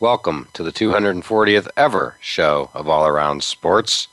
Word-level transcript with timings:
welcome 0.00 0.48
to 0.54 0.62
the 0.62 0.72
240th 0.72 1.68
ever 1.76 2.16
show 2.22 2.70
of 2.72 2.88
All 2.88 3.06
Around 3.06 3.44
Sports. 3.44 4.08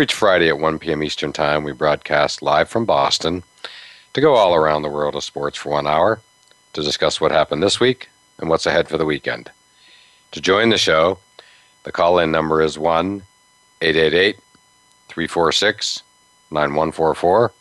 Each 0.00 0.14
Friday 0.14 0.48
at 0.48 0.60
1 0.60 0.78
p.m. 0.78 1.02
Eastern 1.02 1.32
Time, 1.32 1.64
we 1.64 1.72
broadcast 1.72 2.42
live 2.42 2.68
from 2.68 2.84
Boston 2.84 3.42
to 4.12 4.20
go 4.20 4.34
all 4.34 4.54
around 4.54 4.82
the 4.82 4.88
world 4.88 5.16
of 5.16 5.24
sports 5.24 5.58
for 5.58 5.70
one 5.70 5.88
hour 5.88 6.20
to 6.74 6.80
discuss 6.80 7.20
what 7.20 7.32
happened 7.32 7.60
this 7.60 7.80
week 7.80 8.08
and 8.38 8.48
what's 8.48 8.66
ahead 8.66 8.88
for 8.88 8.96
the 8.96 9.04
weekend. 9.04 9.50
To 10.30 10.40
join 10.40 10.68
the 10.68 10.78
show, 10.78 11.18
the 11.82 11.90
call 11.90 12.20
in 12.20 12.30
number 12.30 12.62
is 12.62 12.78
1 12.78 13.20
888 13.82 14.36
346 15.08 16.02
9144, 16.52 17.52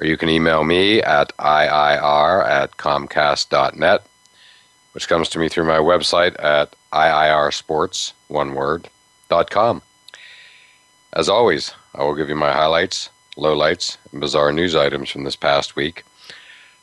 or 0.00 0.06
you 0.06 0.18
can 0.18 0.28
email 0.28 0.64
me 0.64 1.00
at 1.00 1.34
IIR 1.38 2.46
at 2.46 2.76
Comcast.net 2.76 4.06
which 4.92 5.08
comes 5.08 5.28
to 5.30 5.38
me 5.38 5.48
through 5.48 5.64
my 5.64 5.78
website 5.78 6.42
at 6.42 6.74
iirsports, 6.92 8.12
one 8.28 8.54
word, 8.54 8.88
dot 9.28 9.50
com. 9.50 9.82
As 11.14 11.28
always, 11.28 11.72
I 11.94 12.02
will 12.02 12.14
give 12.14 12.28
you 12.28 12.36
my 12.36 12.52
highlights, 12.52 13.10
lowlights, 13.36 13.96
and 14.10 14.20
bizarre 14.20 14.52
news 14.52 14.74
items 14.74 15.10
from 15.10 15.24
this 15.24 15.36
past 15.36 15.76
week. 15.76 16.04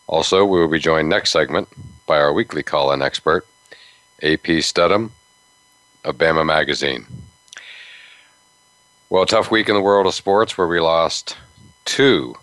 Also, 0.07 0.43
we 0.45 0.59
will 0.59 0.67
be 0.67 0.79
joined 0.79 1.09
next 1.09 1.31
segment 1.31 1.67
by 2.07 2.17
our 2.17 2.33
weekly 2.33 2.63
call-in 2.63 3.01
expert, 3.01 3.45
AP 4.23 4.61
Stedham 4.61 5.11
of 6.03 6.17
Bama 6.17 6.45
Magazine. 6.45 7.05
Well, 9.09 9.25
tough 9.25 9.51
week 9.51 9.69
in 9.69 9.75
the 9.75 9.81
world 9.81 10.07
of 10.07 10.13
sports 10.13 10.57
where 10.57 10.67
we 10.67 10.79
lost 10.79 11.35
two 11.85 12.35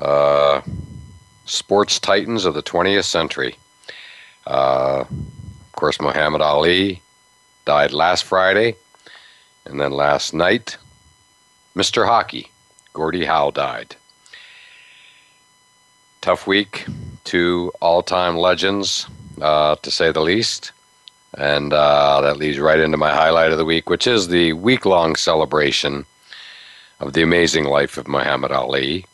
uh, 0.00 0.60
sports 1.44 1.98
titans 1.98 2.44
of 2.44 2.54
the 2.54 2.62
20th 2.62 3.04
century. 3.04 3.56
Uh, 4.48 5.04
of 5.10 5.72
course, 5.72 6.00
Muhammad 6.00 6.40
Ali 6.40 7.02
died 7.66 7.92
last 7.92 8.24
Friday, 8.24 8.76
and 9.66 9.78
then 9.78 9.92
last 9.92 10.32
night, 10.32 10.78
Mr. 11.76 12.06
Hockey, 12.06 12.50
Gordie 12.94 13.26
Howe, 13.26 13.50
died. 13.50 13.94
Tough 16.22 16.46
week, 16.46 16.86
two 17.24 17.70
all 17.82 18.02
time 18.02 18.36
legends, 18.38 19.06
uh, 19.42 19.76
to 19.76 19.90
say 19.90 20.10
the 20.10 20.22
least. 20.22 20.72
And 21.36 21.74
uh, 21.74 22.22
that 22.22 22.38
leads 22.38 22.58
right 22.58 22.80
into 22.80 22.96
my 22.96 23.12
highlight 23.12 23.52
of 23.52 23.58
the 23.58 23.66
week, 23.66 23.90
which 23.90 24.06
is 24.06 24.28
the 24.28 24.54
week 24.54 24.86
long 24.86 25.14
celebration 25.14 26.06
of 27.00 27.12
the 27.12 27.22
amazing 27.22 27.64
life 27.64 27.98
of 27.98 28.08
Muhammad 28.08 28.50
Ali, 28.50 29.04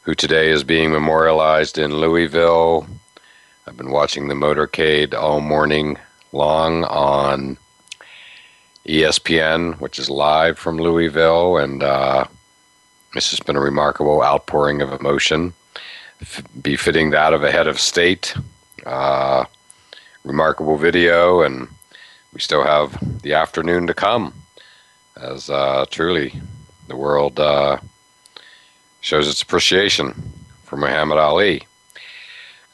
who 0.00 0.14
today 0.14 0.50
is 0.50 0.64
being 0.64 0.90
memorialized 0.90 1.76
in 1.76 1.96
Louisville, 1.98 2.86
I've 3.64 3.76
been 3.76 3.92
watching 3.92 4.26
the 4.26 4.34
motorcade 4.34 5.14
all 5.14 5.40
morning 5.40 5.96
long 6.32 6.82
on 6.82 7.56
ESPN, 8.86 9.78
which 9.78 10.00
is 10.00 10.10
live 10.10 10.58
from 10.58 10.78
Louisville, 10.78 11.58
and 11.58 11.80
uh, 11.80 12.24
this 13.14 13.30
has 13.30 13.38
been 13.38 13.54
a 13.54 13.60
remarkable 13.60 14.20
outpouring 14.20 14.82
of 14.82 14.92
emotion, 14.92 15.54
f- 16.20 16.42
befitting 16.60 17.10
that 17.10 17.32
of 17.32 17.44
a 17.44 17.52
head 17.52 17.68
of 17.68 17.78
state. 17.78 18.34
Uh, 18.84 19.44
remarkable 20.24 20.76
video, 20.76 21.42
and 21.42 21.68
we 22.34 22.40
still 22.40 22.64
have 22.64 22.98
the 23.22 23.34
afternoon 23.34 23.86
to 23.86 23.94
come 23.94 24.34
as 25.16 25.48
uh, 25.48 25.84
truly 25.88 26.34
the 26.88 26.96
world 26.96 27.38
uh, 27.38 27.76
shows 29.02 29.28
its 29.28 29.40
appreciation 29.40 30.32
for 30.64 30.76
Muhammad 30.76 31.18
Ali. 31.18 31.64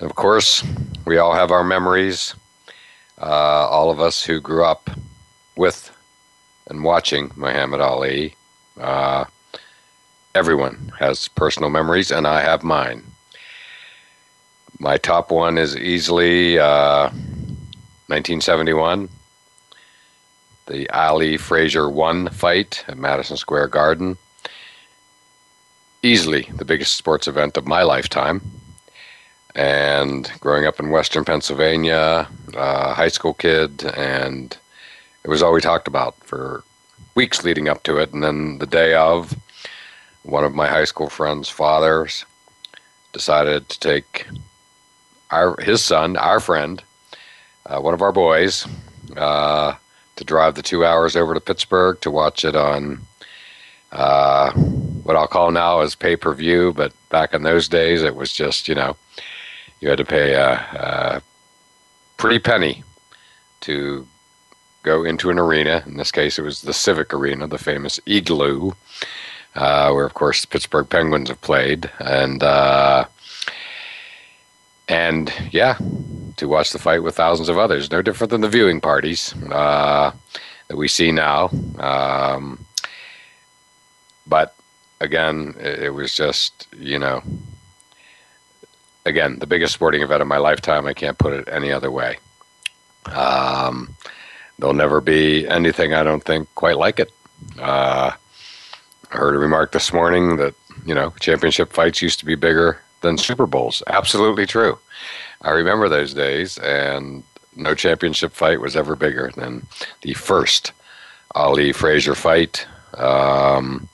Of 0.00 0.14
course, 0.14 0.62
we 1.06 1.18
all 1.18 1.34
have 1.34 1.50
our 1.50 1.64
memories. 1.64 2.34
Uh, 3.20 3.24
all 3.24 3.90
of 3.90 4.00
us 4.00 4.22
who 4.22 4.40
grew 4.40 4.64
up 4.64 4.90
with 5.56 5.90
and 6.68 6.84
watching 6.84 7.32
Muhammad 7.34 7.80
Ali. 7.80 8.36
Uh, 8.80 9.24
everyone 10.36 10.92
has 11.00 11.26
personal 11.26 11.68
memories, 11.68 12.12
and 12.12 12.28
I 12.28 12.42
have 12.42 12.62
mine. 12.62 13.02
My 14.78 14.98
top 14.98 15.32
one 15.32 15.58
is 15.58 15.76
easily 15.76 16.60
uh, 16.60 17.08
1971, 18.06 19.08
the 20.66 20.88
Ali 20.90 21.36
Frazier 21.36 21.90
1 21.90 22.28
fight 22.28 22.84
at 22.86 22.96
Madison 22.96 23.36
Square 23.36 23.68
Garden. 23.68 24.16
Easily 26.04 26.48
the 26.54 26.64
biggest 26.64 26.94
sports 26.94 27.26
event 27.26 27.56
of 27.56 27.66
my 27.66 27.82
lifetime 27.82 28.40
and 29.58 30.30
growing 30.38 30.66
up 30.66 30.78
in 30.78 30.90
Western 30.90 31.24
Pennsylvania, 31.24 32.28
uh, 32.56 32.94
high 32.94 33.08
school 33.08 33.34
kid, 33.34 33.84
and 33.96 34.56
it 35.24 35.28
was 35.28 35.42
all 35.42 35.52
we 35.52 35.60
talked 35.60 35.88
about 35.88 36.14
for 36.22 36.62
weeks 37.16 37.42
leading 37.42 37.68
up 37.68 37.82
to 37.82 37.96
it. 37.96 38.12
And 38.12 38.22
then 38.22 38.58
the 38.58 38.66
day 38.66 38.94
of, 38.94 39.34
one 40.22 40.44
of 40.44 40.54
my 40.54 40.68
high 40.68 40.84
school 40.84 41.08
friends' 41.08 41.48
fathers 41.48 42.24
decided 43.12 43.68
to 43.68 43.80
take 43.80 44.28
our 45.32 45.60
his 45.60 45.82
son, 45.82 46.16
our 46.16 46.38
friend, 46.38 46.80
uh, 47.66 47.80
one 47.80 47.94
of 47.94 48.00
our 48.00 48.12
boys, 48.12 48.64
uh, 49.16 49.74
to 50.14 50.24
drive 50.24 50.54
the 50.54 50.62
two 50.62 50.84
hours 50.84 51.16
over 51.16 51.34
to 51.34 51.40
Pittsburgh 51.40 52.00
to 52.02 52.12
watch 52.12 52.44
it 52.44 52.54
on 52.54 53.00
uh, 53.90 54.52
what 54.52 55.16
I'll 55.16 55.26
call 55.26 55.50
now 55.50 55.80
as 55.80 55.96
pay 55.96 56.14
per 56.14 56.32
view, 56.32 56.72
but 56.76 56.92
back 57.08 57.34
in 57.34 57.42
those 57.42 57.66
days 57.66 58.04
it 58.04 58.14
was 58.14 58.32
just 58.32 58.68
you 58.68 58.76
know 58.76 58.96
you 59.80 59.88
had 59.88 59.98
to 59.98 60.04
pay 60.04 60.34
a, 60.34 60.52
a 60.52 61.22
pretty 62.16 62.38
penny 62.38 62.82
to 63.60 64.06
go 64.82 65.04
into 65.04 65.30
an 65.30 65.38
arena. 65.38 65.82
In 65.86 65.96
this 65.96 66.12
case, 66.12 66.38
it 66.38 66.42
was 66.42 66.62
the 66.62 66.72
Civic 66.72 67.12
Arena, 67.12 67.46
the 67.46 67.58
famous 67.58 68.00
Igloo, 68.06 68.72
uh, 69.54 69.90
where 69.92 70.06
of 70.06 70.14
course 70.14 70.40
the 70.40 70.46
Pittsburgh 70.48 70.88
Penguins 70.88 71.28
have 71.28 71.40
played, 71.40 71.90
and 72.00 72.42
uh, 72.42 73.04
and 74.88 75.32
yeah, 75.50 75.76
to 76.36 76.48
watch 76.48 76.70
the 76.72 76.78
fight 76.78 77.02
with 77.02 77.16
thousands 77.16 77.48
of 77.48 77.58
others. 77.58 77.90
No 77.90 78.02
different 78.02 78.30
than 78.30 78.40
the 78.40 78.48
viewing 78.48 78.80
parties 78.80 79.34
uh, 79.50 80.12
that 80.68 80.76
we 80.76 80.88
see 80.88 81.12
now. 81.12 81.50
Um, 81.78 82.64
but 84.26 84.54
again, 85.00 85.54
it, 85.58 85.84
it 85.84 85.90
was 85.90 86.14
just 86.14 86.68
you 86.76 86.98
know 86.98 87.22
again, 89.08 89.38
the 89.38 89.46
biggest 89.46 89.74
sporting 89.74 90.02
event 90.02 90.22
of 90.22 90.28
my 90.28 90.38
lifetime. 90.38 90.86
I 90.86 90.94
can't 90.94 91.18
put 91.18 91.32
it 91.32 91.48
any 91.50 91.72
other 91.72 91.90
way. 91.90 92.18
Um, 93.06 93.94
there'll 94.58 94.74
never 94.74 95.00
be 95.00 95.46
anything 95.48 95.94
I 95.94 96.02
don't 96.02 96.22
think 96.22 96.48
quite 96.54 96.76
like 96.78 97.00
it. 97.00 97.10
Uh, 97.58 98.12
I 99.10 99.16
heard 99.16 99.34
a 99.34 99.38
remark 99.38 99.72
this 99.72 99.92
morning 99.92 100.36
that 100.36 100.54
you 100.86 100.94
know 100.94 101.10
championship 101.20 101.72
fights 101.72 102.02
used 102.02 102.18
to 102.20 102.26
be 102.26 102.34
bigger 102.34 102.80
than 103.00 103.18
Super 103.18 103.46
Bowls. 103.46 103.82
Absolutely 103.86 104.46
true. 104.46 104.78
I 105.42 105.50
remember 105.50 105.88
those 105.88 106.14
days, 106.14 106.58
and 106.58 107.22
no 107.56 107.74
championship 107.74 108.32
fight 108.32 108.60
was 108.60 108.76
ever 108.76 108.96
bigger 108.96 109.30
than 109.36 109.66
the 110.02 110.14
first 110.14 110.72
Ali 111.34 111.72
Frazier 111.72 112.14
fight 112.14 112.66
Um, 112.94 113.88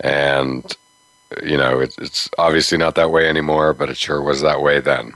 and, 0.00 0.76
you 1.42 1.56
know, 1.56 1.80
it, 1.80 1.94
it's 1.98 2.28
obviously 2.38 2.78
not 2.78 2.94
that 2.96 3.10
way 3.10 3.28
anymore, 3.28 3.72
but 3.72 3.88
it 3.88 3.96
sure 3.96 4.22
was 4.22 4.40
that 4.42 4.62
way 4.62 4.80
then. 4.80 5.12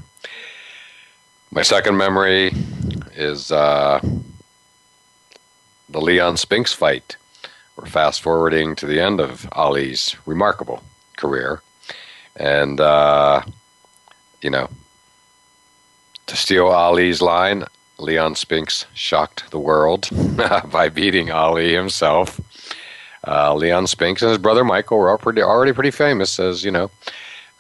My 1.51 1.63
second 1.63 1.97
memory 1.97 2.53
is 3.15 3.53
uh, 3.53 4.01
the 5.89 6.01
Leon 6.01 6.37
Spinks 6.37 6.73
fight. 6.73 7.17
We're 7.77 7.87
fast 7.87 8.23
forwarding 8.23 8.77
to 8.77 8.87
the 8.87 9.01
end 9.01 9.21
of 9.21 9.49
Ali's 9.53 10.17
remarkable 10.27 10.83
career. 11.17 11.63
And, 12.37 12.81
uh, 12.81 13.43
you 14.41 14.51
know, 14.51 14.69
to 16.27 16.37
steal 16.37 16.67
Ali's 16.69 17.21
line, 17.23 17.65
Leon 17.99 18.35
Spinks 18.35 18.87
shocked 18.95 19.51
the 19.51 19.59
world 19.59 20.09
by 20.71 20.89
beating 20.89 21.31
Ali 21.31 21.73
himself. 21.75 22.41
Uh, 23.27 23.55
Leon 23.55 23.87
Spinks 23.87 24.23
and 24.23 24.29
his 24.29 24.39
brother 24.39 24.65
Michael 24.65 24.99
were 24.99 25.11
already, 25.11 25.43
already 25.43 25.73
pretty 25.73 25.91
famous 25.91 26.39
as, 26.39 26.65
you 26.65 26.71
know, 26.71 26.91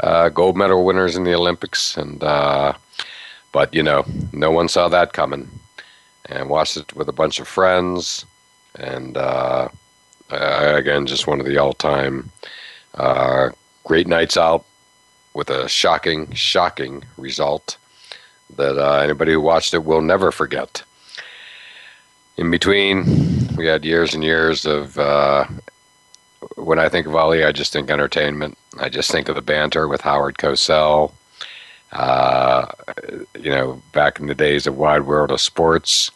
uh, 0.01 0.29
gold 0.29 0.57
medal 0.57 0.85
winners 0.85 1.17
in 1.17 1.25
the 1.25 1.35
Olympics. 1.35 1.97
And, 1.97 2.23
uh, 2.23 2.75
but, 3.53 3.73
you 3.73 3.83
know, 3.83 4.05
no 4.33 4.51
one 4.51 4.69
saw 4.69 4.89
that 4.89 5.13
coming. 5.13 5.49
And 6.27 6.49
watched 6.49 6.77
it 6.77 6.95
with 6.95 7.09
a 7.09 7.13
bunch 7.13 7.39
of 7.39 7.49
friends. 7.49 8.25
And, 8.77 9.17
uh, 9.17 9.69
again, 10.31 11.07
just 11.07 11.27
one 11.27 11.41
of 11.41 11.47
the 11.47 11.59
all 11.59 11.73
time 11.73 12.31
uh, 12.95 13.51
great 13.85 14.07
nights 14.07 14.37
out 14.37 14.65
with 15.35 15.51
a 15.51 15.69
shocking, 15.69 16.33
shocking 16.33 17.05
result 17.17 17.77
that 18.57 18.79
uh, 18.79 19.01
anybody 19.01 19.33
who 19.33 19.41
watched 19.41 19.75
it 19.75 19.85
will 19.85 20.03
never 20.03 20.31
forget. 20.31 20.83
In 22.37 22.51
between, 22.51 23.34
we 23.57 23.67
had 23.67 23.85
years 23.85 24.15
and 24.15 24.25
years 24.25 24.65
of. 24.65 24.99
Uh, 24.99 25.47
when 26.57 26.79
I 26.79 26.91
think 26.91 27.07
of 27.07 27.17
Ali, 27.17 27.43
I 27.45 27.53
just 27.53 27.73
think 27.73 27.91
entertainment. 27.91 28.59
I 28.79 28.89
just 28.89 29.11
think 29.11 29.29
of 29.29 29.35
the 29.35 29.43
banter 29.43 29.89
with 29.89 30.03
Howard 30.03 30.37
Cosell. 30.37 31.13
Uh, 31.93 32.67
you 33.39 33.51
know, 33.51 33.81
back 33.93 34.21
in 34.21 34.27
the 34.27 34.35
days 34.35 34.67
of 34.67 34.77
Wide 34.77 35.07
World 35.07 35.31
of 35.31 35.41
Sports, 35.41 36.11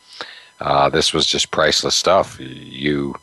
uh, 0.61 0.91
this 0.91 1.15
was 1.15 1.27
just 1.27 1.51
priceless 1.51 1.95
stuff. 1.95 2.39
You 2.41 3.15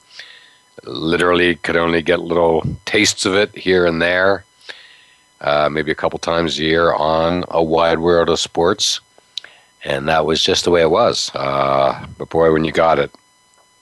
literally 0.84 1.56
could 1.56 1.78
only 1.78 2.02
get 2.02 2.22
little 2.22 2.64
tastes 2.86 3.26
of 3.26 3.36
it 3.36 3.56
here 3.56 3.86
and 3.86 4.02
there, 4.02 4.46
uh, 5.42 5.70
maybe 5.70 5.92
a 5.92 5.96
couple 5.96 6.18
times 6.18 6.58
a 6.58 6.64
year 6.64 6.94
on 6.94 7.44
a 7.50 7.62
Wide 7.62 8.00
World 8.00 8.30
of 8.30 8.40
Sports 8.40 9.00
and 9.86 10.08
that 10.08 10.26
was 10.26 10.44
just 10.44 10.66
the 10.66 10.72
way 10.72 10.82
it 10.82 10.90
was. 10.90 11.32
Uh, 11.36 12.06
but 12.18 12.30
boy, 12.30 12.52
when 12.52 12.66
you 12.66 12.72
got 12.72 13.00
it, 13.00 13.12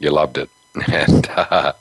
you 0.03 0.11
loved 0.11 0.38
it. 0.38 0.50
and 0.91 1.27
uh, 1.29 1.73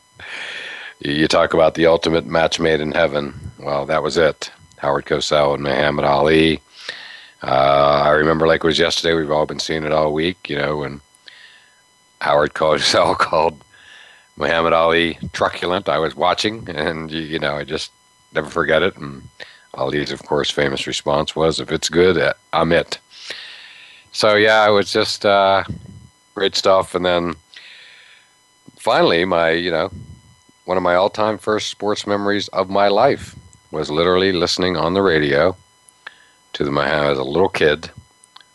you 1.00 1.26
talk 1.28 1.54
about 1.54 1.74
the 1.74 1.86
ultimate 1.86 2.26
match 2.26 2.60
made 2.60 2.80
in 2.80 2.92
heaven. 2.92 3.34
Well, 3.58 3.86
that 3.86 4.02
was 4.02 4.16
it. 4.16 4.50
Howard 4.78 5.06
Cosell 5.06 5.54
and 5.54 5.62
Muhammad 5.62 6.04
Ali. 6.04 6.60
Uh, 7.42 8.02
I 8.04 8.10
remember 8.10 8.46
like 8.46 8.62
it 8.62 8.66
was 8.66 8.78
yesterday. 8.78 9.14
We've 9.14 9.30
all 9.30 9.46
been 9.46 9.58
seeing 9.58 9.84
it 9.84 9.92
all 9.92 10.12
week. 10.12 10.48
You 10.48 10.56
know, 10.56 10.76
when 10.78 11.00
Howard 12.20 12.54
Cosell 12.54 13.18
called 13.18 13.62
Muhammad 14.36 14.72
Ali 14.72 15.18
truculent. 15.32 15.88
I 15.88 15.98
was 15.98 16.14
watching, 16.14 16.68
and 16.68 17.10
you 17.10 17.38
know, 17.38 17.56
I 17.56 17.64
just 17.64 17.90
never 18.32 18.48
forget 18.48 18.82
it. 18.82 18.96
And 18.96 19.22
Ali's, 19.74 20.12
of 20.12 20.22
course, 20.24 20.50
famous 20.50 20.86
response 20.86 21.34
was, 21.34 21.60
"If 21.60 21.72
it's 21.72 21.88
good, 21.88 22.32
I'm 22.52 22.72
it." 22.72 22.98
so 24.12 24.34
yeah, 24.34 24.68
it 24.68 24.72
was 24.72 24.92
just 24.92 25.24
uh, 25.26 25.64
great 26.34 26.54
stuff. 26.54 26.94
And 26.94 27.04
then 27.04 27.34
finally, 28.82 29.24
my 29.24 29.50
you 29.50 29.70
know 29.70 29.90
one 30.64 30.76
of 30.76 30.82
my 30.82 30.94
all-time 30.94 31.38
first 31.38 31.68
sports 31.68 32.06
memories 32.06 32.48
of 32.48 32.68
my 32.68 32.88
life 32.88 33.36
was 33.70 33.90
literally 33.90 34.32
listening 34.32 34.76
on 34.76 34.94
the 34.94 35.02
radio 35.02 35.56
to 36.52 36.64
the 36.64 36.80
as 36.80 37.18
a 37.18 37.22
little 37.22 37.48
kid 37.48 37.90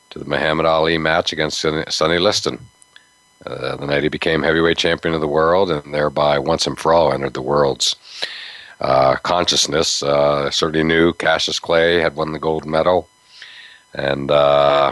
to 0.09 0.19
the 0.19 0.25
Muhammad 0.25 0.65
Ali 0.65 0.97
match 0.97 1.33
against 1.33 1.65
Sonny 1.89 2.19
Liston. 2.19 2.59
Uh, 3.45 3.75
the 3.77 3.85
night 3.85 4.03
he 4.03 4.09
became 4.09 4.43
heavyweight 4.43 4.77
champion 4.77 5.13
of 5.15 5.21
the 5.21 5.27
world, 5.27 5.71
and 5.71 5.93
thereby 5.93 6.37
once 6.37 6.67
and 6.67 6.77
for 6.77 6.93
all 6.93 7.13
entered 7.13 7.33
the 7.33 7.41
world's 7.41 7.95
uh, 8.81 9.15
consciousness. 9.17 10.03
Uh, 10.03 10.51
certainly 10.51 10.83
knew 10.83 11.13
Cassius 11.13 11.59
Clay 11.59 11.99
had 11.99 12.15
won 12.15 12.33
the 12.33 12.39
gold 12.39 12.65
medal, 12.65 13.07
and 13.93 14.29
uh, 14.29 14.91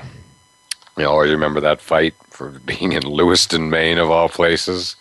I 0.97 1.03
always 1.03 1.31
remember 1.31 1.59
that 1.61 1.81
fight 1.81 2.15
for 2.35 2.49
being 2.65 2.91
in 2.93 3.03
Lewiston, 3.03 3.69
Maine, 3.69 3.97
of 3.97 4.11
all 4.11 4.29
places. 4.29 4.95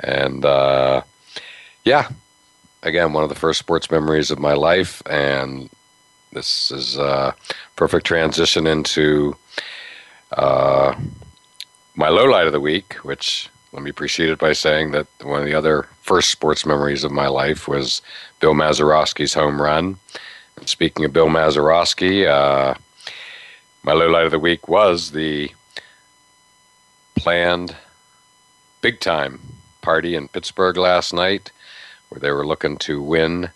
And 0.00 0.44
uh, 0.44 1.02
yeah, 1.84 2.08
again, 2.82 3.12
one 3.12 3.22
of 3.22 3.28
the 3.28 3.34
first 3.34 3.58
sports 3.58 3.90
memories 3.90 4.30
of 4.30 4.38
my 4.38 4.52
life. 4.52 5.02
And 5.06 5.70
this 6.32 6.70
is 6.70 6.96
a 6.98 7.34
perfect 7.76 8.06
transition 8.06 8.66
into 8.66 9.36
uh, 10.32 10.94
my 11.94 12.08
low 12.08 12.24
light 12.24 12.46
of 12.46 12.52
the 12.52 12.60
week, 12.60 12.94
which 13.04 13.48
let 13.72 13.82
me 13.82 13.90
appreciate 13.90 14.30
it 14.30 14.38
by 14.38 14.52
saying 14.52 14.92
that 14.92 15.06
one 15.22 15.40
of 15.40 15.46
the 15.46 15.54
other 15.54 15.88
first 16.02 16.30
sports 16.30 16.64
memories 16.64 17.04
of 17.04 17.12
my 17.12 17.28
life 17.28 17.68
was 17.68 18.02
Bill 18.40 18.54
Mazeroski's 18.54 19.34
home 19.34 19.60
run. 19.60 19.96
Speaking 20.64 21.04
of 21.04 21.12
Bill 21.12 21.28
Mazeroski, 21.28 22.26
uh, 22.26 22.74
my 23.82 23.92
low 23.92 24.08
light 24.08 24.24
of 24.24 24.30
the 24.30 24.38
week 24.38 24.68
was 24.68 25.10
the 25.10 25.50
planned 27.16 27.76
big 28.80 29.00
time 29.00 29.40
party 29.82 30.14
in 30.14 30.28
Pittsburgh 30.28 30.76
last 30.76 31.12
night 31.12 31.50
where 32.08 32.20
they 32.20 32.30
were 32.30 32.46
looking 32.46 32.76
to 32.78 33.02
win 33.02 33.50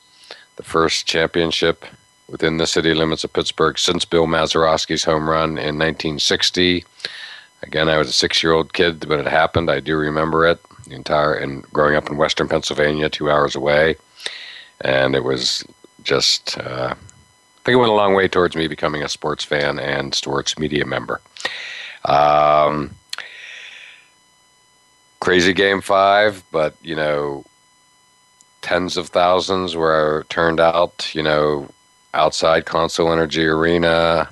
the 0.56 0.62
first 0.62 1.06
championship 1.06 1.84
within 2.28 2.56
the 2.56 2.66
city 2.66 2.94
limits 2.94 3.24
of 3.24 3.32
Pittsburgh 3.32 3.78
since 3.78 4.04
Bill 4.04 4.26
Mazeroski's 4.26 5.04
home 5.04 5.28
run 5.28 5.50
in 5.50 5.78
1960. 5.78 6.84
Again, 7.62 7.88
I 7.88 7.98
was 7.98 8.08
a 8.08 8.12
six 8.12 8.42
year 8.42 8.52
old 8.52 8.72
kid 8.72 9.04
when 9.04 9.20
it 9.20 9.26
happened. 9.26 9.70
I 9.70 9.80
do 9.80 9.96
remember 9.96 10.46
it. 10.46 10.60
The 10.86 10.94
entire 10.94 11.34
and 11.34 11.62
growing 11.72 11.94
up 11.96 12.10
in 12.10 12.16
Western 12.16 12.48
Pennsylvania, 12.48 13.08
two 13.08 13.30
hours 13.30 13.54
away, 13.54 13.96
and 14.80 15.14
it 15.14 15.24
was 15.24 15.64
just 16.02 16.58
uh, 16.58 16.94
I 16.94 17.62
think 17.64 17.74
it 17.74 17.76
went 17.76 17.92
a 17.92 17.94
long 17.94 18.14
way 18.14 18.26
towards 18.26 18.56
me 18.56 18.66
becoming 18.66 19.02
a 19.02 19.08
sports 19.08 19.44
fan 19.44 19.78
and 19.78 20.14
sports 20.14 20.58
media 20.58 20.86
member. 20.86 21.20
Um, 22.06 22.94
crazy 25.20 25.52
game 25.52 25.80
five, 25.80 26.42
but 26.50 26.74
you 26.82 26.96
know, 26.96 27.44
tens 28.62 28.96
of 28.96 29.08
thousands 29.08 29.76
were 29.76 30.26
turned 30.28 30.60
out. 30.60 31.10
You 31.14 31.22
know, 31.22 31.68
outside 32.14 32.64
Consol 32.64 33.12
Energy 33.12 33.44
Arena, 33.46 34.28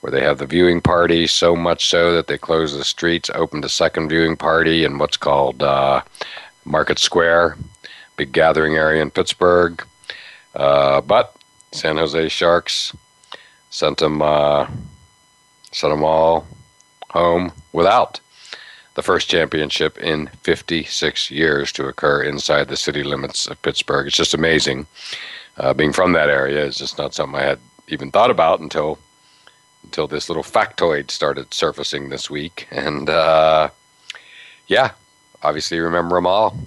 where 0.00 0.10
they 0.10 0.22
have 0.22 0.38
the 0.38 0.46
viewing 0.46 0.80
party. 0.80 1.26
So 1.26 1.56
much 1.56 1.88
so 1.88 2.14
that 2.14 2.26
they 2.26 2.38
closed 2.38 2.78
the 2.78 2.84
streets, 2.84 3.30
opened 3.34 3.64
a 3.64 3.68
second 3.68 4.08
viewing 4.08 4.36
party 4.36 4.84
in 4.84 4.98
what's 4.98 5.16
called 5.16 5.62
uh, 5.62 6.02
Market 6.64 6.98
Square, 6.98 7.56
big 8.16 8.32
gathering 8.32 8.76
area 8.76 9.02
in 9.02 9.10
Pittsburgh. 9.10 9.84
Uh, 10.54 11.00
but 11.00 11.34
San 11.72 11.96
Jose 11.96 12.28
Sharks 12.28 12.94
sent 13.70 13.98
them 13.98 14.20
uh, 14.20 14.66
sent 15.72 15.92
them 15.92 16.04
all 16.04 16.46
home 17.10 17.52
without 17.72 18.20
the 19.00 19.06
first 19.06 19.30
championship 19.30 19.96
in 19.96 20.26
56 20.42 21.30
years 21.30 21.72
to 21.72 21.86
occur 21.86 22.22
inside 22.22 22.68
the 22.68 22.76
city 22.76 23.02
limits 23.02 23.46
of 23.46 23.60
Pittsburgh. 23.62 24.06
It's 24.06 24.14
just 24.14 24.34
amazing. 24.34 24.86
Uh, 25.56 25.72
being 25.72 25.94
from 25.94 26.12
that 26.12 26.28
area 26.28 26.62
is 26.62 26.76
just 26.76 26.98
not 26.98 27.14
something 27.14 27.40
I 27.40 27.44
had 27.44 27.60
even 27.88 28.10
thought 28.10 28.30
about 28.30 28.60
until 28.60 28.98
until 29.84 30.06
this 30.06 30.28
little 30.28 30.42
factoid 30.42 31.10
started 31.10 31.54
surfacing 31.54 32.10
this 32.10 32.28
week. 32.28 32.68
And 32.70 33.08
uh, 33.08 33.70
yeah, 34.66 34.90
obviously 35.42 35.78
remember 35.78 36.16
them 36.16 36.26
all. 36.26 36.58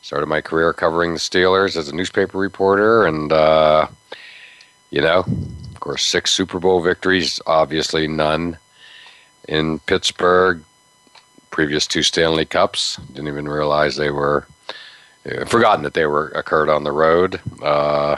Started 0.00 0.26
my 0.26 0.40
career 0.40 0.72
covering 0.72 1.14
the 1.14 1.18
Steelers 1.18 1.76
as 1.76 1.88
a 1.88 1.94
newspaper 1.94 2.38
reporter, 2.38 3.04
and 3.04 3.32
uh, 3.32 3.88
you 4.90 5.00
know, 5.00 5.24
of 5.72 5.80
course, 5.80 6.04
six 6.04 6.30
Super 6.30 6.60
Bowl 6.60 6.80
victories, 6.80 7.40
obviously 7.48 8.06
none 8.06 8.58
in 9.48 9.80
Pittsburgh. 9.80 10.62
Previous 11.54 11.86
two 11.86 12.02
Stanley 12.02 12.44
Cups, 12.44 12.96
didn't 13.12 13.28
even 13.28 13.46
realize 13.46 13.94
they 13.94 14.10
were 14.10 14.44
uh, 15.24 15.44
forgotten 15.44 15.84
that 15.84 15.94
they 15.94 16.04
were 16.04 16.30
occurred 16.30 16.68
on 16.68 16.82
the 16.82 16.90
road. 16.90 17.40
Uh, 17.62 18.16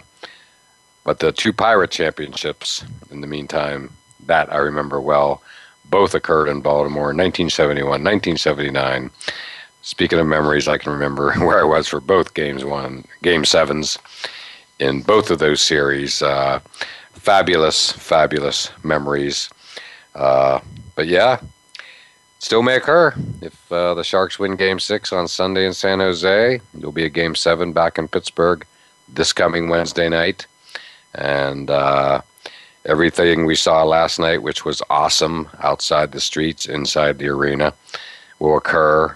but 1.04 1.18
the 1.18 1.32
two 1.32 1.52
Pirate 1.52 1.90
championships, 1.90 2.82
in 3.10 3.20
the 3.20 3.26
meantime, 3.26 3.90
that 4.24 4.50
I 4.50 4.56
remember 4.56 5.02
well, 5.02 5.42
both 5.84 6.14
occurred 6.14 6.48
in 6.48 6.62
Baltimore 6.62 7.10
in 7.10 7.18
1971, 7.18 7.86
1979. 8.02 9.10
Speaking 9.82 10.18
of 10.18 10.26
memories, 10.26 10.66
I 10.66 10.78
can 10.78 10.92
remember 10.92 11.34
where 11.44 11.60
I 11.60 11.64
was 11.64 11.86
for 11.86 12.00
both 12.00 12.32
games 12.32 12.64
one, 12.64 13.04
game 13.22 13.44
sevens 13.44 13.98
in 14.78 15.02
both 15.02 15.30
of 15.30 15.40
those 15.40 15.60
series. 15.60 16.22
Uh, 16.22 16.60
fabulous, 17.12 17.92
fabulous 17.92 18.70
memories. 18.82 19.50
Uh, 20.14 20.60
but 20.94 21.06
yeah, 21.06 21.38
still 22.38 22.62
may 22.62 22.76
occur. 22.76 23.14
If 23.40 23.72
uh, 23.72 23.94
the 23.94 24.04
Sharks 24.04 24.38
win 24.38 24.56
Game 24.56 24.80
Six 24.80 25.12
on 25.12 25.28
Sunday 25.28 25.66
in 25.66 25.72
San 25.72 26.00
Jose, 26.00 26.60
there'll 26.74 26.92
be 26.92 27.04
a 27.04 27.10
Game 27.10 27.34
Seven 27.34 27.72
back 27.72 27.98
in 27.98 28.08
Pittsburgh 28.08 28.66
this 29.08 29.32
coming 29.32 29.68
Wednesday 29.68 30.08
night, 30.08 30.46
and 31.14 31.70
uh, 31.70 32.20
everything 32.84 33.46
we 33.46 33.54
saw 33.54 33.84
last 33.84 34.18
night, 34.18 34.42
which 34.42 34.64
was 34.64 34.82
awesome 34.90 35.48
outside 35.60 36.12
the 36.12 36.20
streets, 36.20 36.66
inside 36.66 37.18
the 37.18 37.28
arena, 37.28 37.72
will 38.38 38.56
occur 38.56 39.14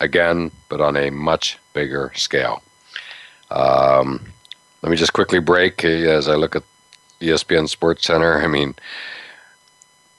again, 0.00 0.50
but 0.68 0.80
on 0.80 0.96
a 0.96 1.10
much 1.10 1.58
bigger 1.72 2.12
scale. 2.14 2.62
Um, 3.50 4.24
let 4.82 4.90
me 4.90 4.96
just 4.96 5.12
quickly 5.12 5.40
break 5.40 5.84
as 5.84 6.28
I 6.28 6.34
look 6.34 6.56
at 6.56 6.62
ESPN 7.20 7.68
Sports 7.68 8.04
Center. 8.04 8.42
I 8.42 8.46
mean, 8.46 8.74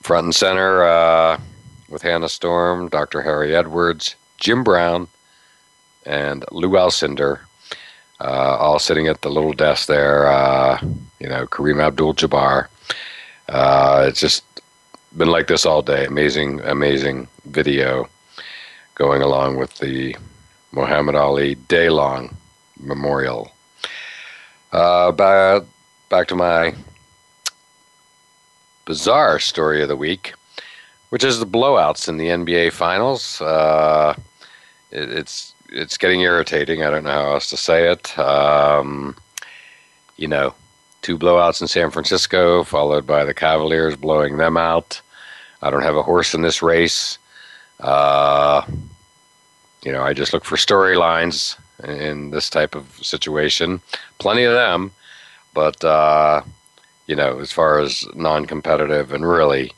front 0.01 0.25
and 0.25 0.35
center 0.35 0.83
uh, 0.83 1.39
with 1.91 2.01
Hannah 2.01 2.29
Storm, 2.29 2.87
Dr. 2.89 3.21
Harry 3.21 3.55
Edwards, 3.55 4.15
Jim 4.37 4.63
Brown, 4.63 5.07
and 6.05 6.45
Lou 6.51 6.69
Alcindor, 6.71 7.41
uh, 8.19 8.57
all 8.57 8.79
sitting 8.79 9.07
at 9.07 9.21
the 9.21 9.29
little 9.29 9.53
desk 9.53 9.87
there. 9.87 10.27
Uh, 10.27 10.79
you 11.19 11.27
know, 11.27 11.45
Kareem 11.47 11.83
Abdul-Jabbar. 11.83 12.67
Uh, 13.49 14.05
it's 14.07 14.19
just 14.19 14.43
been 15.17 15.27
like 15.27 15.47
this 15.47 15.65
all 15.65 15.81
day. 15.81 16.05
Amazing, 16.05 16.61
amazing 16.61 17.27
video 17.45 18.09
going 18.95 19.21
along 19.21 19.57
with 19.57 19.77
the 19.79 20.15
Muhammad 20.71 21.15
Ali 21.15 21.55
day 21.55 21.89
long 21.89 22.35
memorial. 22.79 23.51
Uh, 24.71 25.11
back, 25.11 25.63
back 26.09 26.27
to 26.29 26.35
my 26.35 26.73
bizarre 28.85 29.39
story 29.39 29.81
of 29.81 29.89
the 29.89 29.95
week, 29.95 30.33
which 31.11 31.25
is 31.25 31.39
the 31.39 31.45
blowouts 31.45 32.07
in 32.07 32.17
the 32.17 32.27
NBA 32.27 32.71
Finals. 32.71 33.41
Uh, 33.41 34.15
it, 34.91 35.09
it's 35.11 35.53
it's 35.69 35.97
getting 35.97 36.21
irritating. 36.21 36.83
I 36.83 36.89
don't 36.89 37.03
know 37.03 37.11
how 37.11 37.33
else 37.33 37.49
to 37.49 37.57
say 37.57 37.91
it. 37.91 38.17
Um, 38.17 39.15
you 40.17 40.27
know, 40.27 40.53
two 41.01 41.17
blowouts 41.17 41.61
in 41.61 41.67
San 41.67 41.91
Francisco, 41.91 42.63
followed 42.63 43.05
by 43.05 43.25
the 43.25 43.33
Cavaliers 43.33 43.95
blowing 43.95 44.37
them 44.37 44.55
out. 44.57 45.01
I 45.61 45.69
don't 45.69 45.83
have 45.83 45.97
a 45.97 46.03
horse 46.03 46.33
in 46.33 46.41
this 46.41 46.61
race. 46.61 47.17
Uh, 47.81 48.65
you 49.83 49.91
know, 49.91 50.03
I 50.03 50.13
just 50.13 50.31
look 50.31 50.45
for 50.45 50.55
storylines 50.55 51.57
in 51.83 52.31
this 52.31 52.49
type 52.49 52.73
of 52.73 52.87
situation. 53.01 53.81
Plenty 54.17 54.43
of 54.43 54.53
them, 54.53 54.91
but 55.53 55.83
uh, 55.83 56.41
you 57.07 57.17
know, 57.17 57.39
as 57.39 57.51
far 57.51 57.79
as 57.79 58.05
non-competitive 58.15 59.11
and 59.11 59.27
really 59.27 59.73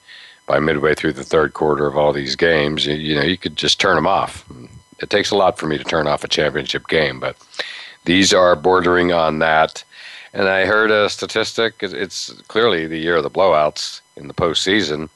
by 0.45 0.59
midway 0.59 0.93
through 0.93 1.13
the 1.13 1.23
third 1.23 1.53
quarter 1.53 1.87
of 1.87 1.97
all 1.97 2.13
these 2.13 2.35
games, 2.35 2.85
you, 2.85 2.95
you 2.95 3.15
know, 3.15 3.23
you 3.23 3.37
could 3.37 3.55
just 3.55 3.79
turn 3.79 3.95
them 3.95 4.07
off. 4.07 4.45
It 4.99 5.09
takes 5.09 5.31
a 5.31 5.35
lot 5.35 5.57
for 5.57 5.67
me 5.67 5.77
to 5.77 5.83
turn 5.83 6.07
off 6.07 6.23
a 6.23 6.27
championship 6.27 6.87
game, 6.87 7.19
but 7.19 7.37
these 8.05 8.33
are 8.33 8.55
bordering 8.55 9.11
on 9.11 9.39
that. 9.39 9.83
And 10.33 10.47
I 10.47 10.65
heard 10.65 10.91
a 10.91 11.09
statistic. 11.09 11.75
It's 11.81 12.33
clearly 12.47 12.87
the 12.87 12.97
year 12.97 13.17
of 13.17 13.23
the 13.23 13.29
blowouts 13.29 14.01
in 14.15 14.27
the 14.27 14.33
postseason. 14.33 15.09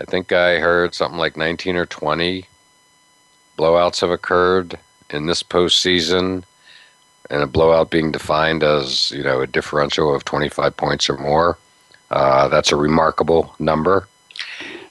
I 0.00 0.04
think 0.04 0.32
I 0.32 0.58
heard 0.58 0.94
something 0.94 1.18
like 1.18 1.36
19 1.36 1.76
or 1.76 1.86
20 1.86 2.46
blowouts 3.56 4.00
have 4.00 4.10
occurred 4.10 4.78
in 5.10 5.26
this 5.26 5.42
postseason, 5.42 6.44
and 7.30 7.42
a 7.42 7.46
blowout 7.46 7.90
being 7.90 8.12
defined 8.12 8.62
as 8.62 9.10
you 9.10 9.22
know 9.22 9.40
a 9.40 9.46
differential 9.46 10.14
of 10.14 10.24
25 10.24 10.76
points 10.76 11.08
or 11.08 11.16
more. 11.16 11.58
Uh, 12.10 12.48
that's 12.48 12.70
a 12.70 12.76
remarkable 12.76 13.54
number, 13.58 14.06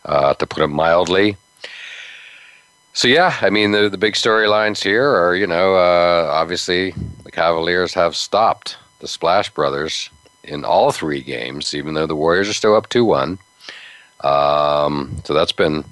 uh, 0.06 0.34
to 0.36 0.48
put 0.48 0.64
it 0.64 0.68
mildly. 0.68 1.38
So 2.94 3.08
yeah, 3.08 3.38
I 3.42 3.50
mean 3.50 3.72
the 3.72 3.90
the 3.90 3.98
big 3.98 4.14
storylines 4.14 4.82
here 4.82 5.08
are 5.08 5.36
you 5.36 5.48
know 5.48 5.76
uh, 5.76 6.30
obviously 6.32 6.92
the 7.24 7.32
Cavaliers 7.32 7.94
have 7.94 8.16
stopped 8.16 8.78
the 9.00 9.08
Splash 9.08 9.50
Brothers 9.50 10.10
in 10.44 10.64
all 10.64 10.92
three 10.92 11.22
games, 11.22 11.74
even 11.74 11.94
though 11.94 12.08
the 12.08 12.16
Warriors 12.16 12.48
are 12.48 12.54
still 12.54 12.76
up 12.76 12.88
two 12.90 13.04
one. 13.06 13.38
Um, 14.22 15.18
so 15.26 15.34
that's 15.34 15.52
been 15.52 15.84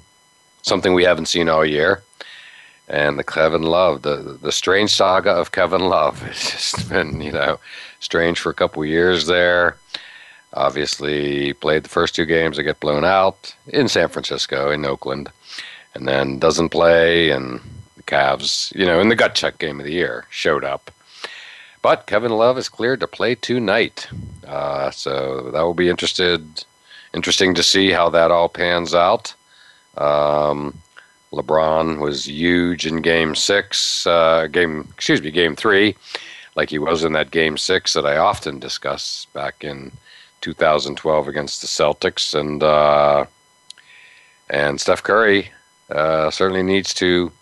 something 0.62 0.94
we 0.94 1.04
haven't 1.04 1.26
seen 1.26 1.48
all 1.48 1.64
year 1.64 2.02
and 2.88 3.18
the 3.18 3.24
Kevin 3.24 3.62
Love, 3.62 4.02
the 4.02 4.38
the 4.40 4.52
strange 4.52 4.90
saga 4.90 5.30
of 5.30 5.52
Kevin 5.52 5.82
Love. 5.82 6.22
It's 6.28 6.50
just 6.50 6.88
been 6.88 7.20
you 7.20 7.32
know 7.32 7.58
strange 8.00 8.38
for 8.38 8.50
a 8.50 8.54
couple 8.54 8.82
of 8.82 8.88
years 8.88 9.26
there. 9.26 9.76
Obviously, 10.54 11.52
played 11.54 11.82
the 11.82 11.88
first 11.88 12.14
two 12.14 12.24
games. 12.24 12.56
They 12.56 12.62
get 12.62 12.80
blown 12.80 13.04
out 13.04 13.54
in 13.66 13.88
San 13.88 14.08
Francisco, 14.08 14.70
in 14.70 14.86
Oakland, 14.86 15.30
and 15.94 16.06
then 16.06 16.38
doesn't 16.38 16.68
play. 16.68 17.30
And 17.30 17.60
the 17.96 18.04
Cavs, 18.04 18.74
you 18.74 18.86
know, 18.86 19.00
in 19.00 19.08
the 19.08 19.16
gut 19.16 19.34
check 19.34 19.58
game 19.58 19.80
of 19.80 19.86
the 19.86 19.92
year, 19.92 20.26
showed 20.30 20.64
up. 20.64 20.90
But 21.82 22.06
Kevin 22.06 22.32
Love 22.32 22.56
is 22.56 22.68
cleared 22.68 23.00
to 23.00 23.06
play 23.06 23.34
tonight, 23.34 24.08
uh, 24.46 24.90
so 24.90 25.50
that 25.52 25.60
will 25.60 25.74
be 25.74 25.90
interested, 25.90 26.64
interesting 27.12 27.54
to 27.54 27.62
see 27.62 27.90
how 27.90 28.08
that 28.08 28.30
all 28.30 28.48
pans 28.48 28.94
out. 28.94 29.34
Um, 29.98 30.78
LeBron 31.30 31.98
was 31.98 32.26
huge 32.26 32.86
in 32.86 33.02
Game 33.02 33.34
Six, 33.34 34.06
uh, 34.06 34.46
game 34.46 34.88
excuse 34.94 35.20
me, 35.20 35.30
Game 35.30 35.56
Three, 35.56 35.94
like 36.54 36.70
he 36.70 36.78
was 36.78 37.04
in 37.04 37.12
that 37.12 37.30
Game 37.30 37.58
Six 37.58 37.92
that 37.92 38.06
I 38.06 38.16
often 38.16 38.58
discuss 38.58 39.26
back 39.34 39.62
in 39.62 39.92
2012 40.44 41.26
against 41.26 41.62
the 41.62 41.66
Celtics, 41.66 42.38
and 42.38 42.62
uh, 42.62 43.24
and 44.50 44.78
Steph 44.78 45.02
Curry 45.02 45.50
uh, 45.90 46.30
certainly 46.30 46.62
needs 46.62 46.92
to 46.94 47.32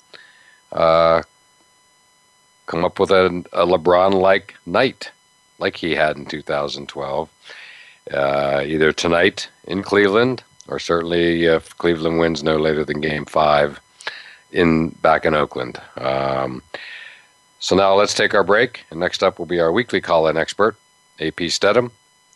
uh, 0.70 1.22
come 2.66 2.84
up 2.84 3.00
with 3.00 3.10
a, 3.10 3.26
a 3.52 3.66
LeBron-like 3.66 4.54
night, 4.66 5.10
like 5.58 5.76
he 5.76 5.96
had 5.96 6.16
in 6.16 6.26
2012, 6.26 7.28
uh, 8.14 8.62
either 8.64 8.92
tonight 8.92 9.48
in 9.64 9.82
Cleveland 9.82 10.44
or 10.68 10.78
certainly 10.78 11.44
if 11.46 11.76
Cleveland 11.78 12.20
wins 12.20 12.44
no 12.44 12.56
later 12.56 12.84
than 12.84 13.00
Game 13.00 13.24
Five 13.24 13.80
in 14.52 14.90
back 15.02 15.24
in 15.26 15.34
Oakland. 15.34 15.80
Um, 15.96 16.62
so 17.58 17.74
now 17.74 17.94
let's 17.94 18.14
take 18.14 18.32
our 18.32 18.44
break, 18.44 18.84
and 18.90 19.00
next 19.00 19.24
up 19.24 19.38
will 19.38 19.46
be 19.46 19.60
our 19.60 19.72
weekly 19.72 20.00
call-in 20.00 20.36
expert, 20.36 20.76
AP 21.20 21.42
Stedham, 21.48 21.90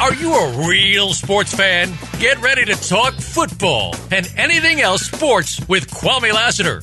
Are 0.00 0.14
you 0.14 0.34
a 0.34 0.68
real 0.68 1.14
sports 1.14 1.54
fan? 1.54 1.90
Get 2.20 2.40
ready 2.42 2.66
to 2.66 2.74
talk 2.74 3.14
football 3.14 3.94
and 4.10 4.30
anything 4.36 4.80
else 4.82 5.06
sports 5.06 5.58
with 5.68 5.90
Kwame 5.90 6.32
Lassiter, 6.34 6.82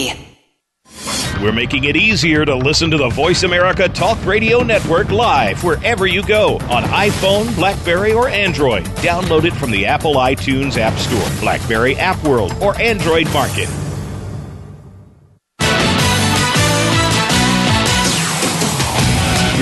We're 1.41 1.51
making 1.51 1.85
it 1.85 1.95
easier 1.95 2.45
to 2.45 2.55
listen 2.55 2.91
to 2.91 2.97
the 2.97 3.09
Voice 3.09 3.43
America 3.43 3.89
Talk 3.89 4.23
Radio 4.25 4.63
Network 4.63 5.09
live 5.09 5.63
wherever 5.63 6.05
you 6.05 6.23
go 6.23 6.55
on 6.69 6.83
iPhone, 6.83 7.55
Blackberry, 7.55 8.13
or 8.13 8.29
Android. 8.29 8.83
Download 9.01 9.45
it 9.45 9.53
from 9.53 9.71
the 9.71 9.85
Apple 9.85 10.15
iTunes 10.15 10.77
App 10.77 10.97
Store, 10.97 11.41
Blackberry 11.41 11.95
App 11.95 12.23
World, 12.23 12.53
or 12.61 12.79
Android 12.79 13.31
Market. 13.33 13.69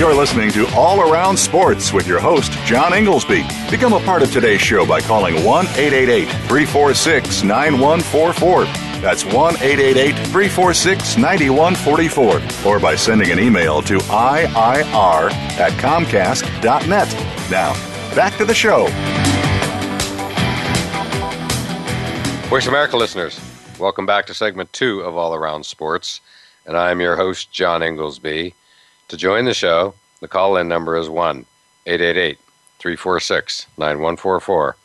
You're 0.00 0.14
listening 0.14 0.50
to 0.52 0.66
All 0.74 1.12
Around 1.12 1.36
Sports 1.36 1.92
with 1.92 2.06
your 2.06 2.20
host, 2.20 2.52
John 2.64 2.92
Ingoldsby. 2.92 3.70
Become 3.70 3.92
a 3.92 4.00
part 4.00 4.22
of 4.22 4.32
today's 4.32 4.62
show 4.62 4.86
by 4.86 5.02
calling 5.02 5.44
1 5.44 5.66
888 5.66 6.24
346 6.48 7.42
9144. 7.42 8.89
That's 9.00 9.24
1 9.24 9.32
888 9.62 10.14
346 10.26 11.16
9144. 11.16 12.70
Or 12.70 12.78
by 12.78 12.94
sending 12.94 13.30
an 13.30 13.38
email 13.40 13.80
to 13.82 13.96
IIR 13.98 15.32
at 15.32 15.72
Comcast.net. 15.80 17.08
Now, 17.50 17.72
back 18.14 18.36
to 18.36 18.44
the 18.44 18.52
show. 18.52 18.88
Voice 22.50 22.66
America 22.66 22.96
listeners, 22.96 23.40
welcome 23.78 24.04
back 24.04 24.26
to 24.26 24.34
segment 24.34 24.70
two 24.74 25.00
of 25.00 25.16
All 25.16 25.34
Around 25.34 25.64
Sports. 25.64 26.20
And 26.66 26.76
I'm 26.76 27.00
your 27.00 27.16
host, 27.16 27.50
John 27.52 27.80
Ingoldsby. 27.80 28.52
To 29.08 29.16
join 29.16 29.46
the 29.46 29.54
show, 29.54 29.94
the 30.20 30.28
call 30.28 30.58
in 30.58 30.68
number 30.68 30.96
is 30.96 31.08
1 31.08 31.46
888 31.86 32.38
346 32.78 33.66
9144. 33.78 34.76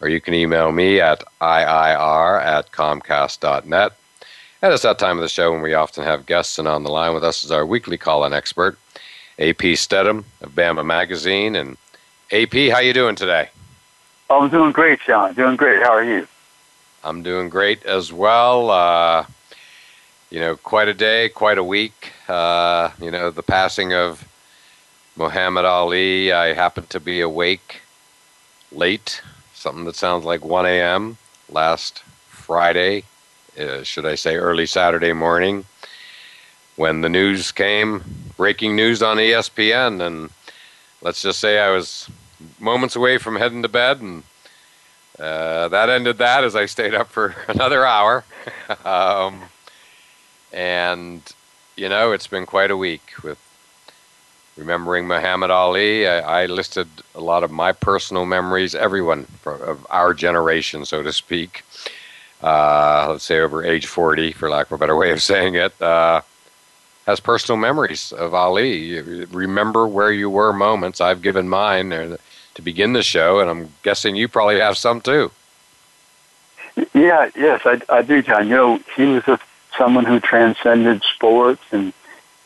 Or 0.00 0.08
you 0.08 0.20
can 0.20 0.34
email 0.34 0.72
me 0.72 1.00
at 1.00 1.22
IIR 1.40 2.42
at 2.42 2.72
Comcast.net. 2.72 3.92
And 4.62 4.72
it's 4.72 4.82
that 4.82 4.98
time 4.98 5.16
of 5.16 5.22
the 5.22 5.28
show 5.28 5.52
when 5.52 5.62
we 5.62 5.74
often 5.74 6.04
have 6.04 6.26
guests, 6.26 6.58
and 6.58 6.68
on 6.68 6.82
the 6.82 6.90
line 6.90 7.14
with 7.14 7.24
us 7.24 7.44
is 7.44 7.50
our 7.50 7.64
weekly 7.64 7.96
call 7.96 8.24
in 8.24 8.32
expert, 8.32 8.78
AP 9.38 9.62
Stedham 9.76 10.24
of 10.42 10.52
Bama 10.52 10.84
Magazine. 10.84 11.56
And 11.56 11.76
AP, 12.30 12.70
how 12.70 12.80
you 12.80 12.92
doing 12.92 13.16
today? 13.16 13.48
I'm 14.28 14.48
doing 14.48 14.72
great, 14.72 15.00
John. 15.06 15.34
Doing 15.34 15.56
great. 15.56 15.82
How 15.82 15.90
are 15.92 16.04
you? 16.04 16.28
I'm 17.02 17.22
doing 17.22 17.48
great 17.48 17.84
as 17.84 18.12
well. 18.12 18.70
Uh, 18.70 19.24
you 20.30 20.38
know, 20.38 20.56
quite 20.56 20.88
a 20.88 20.94
day, 20.94 21.28
quite 21.30 21.58
a 21.58 21.64
week. 21.64 22.12
Uh, 22.28 22.90
you 23.00 23.10
know, 23.10 23.30
the 23.30 23.42
passing 23.42 23.94
of 23.94 24.26
Muhammad 25.16 25.64
Ali. 25.64 26.32
I 26.32 26.52
happened 26.52 26.90
to 26.90 27.00
be 27.00 27.20
awake 27.20 27.80
late, 28.70 29.22
something 29.60 29.84
that 29.84 29.94
sounds 29.96 30.24
like 30.24 30.42
1 30.42 30.64
a.m. 30.64 31.18
last 31.50 32.02
Friday, 32.28 33.04
uh, 33.58 33.82
should 33.82 34.06
I 34.06 34.14
say 34.14 34.36
early 34.36 34.64
Saturday 34.64 35.12
morning, 35.12 35.66
when 36.76 37.02
the 37.02 37.10
news 37.10 37.52
came, 37.52 38.02
breaking 38.38 38.74
news 38.74 39.02
on 39.02 39.18
ESPN. 39.18 40.00
And 40.00 40.30
let's 41.02 41.20
just 41.20 41.40
say 41.40 41.58
I 41.58 41.70
was 41.70 42.08
moments 42.58 42.96
away 42.96 43.18
from 43.18 43.36
heading 43.36 43.60
to 43.62 43.68
bed 43.68 44.00
and 44.00 44.22
uh, 45.18 45.68
that 45.68 45.90
ended 45.90 46.16
that 46.16 46.44
as 46.44 46.56
I 46.56 46.64
stayed 46.64 46.94
up 46.94 47.08
for 47.08 47.34
another 47.48 47.84
hour. 47.84 48.24
um, 48.86 49.42
and, 50.54 51.20
you 51.76 51.90
know, 51.90 52.12
it's 52.12 52.26
been 52.26 52.46
quite 52.46 52.70
a 52.70 52.76
week 52.76 53.12
with 53.22 53.38
remembering 54.60 55.08
Muhammad 55.08 55.50
Ali. 55.50 56.06
I, 56.06 56.42
I 56.42 56.46
listed 56.46 56.86
a 57.14 57.20
lot 57.20 57.42
of 57.42 57.50
my 57.50 57.72
personal 57.72 58.26
memories, 58.26 58.74
everyone 58.74 59.26
of 59.44 59.86
our 59.90 60.14
generation, 60.14 60.84
so 60.84 61.02
to 61.02 61.12
speak. 61.12 61.64
Uh, 62.42 63.08
let's 63.10 63.24
say 63.24 63.40
over 63.40 63.64
age 63.64 63.86
40, 63.86 64.32
for 64.32 64.48
lack 64.48 64.66
of 64.66 64.72
a 64.72 64.78
better 64.78 64.96
way 65.02 65.10
of 65.10 65.22
saying 65.22 65.54
it, 65.54 65.80
uh, 65.82 66.20
has 67.06 67.18
personal 67.18 67.56
memories 67.56 68.12
of 68.12 68.34
Ali. 68.34 69.00
Remember 69.00 69.88
where 69.88 70.12
you 70.12 70.30
were 70.30 70.52
moments. 70.52 71.00
I've 71.00 71.22
given 71.22 71.48
mine 71.48 71.90
to 71.90 72.62
begin 72.62 72.92
the 72.92 73.02
show, 73.02 73.40
and 73.40 73.50
I'm 73.50 73.72
guessing 73.82 74.14
you 74.14 74.28
probably 74.28 74.60
have 74.60 74.76
some 74.78 75.00
too. 75.00 75.30
Yeah, 76.94 77.30
yes, 77.34 77.62
I, 77.64 77.80
I 77.88 78.02
do, 78.02 78.22
John. 78.22 78.48
You 78.48 78.54
know, 78.54 78.80
he 78.96 79.06
was 79.06 79.26
a 79.26 79.40
someone 79.76 80.04
who 80.04 80.20
transcended 80.20 81.02
sports 81.14 81.62
and 81.70 81.92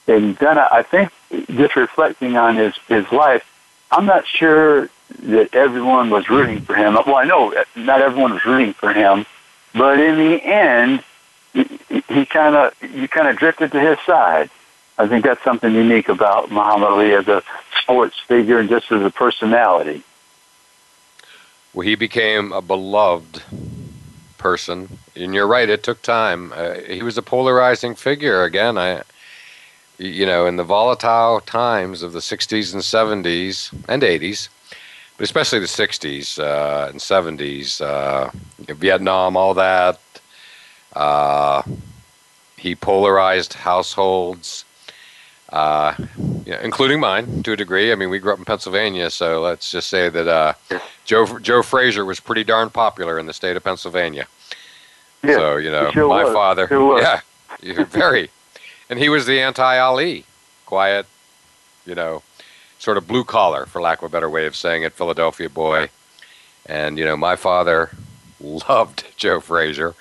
and 0.06 0.36
then 0.36 0.58
I 0.58 0.82
think 0.82 1.10
just 1.50 1.76
reflecting 1.76 2.36
on 2.36 2.56
his 2.56 2.74
his 2.88 3.10
life, 3.12 3.44
I'm 3.90 4.06
not 4.06 4.26
sure 4.26 4.88
that 5.24 5.54
everyone 5.54 6.10
was 6.10 6.28
rooting 6.28 6.60
for 6.60 6.74
him. 6.74 6.94
Well, 6.94 7.16
I 7.16 7.24
know 7.24 7.54
not 7.76 8.00
everyone 8.00 8.34
was 8.34 8.44
rooting 8.44 8.72
for 8.74 8.92
him, 8.92 9.26
but 9.74 10.00
in 10.00 10.16
the 10.16 10.42
end, 10.42 11.04
he 11.52 12.26
kind 12.26 12.56
of 12.56 12.74
you 12.82 13.08
kind 13.08 13.28
of 13.28 13.36
drifted 13.36 13.72
to 13.72 13.80
his 13.80 13.98
side. 14.06 14.50
I 14.96 15.08
think 15.08 15.24
that's 15.24 15.42
something 15.42 15.74
unique 15.74 16.08
about 16.08 16.50
Muhammad 16.50 16.88
Ali 16.88 17.12
as 17.14 17.26
a 17.26 17.42
sports 17.80 18.18
figure 18.20 18.58
and 18.58 18.68
just 18.68 18.90
as 18.92 19.02
a 19.02 19.10
personality. 19.10 20.02
Well, 21.72 21.84
he 21.84 21.96
became 21.96 22.52
a 22.52 22.62
beloved 22.62 23.42
person. 24.38 24.98
And 25.16 25.34
you're 25.34 25.46
right; 25.46 25.68
it 25.68 25.82
took 25.82 26.02
time. 26.02 26.52
Uh, 26.54 26.74
he 26.74 27.02
was 27.02 27.18
a 27.18 27.22
polarizing 27.22 27.94
figure. 27.94 28.44
Again, 28.44 28.78
I, 28.78 29.02
you 29.98 30.26
know, 30.26 30.46
in 30.46 30.56
the 30.56 30.64
volatile 30.64 31.40
times 31.40 32.02
of 32.02 32.12
the 32.12 32.20
'60s 32.20 32.72
and 32.72 32.82
'70s 32.82 33.72
and 33.88 34.02
'80s, 34.02 34.48
but 35.16 35.24
especially 35.24 35.58
the 35.60 35.66
'60s 35.66 36.38
uh, 36.38 36.88
and 36.88 37.00
'70s, 37.00 37.80
uh, 37.80 38.30
Vietnam, 38.74 39.36
all 39.36 39.54
that. 39.54 40.00
Uh, 40.94 41.62
he 42.56 42.74
polarized 42.74 43.54
households. 43.54 44.64
Uh, 45.50 45.94
including 46.62 46.98
mine 46.98 47.42
to 47.44 47.52
a 47.52 47.56
degree. 47.56 47.92
I 47.92 47.94
mean, 47.94 48.10
we 48.10 48.18
grew 48.18 48.32
up 48.32 48.40
in 48.40 48.44
Pennsylvania, 48.44 49.08
so 49.08 49.40
let's 49.40 49.70
just 49.70 49.88
say 49.88 50.08
that 50.08 50.26
uh, 50.26 50.54
Joe 51.04 51.38
Joe 51.38 51.62
Frazier 51.62 52.04
was 52.04 52.18
pretty 52.18 52.42
darn 52.42 52.70
popular 52.70 53.20
in 53.20 53.26
the 53.26 53.32
state 53.32 53.56
of 53.56 53.62
Pennsylvania. 53.62 54.26
Yeah, 55.22 55.36
so 55.36 55.56
you 55.56 55.70
know, 55.70 55.90
sure 55.92 56.08
my 56.08 56.24
was. 56.24 56.32
father, 56.32 56.66
Sure 56.66 57.00
yeah, 57.62 57.84
very, 57.84 58.30
and 58.88 58.98
he 58.98 59.08
was 59.08 59.26
the 59.26 59.40
anti-Ali, 59.40 60.24
quiet, 60.66 61.06
you 61.86 61.94
know, 61.94 62.22
sort 62.78 62.96
of 62.96 63.06
blue 63.06 63.24
collar, 63.24 63.66
for 63.66 63.80
lack 63.80 63.98
of 63.98 64.04
a 64.04 64.08
better 64.08 64.28
way 64.28 64.46
of 64.46 64.56
saying 64.56 64.82
it, 64.82 64.92
Philadelphia 64.92 65.48
boy, 65.48 65.88
and 66.66 66.98
you 66.98 67.04
know, 67.04 67.16
my 67.16 67.36
father 67.36 67.90
loved 68.40 69.04
Joe 69.16 69.40
Frazier. 69.40 69.94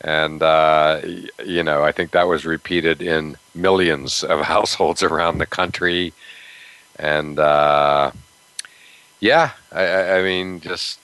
And, 0.00 0.42
uh, 0.42 1.00
you 1.44 1.62
know, 1.62 1.82
I 1.82 1.90
think 1.90 2.12
that 2.12 2.28
was 2.28 2.46
repeated 2.46 3.02
in 3.02 3.36
millions 3.54 4.22
of 4.22 4.40
households 4.44 5.02
around 5.02 5.38
the 5.38 5.46
country. 5.46 6.12
And, 6.96 7.38
uh, 7.38 8.12
yeah, 9.20 9.52
I, 9.72 10.18
I 10.18 10.22
mean, 10.22 10.60
just, 10.60 11.00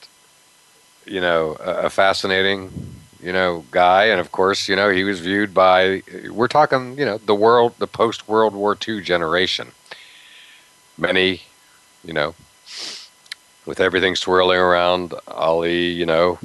you 1.07 1.21
know, 1.21 1.57
a, 1.61 1.87
a 1.87 1.91
fascinating, 1.91 2.71
you 3.25 3.33
know, 3.33 3.65
guy. 3.71 4.05
And 4.05 4.21
of 4.21 4.31
course, 4.31 4.69
you 4.69 4.77
know, 4.77 4.91
he 4.91 5.03
was 5.03 5.21
viewed 5.21 5.55
by, 5.55 6.03
we're 6.31 6.47
talking, 6.47 6.99
you 6.99 7.07
know, 7.07 7.17
the 7.17 7.35
world, 7.35 7.75
the 7.79 7.87
post 7.87 8.29
World 8.29 8.55
War 8.55 8.77
II 8.87 9.01
generation. 9.01 9.69
Many, 10.99 11.43
you 12.05 12.13
know, 12.13 12.35
with 13.65 13.81
everything 13.81 14.15
swirling 14.15 14.59
around 14.59 15.15
Ali, 15.27 15.87
you 15.87 16.05
know, 16.05 16.39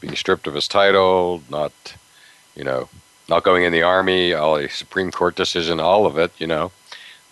being 0.00 0.14
stripped 0.14 0.46
of 0.46 0.54
his 0.54 0.68
title, 0.68 1.42
not, 1.48 1.72
you 2.54 2.64
know, 2.64 2.90
not 3.30 3.42
going 3.42 3.64
in 3.64 3.72
the 3.72 3.82
army, 3.82 4.34
all 4.34 4.56
the 4.56 4.68
Supreme 4.68 5.10
Court 5.10 5.34
decision, 5.34 5.80
all 5.80 6.04
of 6.04 6.18
it, 6.18 6.32
you 6.38 6.46
know, 6.46 6.70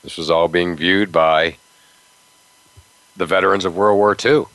this 0.03 0.17
was 0.17 0.31
all 0.31 0.49
being 0.49 0.77
viewed 0.77 1.13
by 1.13 1.57
the 3.17 3.27
veterans 3.27 3.67
of 3.67 3.77
World 3.77 3.99
War 3.99 4.17
II, 4.25 4.47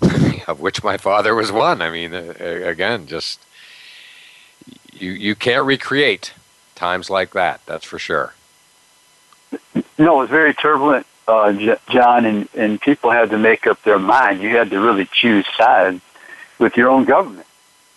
of 0.47 0.59
which 0.59 0.83
my 0.83 0.97
father 0.97 1.35
was 1.35 1.51
one. 1.51 1.83
I 1.83 1.91
mean, 1.91 2.13
again, 2.13 3.05
just 3.05 3.39
you 5.01 5.11
you 5.11 5.35
can't 5.35 5.65
recreate 5.65 6.33
times 6.75 7.09
like 7.09 7.31
that. 7.31 7.61
That's 7.65 7.85
for 7.85 7.99
sure. 7.99 8.33
No, 9.97 10.15
it 10.15 10.21
was 10.21 10.29
very 10.29 10.53
turbulent, 10.53 11.05
uh, 11.27 11.51
John, 11.89 12.25
and, 12.25 12.47
and 12.55 12.79
people 12.79 13.11
had 13.11 13.31
to 13.31 13.37
make 13.37 13.67
up 13.67 13.81
their 13.83 13.99
mind. 13.99 14.41
You 14.41 14.49
had 14.55 14.69
to 14.69 14.79
really 14.79 15.07
choose 15.11 15.45
sides 15.57 16.01
with 16.57 16.77
your 16.77 16.89
own 16.89 17.05
government, 17.05 17.47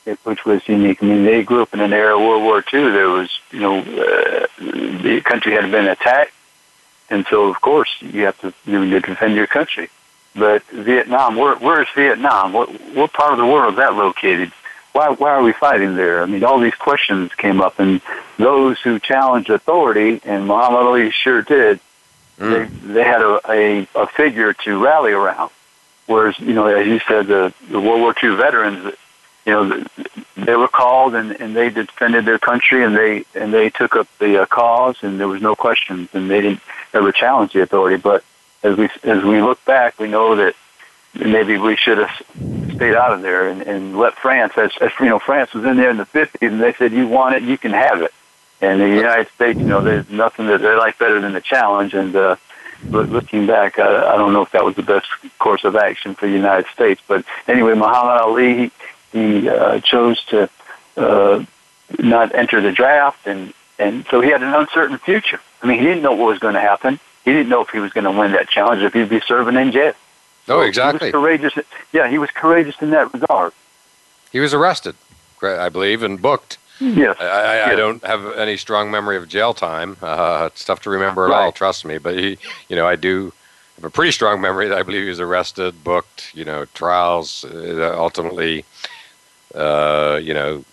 it, 0.06 0.18
which 0.24 0.44
was 0.44 0.66
unique. 0.68 1.02
I 1.02 1.06
mean, 1.06 1.24
they 1.24 1.42
grew 1.42 1.62
up 1.62 1.74
in 1.74 1.80
an 1.80 1.92
era 1.92 2.16
of 2.16 2.22
World 2.22 2.42
War 2.42 2.58
II. 2.72 2.90
There 2.90 3.08
was, 3.08 3.30
you 3.50 3.60
know, 3.60 3.78
uh, 3.78 4.46
the 4.58 5.22
country 5.24 5.52
had 5.52 5.70
been 5.70 5.86
attacked, 5.86 6.32
and 7.10 7.26
so 7.30 7.48
of 7.48 7.60
course 7.60 7.90
you 8.00 8.24
have 8.24 8.40
to 8.40 8.52
you, 8.64 8.82
you 8.82 9.00
defend 9.00 9.34
your 9.34 9.46
country. 9.46 9.90
But 10.34 10.62
Vietnam, 10.68 11.36
where 11.36 11.56
where 11.56 11.82
is 11.82 11.88
Vietnam? 11.94 12.52
What 12.52 12.68
what 12.94 13.12
part 13.12 13.32
of 13.32 13.38
the 13.38 13.46
world 13.46 13.74
is 13.74 13.76
that 13.78 13.94
located? 13.94 14.52
Why 14.92 15.10
why 15.10 15.30
are 15.30 15.42
we 15.42 15.52
fighting 15.52 15.96
there? 15.96 16.22
I 16.22 16.26
mean, 16.26 16.44
all 16.44 16.58
these 16.58 16.74
questions 16.74 17.34
came 17.34 17.60
up, 17.60 17.78
and 17.78 18.00
those 18.36 18.80
who 18.80 18.98
challenged 18.98 19.50
authority, 19.50 20.20
and 20.24 20.46
Muhammad 20.46 20.86
Ali 20.86 21.10
sure 21.10 21.42
did. 21.42 21.80
Mm. 22.38 22.68
They 22.84 22.92
they 22.94 23.04
had 23.04 23.22
a, 23.22 23.40
a 23.48 23.88
a 23.94 24.06
figure 24.06 24.52
to 24.52 24.82
rally 24.82 25.12
around. 25.12 25.50
Whereas 26.06 26.38
you 26.38 26.52
know, 26.52 26.66
as 26.66 26.86
you 26.86 27.00
said, 27.00 27.26
the, 27.26 27.54
the 27.70 27.80
World 27.80 28.00
War 28.00 28.14
II 28.22 28.36
veterans, 28.36 28.94
you 29.46 29.52
know, 29.52 29.84
they 30.36 30.56
were 30.56 30.68
called 30.68 31.14
and, 31.14 31.32
and 31.40 31.54
they 31.54 31.70
defended 31.70 32.24
their 32.24 32.38
country 32.38 32.84
and 32.84 32.96
they 32.96 33.24
and 33.34 33.52
they 33.52 33.70
took 33.70 33.96
up 33.96 34.08
the 34.18 34.42
uh, 34.42 34.46
cause 34.46 34.96
and 35.02 35.18
there 35.18 35.28
was 35.28 35.40
no 35.40 35.54
questions 35.54 36.08
and 36.12 36.30
they 36.30 36.40
didn't 36.40 36.60
ever 36.92 37.12
challenge 37.12 37.52
the 37.52 37.62
authority. 37.62 37.96
But 37.96 38.24
as 38.62 38.76
we 38.76 38.88
as 39.04 39.22
we 39.24 39.40
look 39.40 39.64
back, 39.64 39.98
we 39.98 40.08
know 40.08 40.36
that 40.36 40.54
maybe 41.14 41.58
we 41.58 41.76
should 41.76 41.98
have 41.98 42.61
stayed 42.74 42.94
out 42.94 43.12
of 43.12 43.22
there 43.22 43.48
and, 43.48 43.62
and 43.62 43.98
let 43.98 44.14
France. 44.14 44.52
As, 44.56 44.70
as 44.80 44.90
you 45.00 45.06
know, 45.06 45.18
France 45.18 45.52
was 45.54 45.64
in 45.64 45.76
there 45.76 45.90
in 45.90 45.96
the 45.96 46.04
fifties, 46.04 46.52
and 46.52 46.60
they 46.60 46.72
said, 46.74 46.92
"You 46.92 47.06
want 47.06 47.34
it, 47.36 47.42
you 47.42 47.58
can 47.58 47.72
have 47.72 48.02
it." 48.02 48.12
And 48.60 48.80
the 48.80 48.88
United 48.88 49.28
States, 49.34 49.58
you 49.58 49.66
know, 49.66 49.80
there's 49.80 50.08
nothing 50.08 50.46
that 50.46 50.60
they 50.60 50.74
like 50.74 50.98
better 50.98 51.20
than 51.20 51.32
the 51.32 51.40
challenge. 51.40 51.94
And 51.94 52.14
uh, 52.14 52.36
looking 52.88 53.46
back, 53.46 53.78
I, 53.78 54.14
I 54.14 54.16
don't 54.16 54.32
know 54.32 54.42
if 54.42 54.52
that 54.52 54.64
was 54.64 54.76
the 54.76 54.82
best 54.82 55.08
course 55.38 55.64
of 55.64 55.74
action 55.74 56.14
for 56.14 56.26
the 56.26 56.32
United 56.32 56.66
States. 56.72 57.00
But 57.06 57.24
anyway, 57.48 57.74
Muhammad 57.74 58.20
Ali, 58.20 58.54
he, 58.54 58.70
he 59.12 59.48
uh, 59.48 59.80
chose 59.80 60.22
to 60.26 60.48
uh, 60.96 61.44
not 61.98 62.34
enter 62.34 62.60
the 62.60 62.72
draft, 62.72 63.26
and 63.26 63.52
and 63.78 64.06
so 64.10 64.20
he 64.20 64.30
had 64.30 64.42
an 64.42 64.54
uncertain 64.54 64.98
future. 64.98 65.40
I 65.62 65.66
mean, 65.66 65.78
he 65.78 65.84
didn't 65.84 66.02
know 66.02 66.12
what 66.12 66.26
was 66.26 66.38
going 66.38 66.54
to 66.54 66.60
happen 66.60 67.00
he 67.24 67.32
didn't 67.32 67.48
know 67.48 67.62
if 67.62 67.70
he 67.70 67.78
was 67.78 67.92
going 67.92 68.04
to 68.04 68.10
win 68.10 68.32
that 68.32 68.48
challenge, 68.48 68.82
if 68.82 68.94
he'd 68.94 69.08
be 69.08 69.20
serving 69.20 69.56
in 69.56 69.72
jail. 69.72 69.94
Oh, 70.48 70.60
exactly. 70.60 71.08
He 71.08 71.12
courageous. 71.12 71.54
Yeah, 71.92 72.08
he 72.08 72.18
was 72.18 72.30
courageous 72.30 72.80
in 72.80 72.90
that 72.90 73.12
regard. 73.12 73.52
He 74.32 74.40
was 74.40 74.54
arrested, 74.54 74.96
I 75.42 75.68
believe, 75.68 76.02
and 76.02 76.20
booked. 76.20 76.58
Yes. 76.80 77.16
I, 77.20 77.24
I, 77.24 77.54
yes. 77.54 77.68
I 77.68 77.74
don't 77.76 78.04
have 78.04 78.36
any 78.36 78.56
strong 78.56 78.90
memory 78.90 79.16
of 79.16 79.28
jail 79.28 79.54
time. 79.54 79.96
Uh, 80.02 80.48
it's 80.50 80.64
tough 80.64 80.80
to 80.82 80.90
remember 80.90 81.26
at 81.26 81.30
right. 81.30 81.44
all, 81.44 81.52
trust 81.52 81.84
me. 81.84 81.98
But 81.98 82.18
he, 82.18 82.38
you 82.68 82.74
know, 82.74 82.88
I 82.88 82.96
do 82.96 83.32
have 83.76 83.84
a 83.84 83.90
pretty 83.90 84.10
strong 84.10 84.40
memory 84.40 84.68
that 84.68 84.78
I 84.78 84.82
believe 84.82 85.02
he 85.02 85.08
was 85.08 85.20
arrested, 85.20 85.84
booked, 85.84 86.34
you 86.34 86.44
know, 86.44 86.64
trials, 86.74 87.44
uh, 87.44 87.94
ultimately, 87.96 88.64
uh, 89.54 90.18
you 90.20 90.34
know, 90.34 90.64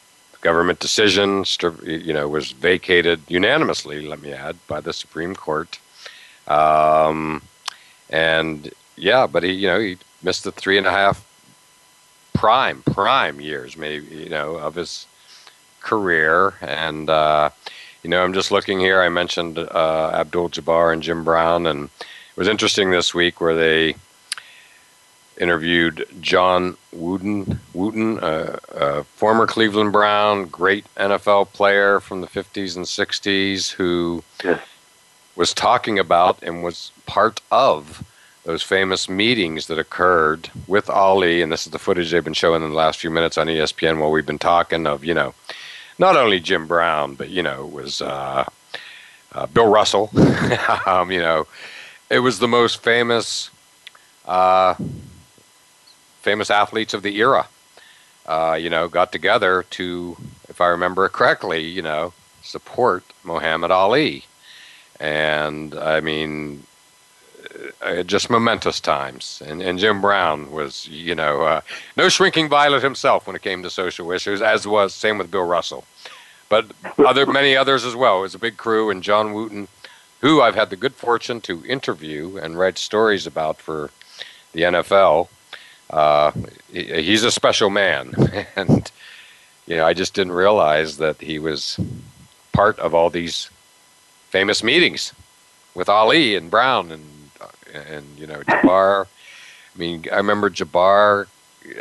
government 0.41 0.79
decision, 0.79 1.43
you 1.83 2.13
know, 2.13 2.27
was 2.27 2.53
vacated 2.53 3.19
unanimously, 3.27 4.07
let 4.07 4.21
me 4.21 4.31
add, 4.31 4.55
by 4.67 4.79
the 4.79 4.93
Supreme 4.93 5.35
Court. 5.35 5.79
Um, 6.47 7.41
and 8.09 8.71
yeah, 8.99 9.27
but 9.27 9.43
he, 9.43 9.51
you 9.51 9.67
know, 9.67 9.79
he 9.79 9.97
missed 10.21 10.43
the 10.43 10.51
three 10.51 10.77
and 10.77 10.87
a 10.87 10.91
half 10.91 11.25
prime, 12.33 12.83
prime 12.83 13.41
years, 13.41 13.75
maybe, 13.77 14.07
you 14.15 14.29
know, 14.29 14.57
of 14.57 14.75
his 14.75 15.07
career. 15.81 16.53
And, 16.61 17.09
uh, 17.09 17.49
you 18.03 18.09
know, 18.09 18.23
I'm 18.23 18.33
just 18.33 18.51
looking 18.51 18.79
here. 18.79 19.01
I 19.01 19.09
mentioned 19.09 19.57
uh, 19.57 20.11
Abdul 20.13 20.49
Jabbar 20.49 20.93
and 20.93 21.01
Jim 21.01 21.23
Brown, 21.23 21.65
and 21.67 21.85
it 21.85 22.37
was 22.37 22.47
interesting 22.47 22.91
this 22.91 23.13
week 23.13 23.41
where 23.41 23.55
they 23.55 23.95
interviewed 25.39 26.05
John 26.19 26.75
Wooden, 26.91 27.59
Wooten, 27.73 28.19
uh, 28.19 28.59
uh, 28.75 29.03
former 29.03 29.47
Cleveland 29.47 29.93
Brown, 29.93 30.45
great 30.45 30.85
NFL 30.95 31.53
player 31.53 31.99
from 31.99 32.21
the 32.21 32.27
50s 32.27 32.75
and 32.75 32.85
60s, 32.85 33.71
who 33.71 34.23
was 35.35 35.53
talking 35.53 35.97
about 35.97 36.43
and 36.43 36.63
was 36.63 36.91
part 37.05 37.39
of 37.51 38.03
those 38.43 38.63
famous 38.63 39.09
meetings 39.09 39.67
that 39.67 39.79
occurred 39.79 40.49
with 40.67 40.89
Ali, 40.89 41.41
and 41.41 41.51
this 41.51 41.65
is 41.65 41.71
the 41.71 41.79
footage 41.79 42.11
they've 42.11 42.23
been 42.23 42.33
showing 42.33 42.63
in 42.63 42.69
the 42.69 42.75
last 42.75 42.99
few 42.99 43.09
minutes 43.09 43.37
on 43.37 43.47
ESPN 43.47 43.99
while 43.99 44.11
we've 44.11 44.25
been 44.25 44.39
talking 44.39 44.87
of, 44.87 45.03
you 45.03 45.13
know, 45.13 45.33
not 45.97 46.15
only 46.15 46.39
Jim 46.39 46.65
Brown, 46.65 47.15
but, 47.15 47.29
you 47.29 47.43
know, 47.43 47.65
was 47.65 48.01
uh, 48.01 48.45
uh, 49.33 49.45
Bill 49.47 49.69
Russell. 49.69 50.09
um, 50.85 51.11
you 51.11 51.19
know, 51.19 51.47
it 52.09 52.19
was 52.19 52.39
the 52.39 52.47
most 52.47 52.81
famous, 52.81 53.49
uh, 54.25 54.75
famous 56.21 56.49
athletes 56.49 56.93
of 56.93 57.03
the 57.03 57.17
era, 57.17 57.47
uh, 58.25 58.57
you 58.59 58.69
know, 58.69 58.87
got 58.87 59.11
together 59.11 59.63
to, 59.71 60.15
if 60.47 60.61
I 60.61 60.67
remember 60.67 61.07
correctly, 61.09 61.61
you 61.61 61.81
know, 61.81 62.13
support 62.41 63.03
Muhammad 63.23 63.71
Ali 63.71 64.23
and 64.99 65.75
I 65.75 66.01
mean, 66.01 66.63
uh, 67.81 68.03
just 68.03 68.29
momentous 68.29 68.79
times. 68.79 69.41
And, 69.45 69.61
and 69.61 69.79
Jim 69.79 70.01
Brown 70.01 70.51
was, 70.51 70.87
you 70.87 71.15
know, 71.15 71.41
uh, 71.43 71.61
no 71.97 72.09
shrinking 72.09 72.49
violet 72.49 72.83
himself 72.83 73.27
when 73.27 73.35
it 73.35 73.41
came 73.41 73.63
to 73.63 73.69
social 73.69 74.11
issues, 74.11 74.41
as 74.41 74.67
was 74.67 74.93
same 74.93 75.17
with 75.17 75.31
Bill 75.31 75.45
Russell, 75.45 75.85
but 76.49 76.65
other 76.97 77.25
many 77.25 77.55
others 77.55 77.85
as 77.85 77.95
well. 77.95 78.19
It 78.19 78.23
was 78.23 78.35
a 78.35 78.39
big 78.39 78.57
crew, 78.57 78.89
and 78.89 79.03
John 79.03 79.33
Wooten, 79.33 79.67
who 80.21 80.41
I've 80.41 80.55
had 80.55 80.69
the 80.69 80.75
good 80.75 80.93
fortune 80.95 81.41
to 81.41 81.65
interview 81.65 82.37
and 82.37 82.57
write 82.57 82.77
stories 82.77 83.25
about 83.25 83.57
for 83.57 83.89
the 84.53 84.61
NFL. 84.61 85.27
Uh, 85.89 86.31
he, 86.71 86.83
he's 87.01 87.23
a 87.23 87.31
special 87.31 87.69
man, 87.69 88.13
and 88.55 88.91
you 89.67 89.75
know, 89.75 89.85
I 89.85 89.93
just 89.93 90.13
didn't 90.13 90.33
realize 90.33 90.97
that 90.97 91.21
he 91.21 91.39
was 91.39 91.79
part 92.51 92.79
of 92.79 92.93
all 92.93 93.09
these 93.09 93.49
famous 94.29 94.63
meetings 94.63 95.13
with 95.75 95.89
Ali 95.89 96.35
and 96.35 96.51
Brown 96.51 96.91
and 96.91 97.18
and 97.73 98.05
you 98.17 98.27
know 98.27 98.41
Jabbar. 98.41 99.05
I 99.05 99.77
mean, 99.77 100.05
I 100.11 100.17
remember 100.17 100.49
Jabbar. 100.49 101.27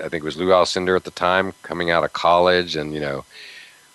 I 0.05 0.09
think 0.09 0.15
it 0.15 0.25
was 0.25 0.37
Lou 0.37 0.49
Alcindor 0.49 0.97
at 0.97 1.05
the 1.05 1.11
time, 1.11 1.53
coming 1.63 1.91
out 1.91 2.05
of 2.05 2.13
college, 2.13 2.77
and 2.77 2.93
you 2.93 3.01
know, 3.01 3.25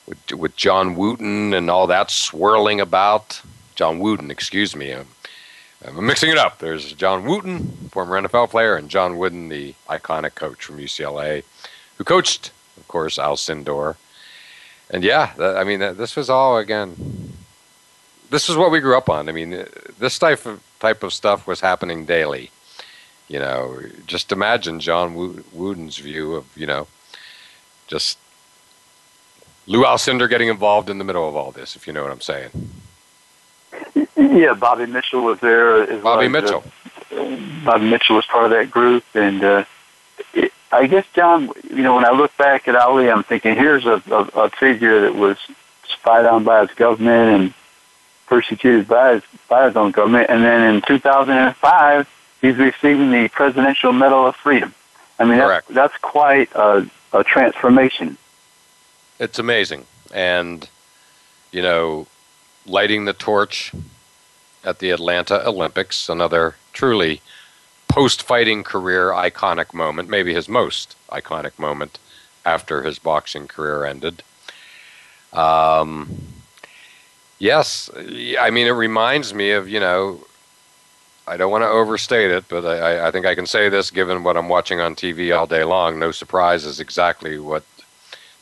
with, 0.08 0.34
with 0.34 0.56
John 0.56 0.96
Wooten 0.96 1.54
and 1.54 1.70
all 1.70 1.88
that 1.88 2.12
swirling 2.12 2.80
about. 2.80 3.42
John 3.76 4.00
Wooden, 4.00 4.30
excuse 4.30 4.76
me. 4.76 4.92
I'm, 4.92 5.08
I'm 5.86 6.06
mixing 6.06 6.30
it 6.30 6.38
up. 6.38 6.60
There's 6.60 6.94
John 6.94 7.26
Wooten, 7.26 7.90
former 7.92 8.22
NFL 8.22 8.50
player, 8.50 8.76
and 8.76 8.90
John 8.90 9.18
Wooden, 9.18 9.50
the 9.50 9.74
iconic 9.90 10.36
coach 10.36 10.64
from 10.64 10.78
UCLA, 10.78 11.44
who 11.98 12.04
coached, 12.04 12.52
of 12.78 12.88
course, 12.88 13.18
Alcindor. 13.18 13.96
And 14.90 15.04
yeah, 15.04 15.34
I 15.40 15.64
mean, 15.64 15.80
this 15.80 16.16
was 16.16 16.30
all 16.30 16.58
again 16.58 17.34
this 18.34 18.50
is 18.50 18.58
what 18.58 18.72
we 18.72 18.80
grew 18.80 18.98
up 18.98 19.10
on. 19.10 19.30
I 19.30 19.32
mean, 19.32 19.66
this 20.00 20.18
type 20.18 20.48
of 20.48 20.60
type 20.84 21.02
of 21.02 21.14
stuff 21.14 21.48
was 21.48 21.62
happening 21.62 22.06
daily. 22.06 22.52
You 23.30 23.40
know, 23.40 23.80
just 24.06 24.34
imagine 24.34 24.82
John 24.82 25.16
Wooden's 25.54 25.98
view 25.98 26.36
of 26.36 26.46
you 26.58 26.68
know, 26.68 26.88
just 27.88 28.18
Lou 29.66 29.84
Alcindor 29.84 30.30
getting 30.30 30.50
involved 30.50 30.90
in 30.90 30.98
the 30.98 31.06
middle 31.06 31.28
of 31.28 31.36
all 31.36 31.52
this, 31.52 31.78
if 31.78 31.88
you 31.88 31.94
know 31.94 32.04
what 32.04 32.12
I'm 32.12 32.22
saying. 32.22 32.52
Yeah, 34.16 34.54
Bobby 34.54 34.86
Mitchell 34.86 35.24
was 35.24 35.40
there. 35.40 35.84
As 35.84 36.04
Bobby 36.04 36.28
well 36.28 36.42
Mitchell. 36.42 36.64
Uh, 37.12 37.38
Bobby 37.64 37.90
Mitchell 37.90 38.18
was 38.18 38.26
part 38.26 38.46
of 38.46 38.52
that 38.52 38.70
group, 38.70 39.06
and 39.14 39.44
uh, 39.44 39.66
it, 40.34 40.52
I 40.72 40.88
guess 40.88 41.06
John. 41.14 41.50
You 41.70 41.84
know, 41.84 41.96
when 41.96 42.06
I 42.06 42.12
look 42.12 42.36
back 42.38 42.68
at 42.68 42.76
Ali, 42.76 43.10
I'm 43.10 43.24
thinking 43.24 43.56
here's 43.56 43.86
a, 43.86 44.04
a, 44.12 44.22
a 44.46 44.50
figure 44.50 45.00
that 45.02 45.16
was 45.16 45.38
spied 45.88 46.26
on 46.26 46.44
by 46.44 46.66
his 46.66 46.76
government 46.76 47.30
and 47.42 47.54
persecuted 48.34 48.88
by 48.88 49.14
his, 49.14 49.24
by 49.48 49.68
his 49.68 49.76
own 49.76 49.92
government. 49.92 50.28
And 50.28 50.44
then 50.44 50.74
in 50.74 50.82
2005, 50.82 52.10
he's 52.42 52.58
receiving 52.58 53.12
the 53.12 53.28
Presidential 53.28 53.94
Medal 53.94 54.26
of 54.26 54.36
Freedom. 54.36 54.74
I 55.20 55.26
mean, 55.26 55.38
that's, 55.38 55.68
that's 55.68 55.98
quite 55.98 56.52
a, 56.56 56.90
a 57.14 57.24
transformation. 57.24 58.18
It's 59.20 59.38
amazing. 59.38 59.86
And, 60.12 60.68
you 61.52 61.62
know, 61.62 62.08
lighting 62.66 63.06
the 63.06 63.14
torch 63.14 63.72
at 64.64 64.80
the 64.80 64.90
Atlanta 64.90 65.48
Olympics, 65.48 66.10
another 66.10 66.56
truly 66.72 67.22
post 67.88 68.24
fighting 68.24 68.64
career 68.64 69.12
iconic 69.12 69.76
moment, 69.76 70.10
maybe 70.10 70.34
his 70.34 70.50
most 70.50 70.96
iconic 71.12 71.60
moment 71.60 72.00
after 72.44 72.82
his 72.82 72.98
boxing 72.98 73.48
career 73.48 73.86
ended. 73.86 74.24
Um, 75.34 76.33
Yes, 77.40 77.90
I 78.40 78.50
mean 78.52 78.68
it 78.68 78.72
reminds 78.72 79.34
me 79.34 79.52
of 79.52 79.68
you 79.68 79.80
know. 79.80 80.20
I 81.26 81.38
don't 81.38 81.52
want 81.52 81.64
to 81.64 81.70
overstate 81.70 82.32
it, 82.32 82.50
but 82.50 82.66
I, 82.66 83.08
I 83.08 83.12
think 83.12 83.26
I 83.26 83.34
can 83.34 83.46
say 83.46 83.70
this 83.70 83.92
given 83.92 84.24
what 84.26 84.36
I'm 84.36 84.50
watching 84.50 84.82
on 84.82 84.94
TV 84.94 85.34
all 85.34 85.48
day 85.48 85.64
long. 85.64 85.98
No 85.98 86.12
surprise 86.12 86.66
is 86.66 86.82
exactly 86.82 87.40
what 87.40 87.64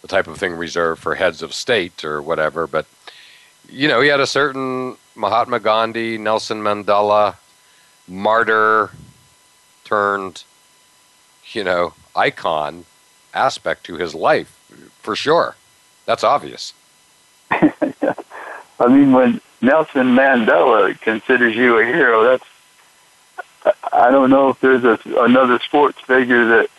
the 0.02 0.08
type 0.08 0.26
of 0.26 0.38
thing 0.40 0.54
reserved 0.54 1.00
for 1.00 1.14
heads 1.14 1.44
of 1.44 1.54
state 1.54 2.04
or 2.04 2.24
whatever. 2.24 2.66
But 2.66 2.88
you 3.70 3.88
know, 3.88 4.02
he 4.02 4.10
had 4.10 4.20
a 4.20 4.28
certain 4.28 4.98
Mahatma 5.16 5.60
Gandhi, 5.60 6.18
Nelson 6.18 6.62
Mandela, 6.62 7.36
martyr 8.08 8.92
turned, 9.84 10.44
you 11.52 11.64
know, 11.64 11.94
icon 12.16 12.86
aspect 13.34 13.86
to 13.86 13.96
his 13.96 14.14
life 14.16 14.58
for 15.02 15.16
sure. 15.16 15.56
That's 16.06 16.24
obvious. 16.24 16.74
I 18.82 18.88
mean, 18.88 19.12
when 19.12 19.40
Nelson 19.62 20.16
Mandela 20.16 21.00
considers 21.02 21.56
you 21.56 21.78
a 21.80 21.86
hero, 21.86 22.24
that's 22.24 22.46
I 23.94 24.10
don't 24.10 24.32
know 24.32 24.50
if 24.50 24.60
there's 24.60 24.84
a, 24.84 25.00
another 25.24 25.60
sports 25.60 26.00
figure 26.02 26.46
that 26.48 26.70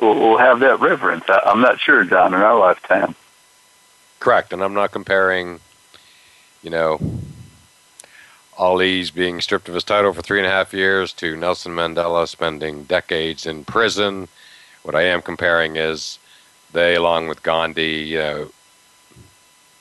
will, 0.00 0.38
have 0.38 0.58
that 0.60 0.80
reverence. 0.80 1.24
I, 1.28 1.40
I'm 1.46 1.60
not 1.60 1.78
sure, 1.78 2.04
John, 2.04 2.34
in 2.34 2.40
our 2.40 2.58
lifetime. 2.58 3.14
Correct, 4.18 4.52
and 4.52 4.62
I'm 4.62 4.74
not 4.74 4.90
comparing, 4.90 5.60
you 6.62 6.70
know, 6.70 7.00
Ali's 8.58 9.12
being 9.12 9.40
stripped 9.40 9.68
of 9.68 9.74
his 9.74 9.84
title 9.84 10.12
for 10.12 10.22
three 10.22 10.38
and 10.38 10.46
a 10.46 10.50
half 10.50 10.72
years 10.72 11.12
to 11.14 11.36
Nelson 11.36 11.72
Mandela 11.72 12.26
spending 12.26 12.84
decades 12.84 13.46
in 13.46 13.64
prison. 13.64 14.26
What 14.82 14.96
I 14.96 15.02
am 15.02 15.22
comparing 15.22 15.76
is 15.76 16.18
they, 16.72 16.96
along 16.96 17.28
with 17.28 17.42
Gandhi, 17.44 18.04
you 18.08 18.18
know, 18.18 18.50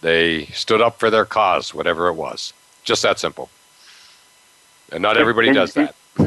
they 0.02 0.46
stood 0.48 0.82
up 0.82 1.00
for 1.00 1.10
their 1.10 1.26
cause, 1.26 1.74
whatever 1.74 2.08
it 2.08 2.14
was. 2.14 2.54
Just 2.84 3.04
that 3.04 3.20
simple. 3.20 3.50
And 4.92 5.02
not 5.02 5.18
everybody 5.18 5.50
and, 5.50 5.56
does 5.56 5.74
that. 5.76 5.96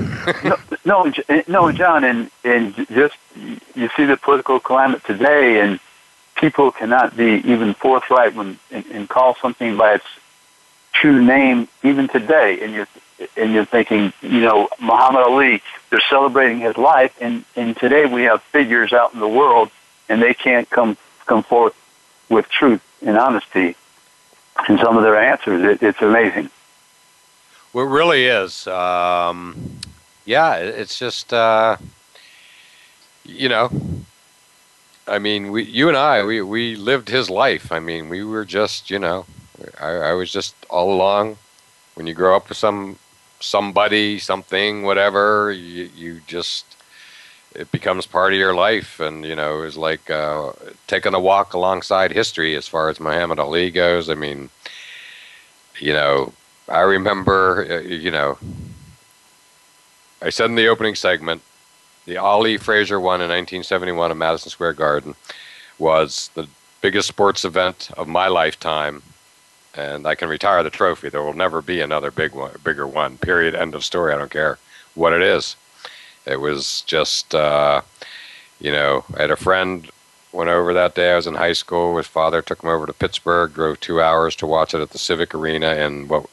no, 0.44 0.56
no, 0.84 1.12
no, 1.46 1.72
John, 1.72 2.04
and 2.04 2.30
and 2.44 2.74
just 2.88 3.16
you 3.74 3.90
see 3.96 4.06
the 4.06 4.16
political 4.16 4.58
climate 4.58 5.04
today, 5.04 5.60
and 5.60 5.78
people 6.36 6.70
cannot 6.70 7.14
be 7.16 7.42
even 7.44 7.74
forthright 7.74 8.34
when 8.34 8.58
and, 8.70 8.86
and 8.86 9.08
call 9.08 9.34
something 9.34 9.76
by 9.76 9.96
its 9.96 10.06
true 10.92 11.22
name, 11.22 11.68
even 11.82 12.08
today. 12.08 12.62
And 12.62 12.72
you're 12.72 12.88
and 13.36 13.52
you're 13.52 13.66
thinking, 13.66 14.14
you 14.22 14.40
know, 14.40 14.68
Muhammad 14.80 15.24
Ali, 15.24 15.62
they're 15.90 16.00
celebrating 16.08 16.60
his 16.60 16.78
life, 16.78 17.14
and 17.20 17.44
and 17.54 17.76
today 17.76 18.06
we 18.06 18.22
have 18.22 18.42
figures 18.44 18.94
out 18.94 19.12
in 19.12 19.20
the 19.20 19.28
world, 19.28 19.70
and 20.08 20.22
they 20.22 20.32
can't 20.32 20.70
come 20.70 20.96
come 21.26 21.42
forth 21.42 21.74
with 22.30 22.48
truth 22.48 22.80
and 23.04 23.18
honesty 23.18 23.76
in 24.68 24.78
some 24.78 24.96
of 24.96 25.02
their 25.02 25.16
answers. 25.16 25.62
It, 25.62 25.82
it's 25.82 26.02
amazing. 26.02 26.50
Well, 27.72 27.86
it 27.86 27.90
really 27.90 28.24
is. 28.26 28.66
Um, 28.66 29.80
yeah, 30.24 30.56
it's 30.56 30.98
just 30.98 31.32
uh, 31.32 31.76
you 33.24 33.48
know. 33.48 33.70
I 35.06 35.18
mean, 35.18 35.50
we, 35.50 35.64
you 35.64 35.88
and 35.88 35.98
I, 35.98 36.24
we, 36.24 36.40
we 36.40 36.76
lived 36.76 37.10
his 37.10 37.28
life. 37.28 37.70
I 37.70 37.78
mean, 37.78 38.08
we 38.08 38.24
were 38.24 38.46
just, 38.46 38.90
you 38.90 38.98
know, 38.98 39.26
I, 39.78 39.90
I 39.90 40.12
was 40.14 40.32
just 40.32 40.54
all 40.70 40.94
along. 40.94 41.36
When 41.92 42.06
you 42.06 42.14
grow 42.14 42.34
up 42.34 42.48
with 42.48 42.56
some 42.56 42.98
somebody, 43.38 44.18
something, 44.18 44.82
whatever, 44.82 45.52
you, 45.52 45.90
you 45.94 46.20
just 46.26 46.73
it 47.54 47.70
becomes 47.70 48.06
part 48.06 48.32
of 48.32 48.38
your 48.38 48.54
life, 48.54 49.00
and 49.00 49.24
you 49.24 49.36
know, 49.36 49.62
it's 49.62 49.76
like 49.76 50.10
uh, 50.10 50.52
taking 50.86 51.14
a 51.14 51.20
walk 51.20 51.54
alongside 51.54 52.12
history 52.12 52.54
as 52.56 52.66
far 52.66 52.88
as 52.88 53.00
Muhammad 53.00 53.38
Ali 53.38 53.70
goes. 53.70 54.10
I 54.10 54.14
mean, 54.14 54.50
you 55.78 55.92
know, 55.92 56.32
I 56.68 56.80
remember, 56.80 57.66
uh, 57.70 57.80
you 57.80 58.10
know, 58.10 58.38
I 60.22 60.30
said 60.30 60.46
in 60.46 60.56
the 60.56 60.68
opening 60.68 60.94
segment, 60.94 61.42
the 62.06 62.16
Ali 62.16 62.56
Frazier 62.56 63.00
one 63.00 63.20
in 63.20 63.28
1971 63.28 64.10
at 64.10 64.16
Madison 64.16 64.50
Square 64.50 64.74
Garden 64.74 65.14
was 65.78 66.30
the 66.34 66.48
biggest 66.80 67.08
sports 67.08 67.44
event 67.44 67.90
of 67.96 68.08
my 68.08 68.28
lifetime, 68.28 69.02
and 69.74 70.06
I 70.06 70.14
can 70.14 70.28
retire 70.28 70.62
the 70.62 70.70
trophy. 70.70 71.08
There 71.08 71.22
will 71.22 71.34
never 71.34 71.62
be 71.62 71.80
another 71.80 72.10
big 72.10 72.32
one, 72.34 72.52
bigger 72.62 72.86
one. 72.86 73.16
Period. 73.18 73.54
End 73.54 73.74
of 73.74 73.84
story. 73.84 74.12
I 74.12 74.18
don't 74.18 74.30
care 74.30 74.58
what 74.94 75.12
it 75.12 75.22
is. 75.22 75.56
It 76.26 76.40
was 76.40 76.82
just, 76.82 77.34
uh, 77.34 77.82
you 78.60 78.72
know, 78.72 79.04
I 79.16 79.22
had 79.22 79.30
a 79.30 79.36
friend 79.36 79.90
went 80.32 80.50
over 80.50 80.74
that 80.74 80.94
day. 80.94 81.12
I 81.12 81.16
was 81.16 81.26
in 81.26 81.34
high 81.34 81.52
school. 81.52 81.96
His 81.96 82.06
father 82.06 82.42
took 82.42 82.62
him 82.62 82.70
over 82.70 82.86
to 82.86 82.92
Pittsburgh, 82.92 83.54
drove 83.54 83.80
two 83.80 84.00
hours 84.00 84.34
to 84.36 84.46
watch 84.46 84.74
it 84.74 84.80
at 84.80 84.90
the 84.90 84.98
Civic 84.98 85.34
Arena, 85.34 85.68
and 85.68 86.08
what, 86.08 86.26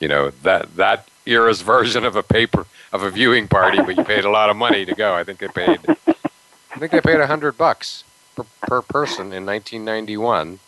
you 0.00 0.08
know, 0.08 0.30
that 0.42 0.76
that 0.76 1.08
era's 1.26 1.60
version 1.60 2.04
of 2.04 2.16
a 2.16 2.22
paper 2.22 2.66
of 2.92 3.02
a 3.02 3.10
viewing 3.10 3.48
party, 3.48 3.78
but 3.82 3.96
you 3.96 4.04
paid 4.04 4.24
a 4.24 4.30
lot 4.30 4.48
of 4.48 4.56
money 4.56 4.84
to 4.84 4.94
go. 4.94 5.14
I 5.14 5.24
think 5.24 5.38
they 5.40 5.48
paid, 5.48 5.80
I 6.06 6.78
think 6.78 6.92
they 6.92 7.00
paid 7.00 7.20
a 7.20 7.26
hundred 7.26 7.58
bucks 7.58 8.04
per, 8.34 8.44
per 8.62 8.82
person 8.82 9.32
in 9.32 9.44
1991 9.44 10.58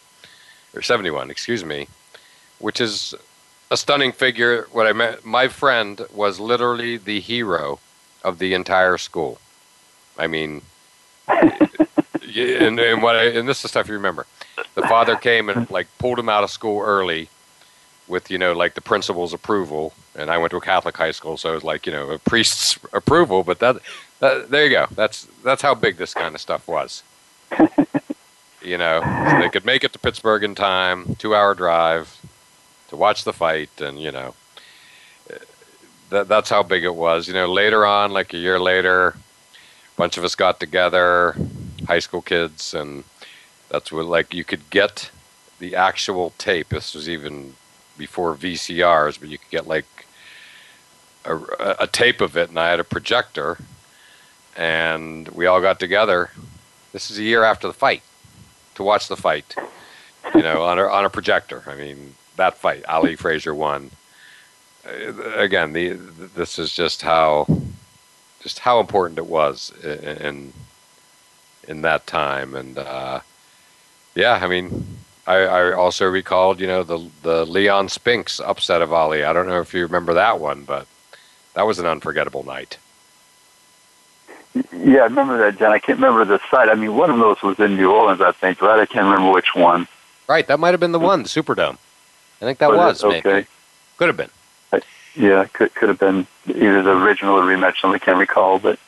or 0.75 0.83
71, 0.83 1.31
excuse 1.31 1.65
me, 1.65 1.89
which 2.59 2.81
is 2.81 3.15
a 3.71 3.77
stunning 3.77 4.13
figure. 4.13 4.67
What 4.73 4.87
I 4.87 4.93
meant, 4.93 5.25
my 5.25 5.49
friend 5.49 6.01
was 6.13 6.39
literally 6.39 6.97
the 6.97 7.21
hero 7.21 7.81
of 8.23 8.39
the 8.39 8.55
entire 8.55 8.99
school. 8.99 9.39
I 10.19 10.27
mean, 10.27 10.63
and, 11.29 12.79
and 12.79 13.03
what 13.03 13.17
I, 13.17 13.25
and 13.25 13.49
this 13.49 13.65
is 13.65 13.71
stuff 13.71 13.89
you 13.89 13.95
remember. 13.95 14.27
The 14.75 14.83
father 14.83 15.17
came 15.17 15.49
and 15.49 15.71
like 15.71 15.87
pulled 15.99 16.19
him 16.19 16.29
out 16.29 16.45
of 16.45 16.51
school 16.51 16.83
early 16.83 17.29
with 18.11 18.31
you 18.31 18.37
know 18.37 18.53
like 18.53 18.75
the 18.75 18.81
principal's 18.81 19.33
approval 19.33 19.95
and 20.17 20.31
i 20.31 20.37
went 20.37 20.51
to 20.51 20.57
a 20.57 20.61
catholic 20.61 20.97
high 20.97 21.13
school 21.13 21.37
so 21.37 21.53
it 21.53 21.55
was 21.55 21.65
like 21.65 21.87
you 21.87 21.93
know 21.93 22.11
a 22.11 22.19
priest's 22.19 22.79
approval 22.93 23.43
but 23.45 23.61
that, 23.61 23.77
that 24.19 24.51
there 24.51 24.65
you 24.65 24.71
go 24.71 24.87
that's 24.97 25.27
that's 25.45 25.63
how 25.63 25.75
big 25.75 25.97
this 25.97 26.13
kind 26.13 26.35
of 26.35 26.41
stuff 26.41 26.67
was 26.67 27.03
you 28.63 28.77
know 28.77 29.01
so 29.31 29.39
they 29.39 29.49
could 29.49 29.65
make 29.65 29.85
it 29.85 29.93
to 29.93 29.99
pittsburgh 29.99 30.43
in 30.43 30.55
time 30.55 31.15
two 31.19 31.35
hour 31.35 31.55
drive 31.55 32.21
to 32.89 32.97
watch 32.97 33.25
the 33.25 33.33
fight 33.33 33.71
and 33.81 34.01
you 34.03 34.11
know 34.11 34.35
that, 36.11 36.29
that's 36.29 36.51
how 36.51 36.63
big 36.63 36.85
it 36.85 36.95
was 36.95 37.27
you 37.27 37.35
know 37.35 37.51
later 37.51 37.87
on 37.87 38.11
like 38.13 38.33
a 38.35 38.39
year 38.39 38.61
later 38.61 39.09
a 39.09 39.97
bunch 39.97 40.17
of 40.17 40.25
us 40.25 40.35
got 40.35 40.61
together 40.61 41.35
high 41.87 41.99
school 41.99 42.23
kids 42.23 42.75
and 42.75 43.05
that's 43.69 43.91
what 43.91 44.07
like 44.07 44.35
you 44.35 44.45
could 44.45 44.69
get 44.71 45.11
the 45.59 45.75
actual 45.75 46.33
tape 46.39 46.69
this 46.71 46.95
was 46.95 47.09
even 47.09 47.55
before 48.01 48.35
VCRs, 48.35 49.21
but 49.21 49.29
you 49.29 49.39
could 49.39 49.51
get 49.51 49.69
like 49.69 50.07
a, 51.25 51.37
a, 51.81 51.87
tape 51.87 52.21
of 52.23 52.37
it, 52.37 52.49
and 52.49 52.59
I 52.59 52.71
had 52.71 52.81
a 52.81 52.85
projector, 52.85 53.59
and 54.57 55.29
we 55.29 55.47
all 55.47 55.61
got 55.61 55.79
together. 55.79 56.31
This 56.93 57.11
is 57.11 57.19
a 57.19 57.23
year 57.23 57.45
after 57.45 57.69
the 57.69 57.75
fight 57.75 58.03
to 58.75 58.83
watch 58.83 59.07
the 59.07 59.19
fight, 59.19 59.55
you 60.35 60.43
know, 60.43 60.63
on 60.63 60.79
a, 60.79 60.85
on 60.85 61.05
a 61.05 61.11
projector. 61.11 61.63
I 61.67 61.77
mean, 61.77 62.15
that 62.37 62.57
fight, 62.57 62.85
Ali 62.87 63.17
Frazier 63.17 63.55
won. 63.55 63.91
Uh, 64.87 65.13
again, 65.37 65.73
the 65.73 65.95
this 66.35 66.59
is 66.59 66.73
just 66.73 67.03
how 67.03 67.47
just 68.41 68.59
how 68.61 68.81
important 68.81 69.19
it 69.19 69.27
was 69.27 69.73
in 69.85 70.53
in 71.69 71.83
that 71.83 72.07
time, 72.07 72.55
and 72.55 72.79
uh, 72.79 73.21
yeah, 74.15 74.41
I 74.43 74.47
mean, 74.47 74.99
I, 75.27 75.37
I, 75.37 75.73
also 75.73 76.07
recalled, 76.07 76.61
you 76.61 76.67
know, 76.67 76.83
the 76.83 77.09
the 77.23 77.45
Leon 77.45 77.89
Spinks 77.89 78.41
upset 78.41 78.83
of 78.83 78.93
Ali. 78.93 79.25
I 79.25 79.33
don't 79.33 79.47
know 79.47 79.61
if 79.61 79.75
you 79.75 79.83
remember 79.83 80.15
that 80.15 80.41
one, 80.41 80.65
but 80.65 80.87
that 81.55 81.63
was 81.63 81.79
an 81.79 81.87
unforgettable 81.87 82.45
night. 82.45 82.79
Yeah, 84.73 85.01
I 85.01 85.05
remember 85.05 85.39
that, 85.39 85.59
John. 85.59 85.71
I 85.71 85.79
can't 85.79 86.01
remember 86.01 86.25
the 86.25 86.41
site. 86.51 86.69
I 86.69 86.75
mean, 86.75 86.97
one 86.97 87.11
of 87.11 87.19
those 87.19 87.41
was 87.43 87.61
in 87.61 87.77
New 87.77 87.93
Orleans, 87.93 88.21
I 88.21 88.33
think, 88.33 88.61
right? 88.61 88.81
I 88.81 88.87
can't 88.87 89.05
remember 89.05 89.31
which 89.33 89.55
one. 89.55 89.87
Right, 90.29 90.47
that 90.49 90.59
might 90.59 90.73
have 90.73 90.81
been 90.81 90.93
the 90.93 90.99
one, 90.99 91.23
the 91.23 91.29
Superdome. 91.29 91.79
I 92.41 92.45
think 92.45 92.59
that 92.59 92.71
was, 92.71 93.03
was 93.03 93.05
okay. 93.05 93.21
maybe. 93.25 93.47
Could 93.97 94.09
have 94.09 94.17
been. 94.17 94.31
Yeah, 95.15 95.47
could 95.53 95.75
could 95.75 95.89
have 95.89 95.99
been 95.99 96.27
either 96.47 96.83
the 96.83 96.97
original 96.97 97.37
or 97.37 97.43
rematch. 97.43 97.85
I 97.85 97.99
can't 97.99 98.19
recall, 98.19 98.59
but 98.59 98.79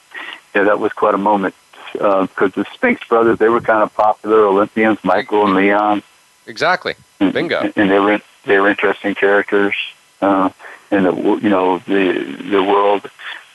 yeah, 0.55 0.65
that 0.65 0.79
was 0.79 0.93
quite 0.93 1.15
a 1.15 1.19
moment 1.19 1.55
because 1.93 2.33
uh, 2.39 2.49
the 2.55 2.67
Spinks 2.75 3.07
brothers 3.09 3.39
they 3.39 3.49
were 3.49 3.61
kind 3.61 3.83
of 3.83 3.95
popular 3.95 4.47
Olympians, 4.47 5.03
Michael 5.05 5.47
and 5.47 5.55
Leon. 5.55 6.03
Exactly. 6.47 6.95
Bingo. 7.19 7.73
And, 7.77 7.91
they 7.91 7.99
were 7.99 8.21
they 8.45 8.59
were 8.59 8.69
interesting 8.69 9.15
characters 9.15 9.75
uh, 10.21 10.51
in 10.91 11.05
the 11.05 11.15
you 11.43 11.49
know 11.49 11.79
the 11.79 12.23
the 12.51 12.63
world 12.63 13.11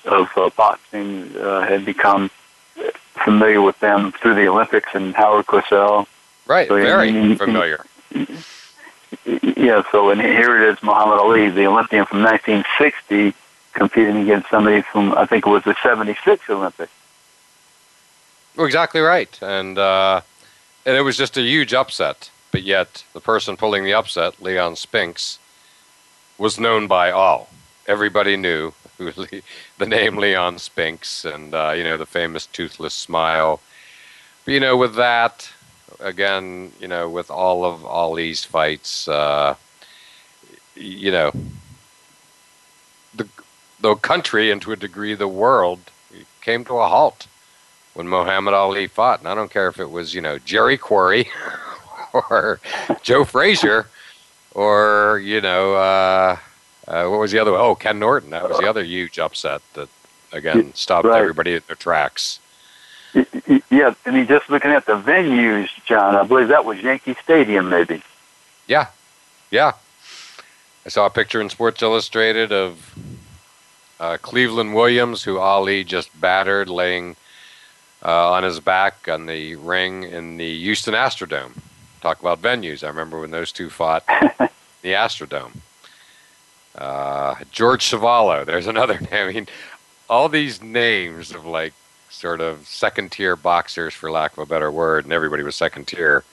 of 0.05 0.29
uh, 0.37 0.49
boxing 0.55 1.35
uh, 1.37 1.61
had 1.61 1.85
become 1.85 2.29
familiar 3.23 3.61
with 3.61 3.79
them 3.79 4.11
through 4.13 4.35
the 4.35 4.47
Olympics 4.47 4.89
and 4.93 5.15
Howard 5.15 5.45
Cosell. 5.47 6.07
Right. 6.45 6.67
So, 6.67 6.75
Very 6.75 7.09
and, 7.09 7.37
familiar. 7.37 7.85
Yeah. 9.25 9.83
So 9.91 10.09
and 10.09 10.21
here 10.21 10.61
it 10.61 10.69
is, 10.69 10.81
Muhammad 10.83 11.19
Ali, 11.19 11.49
the 11.49 11.67
Olympian 11.67 12.05
from 12.05 12.23
1960, 12.23 13.33
competing 13.73 14.17
against 14.17 14.49
somebody 14.49 14.81
from 14.81 15.13
I 15.17 15.25
think 15.25 15.45
it 15.45 15.49
was 15.49 15.63
the 15.63 15.75
'76 15.81 16.49
Olympics. 16.49 16.91
Well, 18.55 18.65
exactly 18.65 19.01
right, 19.01 19.37
and 19.41 19.77
uh, 19.77 20.21
and 20.85 20.97
it 20.97 21.01
was 21.01 21.17
just 21.17 21.37
a 21.37 21.41
huge 21.41 21.73
upset 21.73 22.31
but 22.51 22.63
yet 22.63 23.03
the 23.13 23.21
person 23.21 23.57
pulling 23.57 23.83
the 23.83 23.93
upset, 23.93 24.41
Leon 24.41 24.75
Spinks, 24.75 25.39
was 26.37 26.59
known 26.59 26.87
by 26.87 27.11
all. 27.11 27.49
Everybody 27.87 28.37
knew 28.37 28.73
who 28.97 29.11
the 29.77 29.85
name 29.85 30.17
Leon 30.17 30.59
Spinks 30.59 31.25
and 31.25 31.53
uh, 31.53 31.73
you 31.75 31.83
know 31.83 31.97
the 31.97 32.05
famous 32.05 32.45
toothless 32.47 32.93
smile. 32.93 33.61
But 34.45 34.53
you 34.53 34.59
know, 34.59 34.77
with 34.77 34.95
that, 34.95 35.51
again, 35.99 36.71
you 36.79 36.87
know, 36.87 37.09
with 37.09 37.29
all 37.31 37.65
of 37.65 37.85
Ali's 37.85 38.43
fights, 38.43 39.07
uh, 39.07 39.55
you 40.75 41.11
know, 41.11 41.31
the 43.15 43.27
the 43.79 43.95
country 43.95 44.51
and 44.51 44.61
to 44.61 44.71
a 44.71 44.75
degree 44.75 45.13
the 45.13 45.27
world 45.27 45.79
came 46.41 46.63
to 46.65 46.77
a 46.77 46.87
halt 46.87 47.27
when 47.93 48.07
Muhammad 48.07 48.53
Ali 48.53 48.87
fought. 48.87 49.19
And 49.19 49.27
I 49.27 49.35
don't 49.35 49.51
care 49.51 49.67
if 49.67 49.79
it 49.79 49.89
was 49.91 50.13
you 50.13 50.21
know 50.21 50.37
Jerry 50.39 50.77
Quarry 50.77 51.29
or 52.13 52.59
Joe 53.01 53.23
Frazier, 53.23 53.87
or 54.53 55.19
you 55.23 55.41
know, 55.41 55.73
uh, 55.75 56.37
uh, 56.87 57.07
what 57.07 57.19
was 57.19 57.31
the 57.31 57.39
other? 57.39 57.51
one? 57.51 57.61
Oh, 57.61 57.75
Ken 57.75 57.99
Norton. 57.99 58.29
That 58.31 58.47
was 58.47 58.57
the 58.59 58.69
other 58.69 58.83
huge 58.83 59.19
upset 59.19 59.61
that 59.73 59.89
again 60.31 60.73
stopped 60.73 61.07
Right. 61.07 61.19
everybody 61.19 61.55
at 61.55 61.67
their 61.67 61.75
tracks. 61.75 62.39
Yeah, 63.69 63.93
I 64.05 64.11
mean, 64.11 64.27
just 64.27 64.49
looking 64.49 64.71
at 64.71 64.85
the 64.85 64.99
venues, 64.99 65.69
John, 65.85 66.15
I 66.15 66.23
believe 66.23 66.49
that 66.49 66.65
was 66.65 66.79
Yankee 66.79 67.15
Stadium, 67.23 67.69
maybe. 67.69 68.01
Yeah, 68.67 68.87
yeah. 69.51 69.73
I 70.85 70.89
saw 70.89 71.05
a 71.05 71.09
picture 71.09 71.41
in 71.41 71.49
Sports 71.49 71.81
Illustrated 71.81 72.51
of 72.51 72.95
uh, 73.99 74.17
Cleveland 74.21 74.73
Williams, 74.73 75.23
who 75.23 75.37
Ali 75.37 75.83
just 75.83 76.19
battered, 76.19 76.69
laying 76.69 77.15
uh, 78.03 78.31
on 78.31 78.43
his 78.43 78.59
back 78.59 79.07
on 79.07 79.25
the 79.25 79.55
ring 79.55 80.03
in 80.03 80.37
the 80.37 80.59
Houston 80.59 80.93
Astrodome. 80.93 81.53
Talk 82.01 82.19
about 82.19 82.41
venues. 82.41 82.83
I 82.83 82.87
remember 82.87 83.19
when 83.19 83.31
those 83.31 83.51
two 83.51 83.69
fought 83.69 84.05
the 84.81 84.93
Astrodome. 84.93 85.57
Uh, 86.75 87.35
George 87.51 87.83
Chuvalo, 87.89 88.45
there's 88.45 88.67
another 88.67 88.99
name. 89.11 89.29
I 89.29 89.31
mean, 89.33 89.47
all 90.09 90.29
these 90.29 90.61
names 90.61 91.33
of 91.33 91.45
like 91.45 91.73
sort 92.17 92.41
of 92.41 92.67
second 92.67 93.11
tier 93.11 93.35
boxers, 93.35 93.93
for 93.93 94.09
lack 94.11 94.33
of 94.33 94.39
a 94.39 94.45
better 94.45 94.71
word, 94.71 95.03
and 95.05 95.13
everybody 95.13 95.43
was 95.43 95.55
second 95.55 95.85
tier 95.87 96.23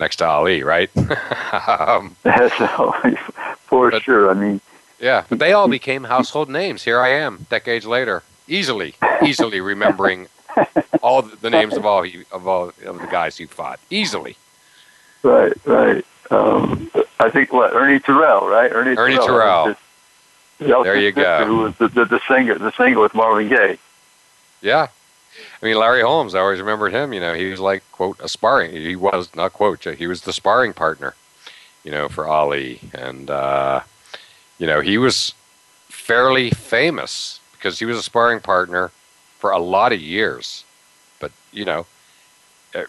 next 0.00 0.16
to 0.16 0.26
Ali, 0.26 0.62
right? 0.62 0.90
um, 1.78 2.16
so, 2.58 2.94
for 3.66 3.90
But- 3.90 4.02
sure. 4.02 4.30
I 4.30 4.34
mean, 4.34 4.60
yeah, 5.00 5.24
but 5.28 5.38
they 5.38 5.52
all 5.52 5.68
became 5.68 6.04
household 6.04 6.48
names. 6.48 6.84
Here 6.84 7.00
I 7.00 7.08
am, 7.10 7.46
decades 7.50 7.84
later, 7.86 8.22
easily, 8.48 8.94
easily 9.22 9.60
remembering 9.60 10.28
all 11.02 11.20
the 11.22 11.36
the 11.36 11.50
names 11.50 11.76
of 11.76 11.84
all 11.84 12.02
he, 12.02 12.24
of 12.32 12.46
all 12.48 12.68
of 12.86 12.98
the 13.00 13.08
guys 13.10 13.36
he 13.36 13.44
fought. 13.46 13.80
Easily, 13.90 14.36
right, 15.22 15.52
right. 15.66 16.04
Um, 16.30 16.90
I 17.20 17.28
think 17.28 17.52
what 17.52 17.74
Ernie 17.74 18.00
Terrell, 18.00 18.46
right? 18.48 18.72
Ernie, 18.72 18.96
Ernie 18.96 19.16
Terrell. 19.16 19.26
Terrell. 19.26 19.64
was 19.66 19.76
his- 19.76 20.68
that 20.68 20.78
was 20.78 20.84
There 20.84 20.96
you 20.96 21.10
go. 21.12 21.44
Who 21.44 21.56
was 21.58 21.74
the, 21.76 21.88
the, 21.88 22.04
the 22.04 22.20
singer? 22.28 22.56
The 22.56 22.70
singer 22.72 23.00
with 23.00 23.12
Marvin 23.12 23.48
Gaye. 23.48 23.76
yeah. 24.62 24.86
I 25.60 25.66
mean, 25.66 25.76
Larry 25.76 26.02
Holmes. 26.02 26.34
I 26.34 26.40
always 26.40 26.60
remembered 26.60 26.92
him. 26.92 27.12
You 27.12 27.20
know, 27.20 27.34
he 27.34 27.50
was 27.50 27.60
like 27.60 27.82
quote 27.92 28.18
a 28.20 28.28
sparring. 28.28 28.72
He 28.72 28.96
was 28.96 29.34
not 29.34 29.52
quote. 29.52 29.84
He 29.84 30.06
was 30.06 30.22
the 30.22 30.32
sparring 30.32 30.72
partner. 30.72 31.14
You 31.84 31.90
know, 31.90 32.08
for 32.08 32.26
Ali, 32.26 32.80
and 32.94 33.30
uh, 33.30 33.80
you 34.58 34.66
know 34.66 34.80
he 34.80 34.96
was 34.96 35.34
fairly 35.88 36.50
famous 36.50 37.40
because 37.52 37.78
he 37.78 37.84
was 37.84 37.98
a 37.98 38.02
sparring 38.02 38.40
partner 38.40 38.90
for 39.38 39.50
a 39.50 39.58
lot 39.58 39.92
of 39.92 40.00
years. 40.00 40.64
But 41.20 41.32
you 41.52 41.64
know, 41.64 41.86
uh, 42.74 42.84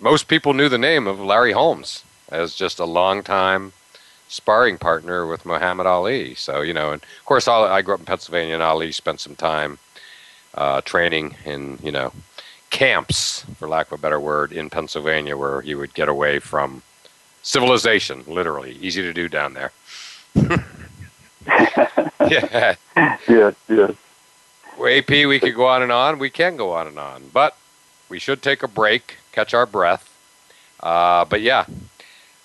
most 0.00 0.28
people 0.28 0.54
knew 0.54 0.68
the 0.68 0.78
name 0.78 1.06
of 1.06 1.20
Larry 1.20 1.52
Holmes 1.52 2.04
as 2.30 2.54
just 2.54 2.78
a 2.78 2.84
long 2.86 3.22
time 3.22 3.72
sparring 4.28 4.78
partner 4.78 5.26
with 5.26 5.44
Muhammad 5.44 5.86
Ali. 5.86 6.34
So 6.34 6.62
you 6.62 6.72
know, 6.72 6.92
and 6.92 7.02
of 7.02 7.24
course, 7.26 7.46
I 7.46 7.82
grew 7.82 7.94
up 7.94 8.00
in 8.00 8.06
Pennsylvania, 8.06 8.54
and 8.54 8.62
Ali 8.62 8.92
spent 8.92 9.20
some 9.20 9.36
time 9.36 9.78
uh, 10.54 10.80
training 10.82 11.36
in 11.44 11.78
you 11.82 11.92
know 11.92 12.12
camps, 12.70 13.44
for 13.56 13.68
lack 13.68 13.86
of 13.92 13.98
a 13.98 14.02
better 14.02 14.18
word, 14.18 14.52
in 14.52 14.70
Pennsylvania, 14.70 15.36
where 15.36 15.62
you 15.62 15.78
would 15.78 15.94
get 15.94 16.08
away 16.08 16.38
from 16.38 16.82
civilization. 17.42 18.24
Literally, 18.26 18.72
easy 18.80 19.02
to 19.02 19.12
do 19.12 19.28
down 19.28 19.54
there. 19.54 19.72
yeah. 21.46 22.74
Yes, 23.28 23.54
yes. 23.68 23.92
Well, 24.78 24.98
AP, 24.98 25.08
we 25.08 25.38
could 25.38 25.54
go 25.54 25.66
on 25.66 25.82
and 25.82 25.92
on. 25.92 26.18
We 26.18 26.30
can 26.30 26.56
go 26.56 26.72
on 26.72 26.88
and 26.88 26.98
on, 26.98 27.30
but 27.32 27.56
we 28.08 28.18
should 28.18 28.42
take 28.42 28.62
a 28.62 28.68
break, 28.68 29.18
catch 29.32 29.54
our 29.54 29.66
breath. 29.66 30.10
Uh, 30.80 31.24
but 31.24 31.40
yeah, 31.40 31.66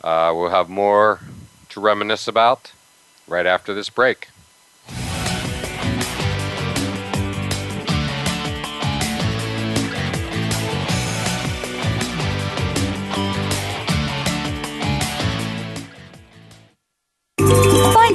uh, 0.04 0.32
we'll 0.36 0.50
have 0.50 0.70
more 0.70 1.20
to 1.70 1.80
reminisce 1.80 2.28
about 2.28 2.72
right 3.28 3.46
after 3.46 3.74
this 3.74 3.90
break. 3.90 4.30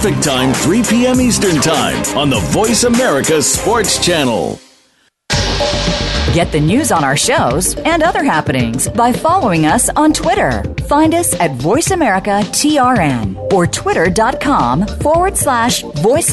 Time, 0.00 0.54
3 0.54 0.82
p.m. 0.82 1.20
Eastern 1.20 1.56
Time 1.56 2.02
on 2.16 2.30
the 2.30 2.40
Voice 2.40 2.84
America 2.84 3.42
Sports 3.42 4.02
Channel. 4.02 4.58
Get 6.32 6.50
the 6.52 6.60
news 6.60 6.90
on 6.90 7.04
our 7.04 7.18
shows 7.18 7.74
and 7.74 8.02
other 8.02 8.24
happenings 8.24 8.88
by 8.88 9.12
following 9.12 9.66
us 9.66 9.90
on 9.90 10.14
Twitter. 10.14 10.62
Find 10.88 11.12
us 11.14 11.34
at 11.38 11.56
Voice 11.56 11.90
America 11.90 12.40
TRN 12.46 13.52
or 13.52 13.66
twitter.com 13.66 14.86
forward 14.86 15.36
slash 15.36 15.82
Voice 15.82 16.32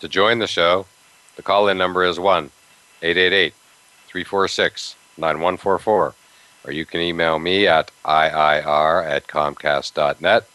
To 0.00 0.08
join 0.08 0.38
the 0.38 0.46
show, 0.46 0.86
the 1.34 1.42
call 1.42 1.68
in 1.68 1.76
number 1.76 2.04
is 2.04 2.20
1 2.20 2.50
888 3.02 3.52
346 4.06 4.96
9144, 5.16 6.14
or 6.64 6.72
you 6.72 6.86
can 6.86 7.00
email 7.00 7.40
me 7.40 7.66
at 7.66 7.90
IIR 8.04 9.04
at 9.04 9.26
Comcast.net. 9.26 10.48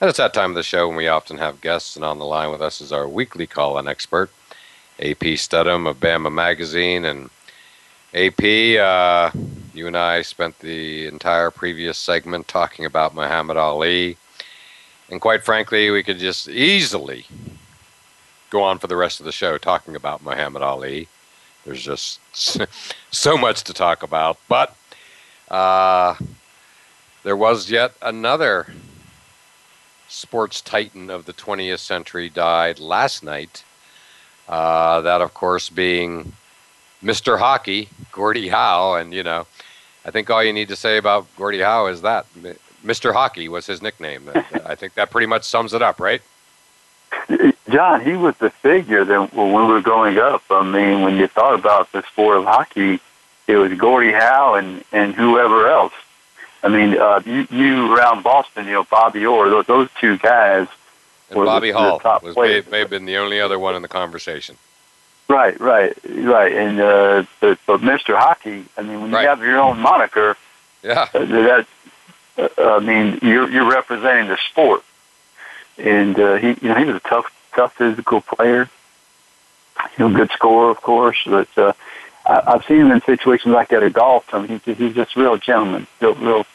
And 0.00 0.10
it's 0.10 0.18
that 0.18 0.34
time 0.34 0.50
of 0.50 0.56
the 0.56 0.62
show 0.62 0.88
when 0.88 0.96
we 0.96 1.08
often 1.08 1.38
have 1.38 1.62
guests, 1.62 1.96
and 1.96 2.04
on 2.04 2.18
the 2.18 2.26
line 2.26 2.50
with 2.50 2.60
us 2.60 2.82
is 2.82 2.92
our 2.92 3.08
weekly 3.08 3.46
call 3.46 3.78
in 3.78 3.88
expert, 3.88 4.30
AP 5.00 5.38
Stedham 5.38 5.86
of 5.86 5.98
Bama 5.98 6.30
Magazine. 6.30 7.06
And 7.06 7.30
AP, 8.12 8.78
uh, 8.78 9.30
you 9.72 9.86
and 9.86 9.96
I 9.96 10.20
spent 10.20 10.58
the 10.58 11.06
entire 11.06 11.50
previous 11.50 11.96
segment 11.96 12.46
talking 12.46 12.84
about 12.84 13.14
Muhammad 13.14 13.56
Ali. 13.56 14.18
And 15.08 15.18
quite 15.18 15.44
frankly, 15.44 15.88
we 15.90 16.02
could 16.02 16.18
just 16.18 16.48
easily 16.48 17.26
go 18.50 18.62
on 18.62 18.78
for 18.78 18.86
the 18.86 18.96
rest 18.96 19.20
of 19.20 19.26
the 19.26 19.32
show 19.32 19.58
talking 19.58 19.96
about 19.96 20.22
Muhammad 20.22 20.62
Ali. 20.62 21.08
There's 21.64 21.82
just 21.82 22.20
so 23.10 23.36
much 23.36 23.64
to 23.64 23.72
talk 23.72 24.02
about. 24.02 24.38
But 24.48 24.76
uh, 25.48 26.14
there 27.22 27.36
was 27.36 27.70
yet 27.70 27.92
another 28.02 28.72
sports 30.08 30.60
titan 30.60 31.10
of 31.10 31.26
the 31.26 31.32
20th 31.32 31.80
century 31.80 32.28
died 32.28 32.78
last 32.78 33.22
night. 33.22 33.64
Uh, 34.48 35.00
that, 35.00 35.20
of 35.20 35.34
course, 35.34 35.68
being 35.68 36.32
Mr. 37.02 37.38
Hockey, 37.38 37.88
Gordie 38.12 38.48
Howe. 38.48 38.94
And, 38.94 39.12
you 39.12 39.24
know, 39.24 39.46
I 40.04 40.12
think 40.12 40.30
all 40.30 40.42
you 40.42 40.52
need 40.52 40.68
to 40.68 40.76
say 40.76 40.98
about 40.98 41.26
Gordie 41.36 41.60
Howe 41.60 41.86
is 41.86 42.02
that 42.02 42.26
Mr. 42.84 43.12
Hockey 43.12 43.48
was 43.48 43.66
his 43.66 43.82
nickname. 43.82 44.30
I 44.64 44.76
think 44.76 44.94
that 44.94 45.10
pretty 45.10 45.26
much 45.26 45.42
sums 45.42 45.74
it 45.74 45.82
up, 45.82 45.98
right? 45.98 46.22
John, 47.68 48.00
he 48.00 48.12
was 48.12 48.36
the 48.36 48.50
figure 48.50 49.04
that 49.04 49.34
when 49.34 49.48
we 49.52 49.64
were 49.64 49.80
growing 49.80 50.18
up. 50.18 50.42
I 50.50 50.62
mean, 50.62 51.02
when 51.02 51.16
you 51.16 51.26
thought 51.26 51.54
about 51.54 51.90
the 51.92 52.02
sport 52.02 52.38
of 52.38 52.44
hockey, 52.44 53.00
it 53.46 53.56
was 53.56 53.72
Gordie 53.74 54.12
Howe 54.12 54.54
and, 54.54 54.84
and 54.92 55.14
whoever 55.14 55.68
else. 55.68 55.92
I 56.62 56.68
mean, 56.68 56.98
uh, 56.98 57.22
you, 57.24 57.46
you 57.50 57.94
around 57.94 58.22
Boston, 58.22 58.66
you 58.66 58.72
know, 58.72 58.84
Bobby 58.84 59.24
Orr, 59.26 59.48
those, 59.48 59.66
those 59.66 59.88
two 60.00 60.18
guys. 60.18 60.68
And 61.30 61.44
Bobby 61.44 61.70
the, 61.70 61.78
Hull 61.78 61.98
the 61.98 62.26
was 62.26 62.36
may, 62.36 62.62
may 62.70 62.80
have 62.80 62.90
been 62.90 63.04
the 63.04 63.16
only 63.18 63.40
other 63.40 63.58
one 63.58 63.74
in 63.74 63.82
the 63.82 63.88
conversation. 63.88 64.56
Right, 65.28 65.58
right, 65.60 65.96
right. 66.08 66.52
And 66.52 66.80
uh, 66.80 67.24
but, 67.40 67.58
but 67.66 67.80
Mr. 67.80 68.16
Hockey, 68.16 68.64
I 68.76 68.82
mean, 68.82 69.02
when 69.02 69.10
you 69.10 69.16
have 69.16 69.40
your 69.40 69.58
own 69.58 69.80
moniker, 69.80 70.36
yeah, 70.84 71.08
uh, 71.12 71.24
that 71.24 71.66
uh, 72.38 72.48
I 72.58 72.78
mean, 72.78 73.18
you're 73.22 73.50
you're 73.50 73.68
representing 73.68 74.28
the 74.28 74.38
sport. 74.50 74.84
And 75.78 76.18
uh, 76.18 76.36
he, 76.36 76.48
you 76.48 76.68
know, 76.68 76.74
he 76.74 76.84
was 76.84 76.96
a 76.96 77.00
tough, 77.00 77.26
tough 77.54 77.74
physical 77.74 78.20
player. 78.20 78.68
You 79.98 80.08
know, 80.08 80.16
good 80.16 80.30
scorer, 80.30 80.70
of 80.70 80.80
course, 80.80 81.18
but 81.26 81.48
uh, 81.58 81.72
I, 82.24 82.42
I've 82.46 82.64
seen 82.64 82.78
him 82.78 82.92
in 82.92 83.02
situations 83.02 83.52
like 83.54 83.68
that 83.68 83.82
at 83.82 83.92
golf. 83.92 84.32
I 84.32 84.46
mean, 84.46 84.60
he's, 84.64 84.76
he's 84.78 84.94
just 84.94 85.16
a 85.16 85.20
real 85.20 85.36
gentleman, 85.36 85.86
real, 86.00 86.14
real, 86.14 86.46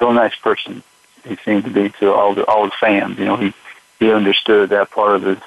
real 0.00 0.12
nice 0.12 0.36
person. 0.36 0.82
He 1.26 1.36
seemed 1.36 1.64
to 1.64 1.70
be 1.70 1.88
to 2.00 2.12
all 2.12 2.34
the 2.34 2.44
all 2.44 2.64
the 2.66 2.72
fans. 2.78 3.18
You 3.18 3.24
know, 3.24 3.36
he 3.36 3.52
he 3.98 4.12
understood 4.12 4.70
that 4.70 4.90
part 4.90 5.16
of 5.16 5.22
his 5.22 5.38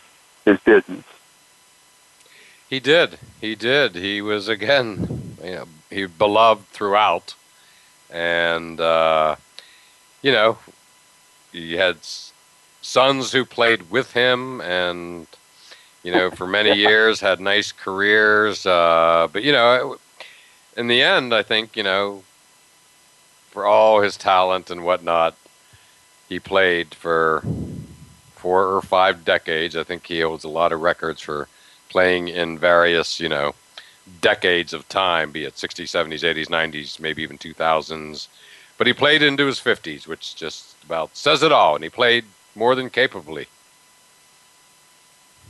his 0.43 0.59
business. 0.59 1.05
He 2.69 2.80
did. 2.80 3.17
He 3.39 3.55
did. 3.55 3.95
He 3.95 4.21
was 4.21 4.47
again, 4.47 5.36
you 5.43 5.51
know, 5.51 5.65
he 5.89 6.05
beloved 6.05 6.67
throughout, 6.67 7.36
and 8.09 8.80
uh, 8.80 9.38
you 10.21 10.32
know, 10.32 10.57
he 11.51 11.73
had 11.73 11.97
sons 12.82 13.32
who 13.32 13.45
played 13.45 13.89
with 13.89 14.13
him, 14.13 14.61
and 14.61 15.27
you 16.03 16.11
know, 16.11 16.32
for 16.32 16.47
many 16.47 16.77
years 16.88 17.19
had 17.19 17.39
nice 17.39 17.71
careers. 17.71 18.65
Uh, 18.65 19.27
but 19.32 19.43
you 19.43 19.51
know, 19.51 19.97
in 20.77 20.88
the 20.88 21.01
end, 21.01 21.34
I 21.34 21.43
think 21.43 21.75
you 21.75 21.84
know, 21.84 22.23
for 23.51 23.65
all 23.65 24.01
his 24.01 24.17
talent 24.17 24.69
and 24.69 24.84
whatnot, 24.84 25.36
he 26.27 26.39
played 26.39 26.93
for 26.93 27.43
four 28.36 28.75
or 28.75 28.82
five 28.82 29.25
decades. 29.25 29.75
I 29.75 29.84
think 29.84 30.07
he 30.07 30.21
holds 30.21 30.45
a 30.45 30.49
lot 30.49 30.71
of 30.71 30.82
records 30.82 31.21
for 31.21 31.47
playing 31.89 32.30
in 32.30 32.57
various, 32.57 33.19
you 33.19 33.27
know, 33.27 33.53
decades 34.21 34.73
of 34.73 34.88
time, 34.88 35.32
be 35.32 35.43
it 35.43 35.55
60s, 35.55 35.86
70s, 35.86 36.23
80s, 36.23 36.47
90s, 36.47 36.99
maybe 36.99 37.21
even 37.21 37.38
2000s. 37.38 38.27
But 38.77 38.88
he 38.88 38.93
played 38.93 39.21
into 39.21 39.45
his 39.45 39.59
50s, 39.59 40.07
which 40.07 40.36
just 40.36 40.75
about 40.86 41.15
says 41.17 41.43
it 41.43 41.51
all. 41.51 41.75
And 41.75 41.84
he 41.84 41.89
played 41.89 42.23
more 42.56 42.76
than 42.76 42.89
capably. 42.89 43.47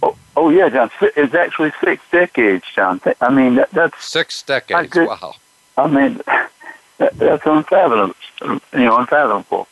Oh, 0.01 0.15
oh 0.35 0.49
yeah, 0.49 0.69
John. 0.69 0.89
It's 1.01 1.33
actually 1.33 1.71
six 1.83 2.01
decades, 2.11 2.63
John. 2.73 3.01
I 3.21 3.29
mean, 3.33 3.55
that, 3.55 3.71
that's 3.71 4.05
six 4.05 4.41
decades. 4.43 4.95
Wow. 4.95 5.35
I 5.77 5.87
mean, 5.87 6.21
that, 6.97 7.17
that's 7.17 7.45
unfathomable. 7.45 8.15
You 8.41 8.59
know, 8.73 8.97
unfathomable. 8.97 9.67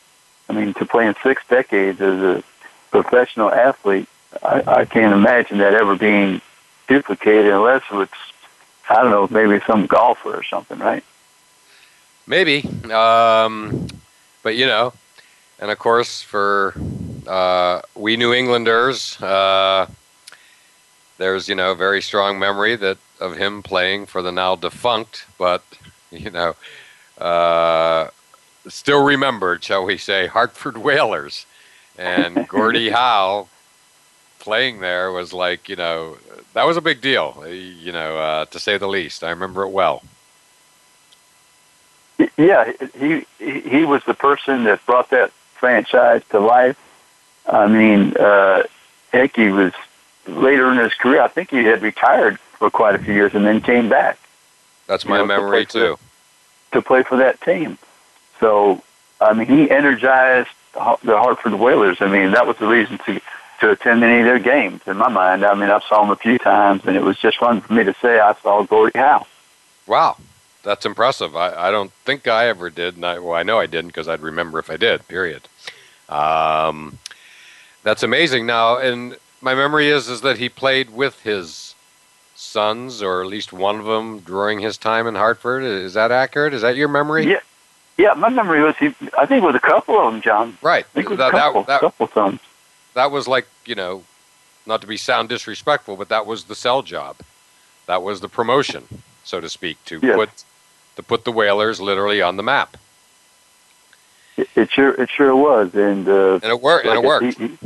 I 0.48 0.52
mean, 0.54 0.74
to 0.74 0.86
play 0.86 1.06
in 1.06 1.14
six 1.22 1.42
decades 1.48 2.00
as 2.00 2.20
a 2.22 2.42
professional 2.90 3.52
athlete, 3.52 4.08
I, 4.42 4.62
I 4.66 4.84
can't 4.84 5.12
imagine 5.12 5.58
that 5.58 5.74
ever 5.74 5.96
being 5.96 6.40
duplicated 6.86 7.52
unless 7.52 7.82
it's, 7.92 8.12
I 8.88 9.02
don't 9.02 9.10
know, 9.10 9.28
maybe 9.30 9.62
some 9.66 9.86
golfer 9.86 10.34
or 10.34 10.42
something, 10.42 10.78
right? 10.78 11.04
Maybe. 12.26 12.62
Um, 12.90 13.88
but, 14.42 14.56
you 14.56 14.66
know, 14.66 14.92
and 15.58 15.70
of 15.70 15.78
course, 15.78 16.22
for 16.22 16.74
uh, 17.28 17.82
we 17.94 18.16
New 18.16 18.32
Englanders, 18.32 19.20
uh, 19.20 19.86
there's, 21.18 21.48
you 21.48 21.54
know, 21.54 21.74
very 21.74 22.00
strong 22.00 22.38
memory 22.38 22.74
that 22.76 22.98
of 23.20 23.36
him 23.36 23.62
playing 23.62 24.06
for 24.06 24.22
the 24.22 24.32
now 24.32 24.56
defunct, 24.56 25.26
but, 25.36 25.62
you 26.10 26.30
know, 26.30 26.56
uh, 27.18 28.08
still 28.68 29.04
remembered, 29.04 29.62
shall 29.62 29.84
we 29.84 29.98
say, 29.98 30.26
Hartford 30.26 30.78
Whalers. 30.78 31.46
And 31.98 32.48
Gordie 32.48 32.90
Howe 32.90 33.48
playing 34.38 34.80
there 34.80 35.12
was 35.12 35.32
like, 35.32 35.68
you 35.68 35.76
know, 35.76 36.16
that 36.54 36.64
was 36.64 36.76
a 36.76 36.80
big 36.80 37.00
deal, 37.00 37.44
you 37.46 37.92
know, 37.92 38.16
uh, 38.16 38.44
to 38.46 38.58
say 38.58 38.78
the 38.78 38.88
least. 38.88 39.22
I 39.22 39.30
remember 39.30 39.64
it 39.64 39.70
well. 39.70 40.02
Yeah, 42.36 42.72
he 42.98 43.24
he 43.38 43.84
was 43.84 44.02
the 44.04 44.14
person 44.14 44.64
that 44.64 44.84
brought 44.86 45.10
that 45.10 45.30
franchise 45.54 46.22
to 46.30 46.40
life. 46.40 46.76
I 47.48 47.66
mean, 47.66 48.16
uh, 48.16 48.64
heck, 49.12 49.36
he 49.36 49.48
was 49.48 49.72
later 50.26 50.70
in 50.70 50.78
his 50.78 50.94
career. 50.94 51.22
I 51.22 51.28
think 51.28 51.50
he 51.50 51.64
had 51.64 51.82
retired 51.82 52.38
for 52.58 52.70
quite 52.70 52.94
a 52.94 52.98
few 52.98 53.14
years 53.14 53.34
and 53.34 53.44
then 53.44 53.60
came 53.60 53.88
back. 53.88 54.18
That's 54.86 55.04
my 55.04 55.18
know, 55.18 55.26
memory 55.26 55.66
to 55.66 55.72
too. 55.72 55.98
To 56.72 56.82
play 56.82 57.02
for 57.02 57.16
that 57.18 57.40
team. 57.40 57.78
So, 58.40 58.82
I 59.20 59.32
mean, 59.32 59.46
he 59.46 59.70
energized 59.70 60.50
the 60.74 61.18
Hartford 61.18 61.54
Whalers. 61.54 61.98
I 62.00 62.08
mean, 62.08 62.32
that 62.32 62.46
was 62.46 62.56
the 62.58 62.66
reason 62.66 62.98
to 63.06 63.20
to 63.60 63.70
attend 63.70 64.04
any 64.04 64.20
of 64.20 64.24
their 64.24 64.38
games. 64.38 64.82
In 64.86 64.96
my 64.96 65.08
mind, 65.08 65.44
I 65.44 65.54
mean, 65.54 65.68
I 65.68 65.80
saw 65.80 66.04
him 66.04 66.10
a 66.10 66.16
few 66.16 66.38
times, 66.38 66.82
and 66.86 66.96
it 66.96 67.02
was 67.02 67.18
just 67.18 67.38
fun 67.38 67.60
for 67.60 67.72
me 67.72 67.82
to 67.84 67.94
say 68.00 68.20
I 68.20 68.34
saw 68.34 68.62
Gordie 68.62 68.96
Howe. 68.96 69.26
Wow, 69.86 70.16
that's 70.62 70.86
impressive. 70.86 71.34
I, 71.34 71.52
I 71.54 71.70
don't 71.70 71.92
think 72.04 72.28
I 72.28 72.46
ever 72.46 72.70
did, 72.70 72.94
and 72.94 73.04
I, 73.04 73.18
well, 73.18 73.34
I 73.34 73.42
know 73.42 73.58
I 73.58 73.66
didn't 73.66 73.88
because 73.88 74.06
I'd 74.06 74.20
remember 74.20 74.58
if 74.60 74.70
I 74.70 74.76
did. 74.76 75.06
Period. 75.08 75.48
Um, 76.08 76.98
that's 77.82 78.02
amazing. 78.02 78.46
Now, 78.46 78.78
and 78.78 79.16
my 79.40 79.54
memory 79.54 79.88
is 79.88 80.08
is 80.08 80.20
that 80.22 80.38
he 80.38 80.48
played 80.48 80.90
with 80.90 81.20
his 81.22 81.74
sons, 82.34 83.02
or 83.02 83.22
at 83.22 83.28
least 83.28 83.52
one 83.52 83.80
of 83.80 83.84
them, 83.84 84.20
during 84.20 84.60
his 84.60 84.76
time 84.78 85.06
in 85.06 85.14
Hartford. 85.14 85.62
Is 85.62 85.94
that 85.94 86.10
accurate? 86.10 86.54
Is 86.54 86.62
that 86.62 86.76
your 86.76 86.88
memory? 86.88 87.28
Yeah, 87.28 87.40
yeah. 87.96 88.14
My 88.14 88.28
memory 88.28 88.62
was 88.62 88.76
he. 88.76 88.94
I 89.18 89.26
think 89.26 89.42
it 89.42 89.46
was 89.46 89.54
a 89.54 89.60
couple 89.60 89.98
of 89.98 90.12
them, 90.12 90.22
John. 90.22 90.56
Right. 90.62 90.84
I 90.84 90.88
think 90.94 91.06
it 91.06 91.10
was 91.10 91.18
that, 91.18 91.34
a 91.34 91.38
couple, 91.38 91.64
that, 91.64 91.80
couple 91.80 92.08
sons. 92.08 92.40
That 92.94 93.10
was 93.10 93.28
like 93.28 93.46
you 93.64 93.74
know, 93.74 94.04
not 94.66 94.80
to 94.80 94.86
be 94.86 94.96
sound 94.96 95.28
disrespectful, 95.28 95.96
but 95.96 96.08
that 96.08 96.26
was 96.26 96.44
the 96.44 96.54
sell 96.54 96.82
job. 96.82 97.16
That 97.86 98.02
was 98.02 98.20
the 98.20 98.28
promotion, 98.28 98.84
so 99.24 99.40
to 99.40 99.48
speak, 99.48 99.82
to 99.86 99.98
yes. 100.02 100.16
put 100.16 100.30
to 100.96 101.02
put 101.02 101.24
the 101.24 101.32
Whalers 101.32 101.80
literally 101.80 102.20
on 102.20 102.36
the 102.36 102.42
map. 102.42 102.76
It, 104.38 104.48
it 104.54 104.70
sure 104.70 104.94
it 104.94 105.10
sure 105.10 105.34
was, 105.34 105.74
and 105.74 106.08
uh, 106.08 106.34
and 106.34 106.44
it 106.44 106.60
worked. 106.60 106.86
Like 106.86 106.96
and 106.96 107.04
it 107.04 107.08
worked. 107.08 107.38
He, 107.38 107.48
he, 107.48 107.58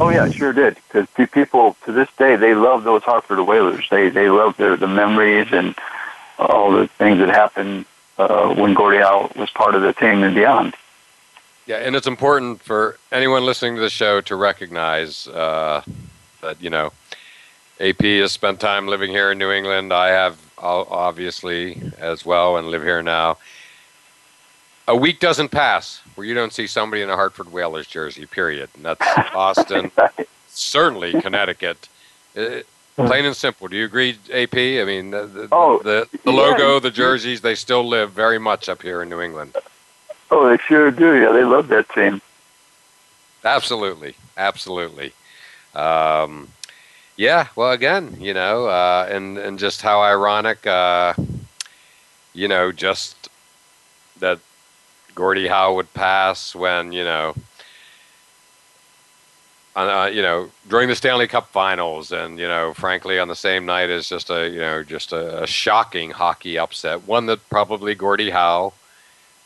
oh 0.00 0.08
yeah, 0.08 0.24
it 0.24 0.32
sure 0.32 0.54
did. 0.54 0.78
Because 0.88 1.06
people 1.28 1.76
to 1.84 1.92
this 1.92 2.08
day 2.18 2.36
they 2.36 2.54
love 2.54 2.84
those 2.84 3.02
Hartford 3.02 3.38
Whalers. 3.46 3.86
They 3.90 4.08
they 4.08 4.30
love 4.30 4.56
their 4.56 4.76
the 4.76 4.88
memories 4.88 5.48
and 5.52 5.74
all 6.38 6.72
the 6.72 6.88
things 6.88 7.18
that 7.18 7.28
happened 7.28 7.84
uh, 8.16 8.54
when 8.54 8.72
Gordie 8.72 8.98
Howe 8.98 9.30
was 9.36 9.50
part 9.50 9.74
of 9.74 9.82
the 9.82 9.92
team 9.92 10.22
and 10.22 10.34
beyond. 10.34 10.74
Yeah, 11.66 11.76
and 11.76 11.94
it's 11.94 12.06
important 12.06 12.62
for 12.62 12.96
anyone 13.12 13.44
listening 13.44 13.74
to 13.74 13.82
the 13.82 13.90
show 13.90 14.22
to 14.22 14.36
recognize 14.36 15.28
uh, 15.28 15.82
that 16.40 16.62
you 16.62 16.70
know 16.70 16.92
AP 17.78 18.00
has 18.00 18.32
spent 18.32 18.58
time 18.58 18.88
living 18.88 19.10
here 19.10 19.32
in 19.32 19.38
New 19.38 19.50
England. 19.50 19.92
I 19.92 20.08
have 20.08 20.40
obviously 20.56 21.92
as 21.98 22.24
well 22.24 22.56
and 22.56 22.68
live 22.68 22.82
here 22.82 23.02
now 23.02 23.36
a 24.88 24.96
week 24.96 25.20
doesn't 25.20 25.50
pass 25.50 26.00
where 26.14 26.26
you 26.26 26.34
don't 26.34 26.52
see 26.52 26.66
somebody 26.66 27.02
in 27.02 27.10
a 27.10 27.16
Hartford 27.16 27.52
Whalers 27.52 27.86
jersey. 27.86 28.26
Period. 28.26 28.70
And 28.74 28.84
that's 28.84 29.04
Boston, 29.32 29.90
certainly 30.48 31.12
Connecticut. 31.22 31.88
Uh, 32.36 32.60
plain 32.96 33.24
and 33.24 33.36
simple. 33.36 33.68
Do 33.68 33.76
you 33.76 33.84
agree, 33.84 34.18
AP? 34.32 34.54
I 34.54 34.84
mean, 34.84 35.10
the 35.10 35.26
the, 35.26 35.48
oh, 35.52 35.80
the, 35.82 36.08
the 36.24 36.32
logo, 36.32 36.80
the 36.80 36.90
jerseys, 36.90 37.40
they 37.40 37.54
still 37.54 37.86
live 37.86 38.12
very 38.12 38.38
much 38.38 38.68
up 38.68 38.82
here 38.82 39.02
in 39.02 39.08
New 39.08 39.20
England. 39.20 39.56
Oh, 40.30 40.48
they 40.48 40.58
sure 40.58 40.90
do. 40.90 41.14
Yeah, 41.20 41.32
they 41.32 41.44
love 41.44 41.68
that 41.68 41.88
team. 41.90 42.20
Absolutely, 43.44 44.16
absolutely. 44.36 45.12
Um, 45.74 46.48
yeah. 47.16 47.48
Well, 47.54 47.70
again, 47.70 48.16
you 48.18 48.34
know, 48.34 48.66
uh, 48.66 49.08
and 49.10 49.38
and 49.38 49.58
just 49.58 49.82
how 49.82 50.02
ironic, 50.02 50.66
uh, 50.66 51.14
you 52.34 52.48
know, 52.48 52.72
just 52.72 53.28
that 54.18 54.40
Gordie 55.16 55.48
Howe 55.48 55.74
would 55.74 55.92
pass 55.94 56.54
when 56.54 56.92
you 56.92 57.02
know, 57.02 57.34
uh, 59.74 60.08
you 60.12 60.22
know, 60.22 60.50
during 60.68 60.88
the 60.88 60.94
Stanley 60.94 61.26
Cup 61.26 61.48
Finals, 61.48 62.12
and 62.12 62.38
you 62.38 62.46
know, 62.46 62.72
frankly, 62.74 63.18
on 63.18 63.26
the 63.26 63.34
same 63.34 63.66
night 63.66 63.90
as 63.90 64.08
just 64.08 64.30
a 64.30 64.48
you 64.48 64.60
know 64.60 64.84
just 64.84 65.12
a, 65.12 65.42
a 65.42 65.46
shocking 65.46 66.10
hockey 66.10 66.56
upset, 66.56 67.08
one 67.08 67.26
that 67.26 67.48
probably 67.50 67.96
Gordie 67.96 68.30
Howe, 68.30 68.72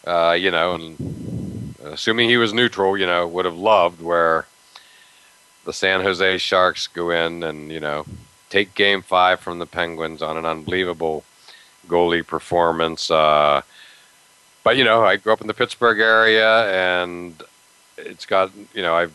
uh, 0.07 0.37
you 0.39 0.51
know, 0.51 0.75
and 0.75 1.75
assuming 1.85 2.29
he 2.29 2.37
was 2.37 2.53
neutral, 2.53 2.99
you 2.99 3.07
know, 3.07 3.27
would 3.27 3.47
have 3.47 3.57
loved 3.57 4.03
where 4.03 4.47
the 5.65 5.73
San 5.73 6.01
Jose 6.03 6.39
Sharks 6.39 6.89
go 6.89 7.11
in 7.11 7.45
and 7.45 7.71
you 7.71 7.81
know 7.81 8.05
take 8.49 8.75
Game 8.75 9.03
Five 9.03 9.39
from 9.39 9.61
the 9.61 9.67
Penguins 9.67 10.21
on 10.21 10.37
an 10.37 10.45
unbelievable 10.45 11.23
goalie 11.87 12.27
performance. 12.27 13.09
Uh, 13.09 13.63
but 14.63 14.77
you 14.77 14.85
know, 14.85 15.05
I 15.05 15.17
grew 15.17 15.33
up 15.33 15.41
in 15.41 15.47
the 15.47 15.55
Pittsburgh 15.55 16.01
area, 16.01 16.71
and 16.71 17.43
it's 17.97 18.27
got 18.27 18.51
you 18.75 18.83
know 18.83 18.95
I've 18.95 19.13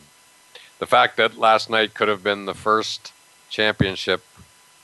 the 0.78 0.86
fact 0.86 1.16
that 1.16 1.38
last 1.38 1.70
night 1.70 1.94
could 1.94 2.08
have 2.08 2.22
been 2.22 2.44
the 2.44 2.54
first 2.54 3.12
championship 3.48 4.22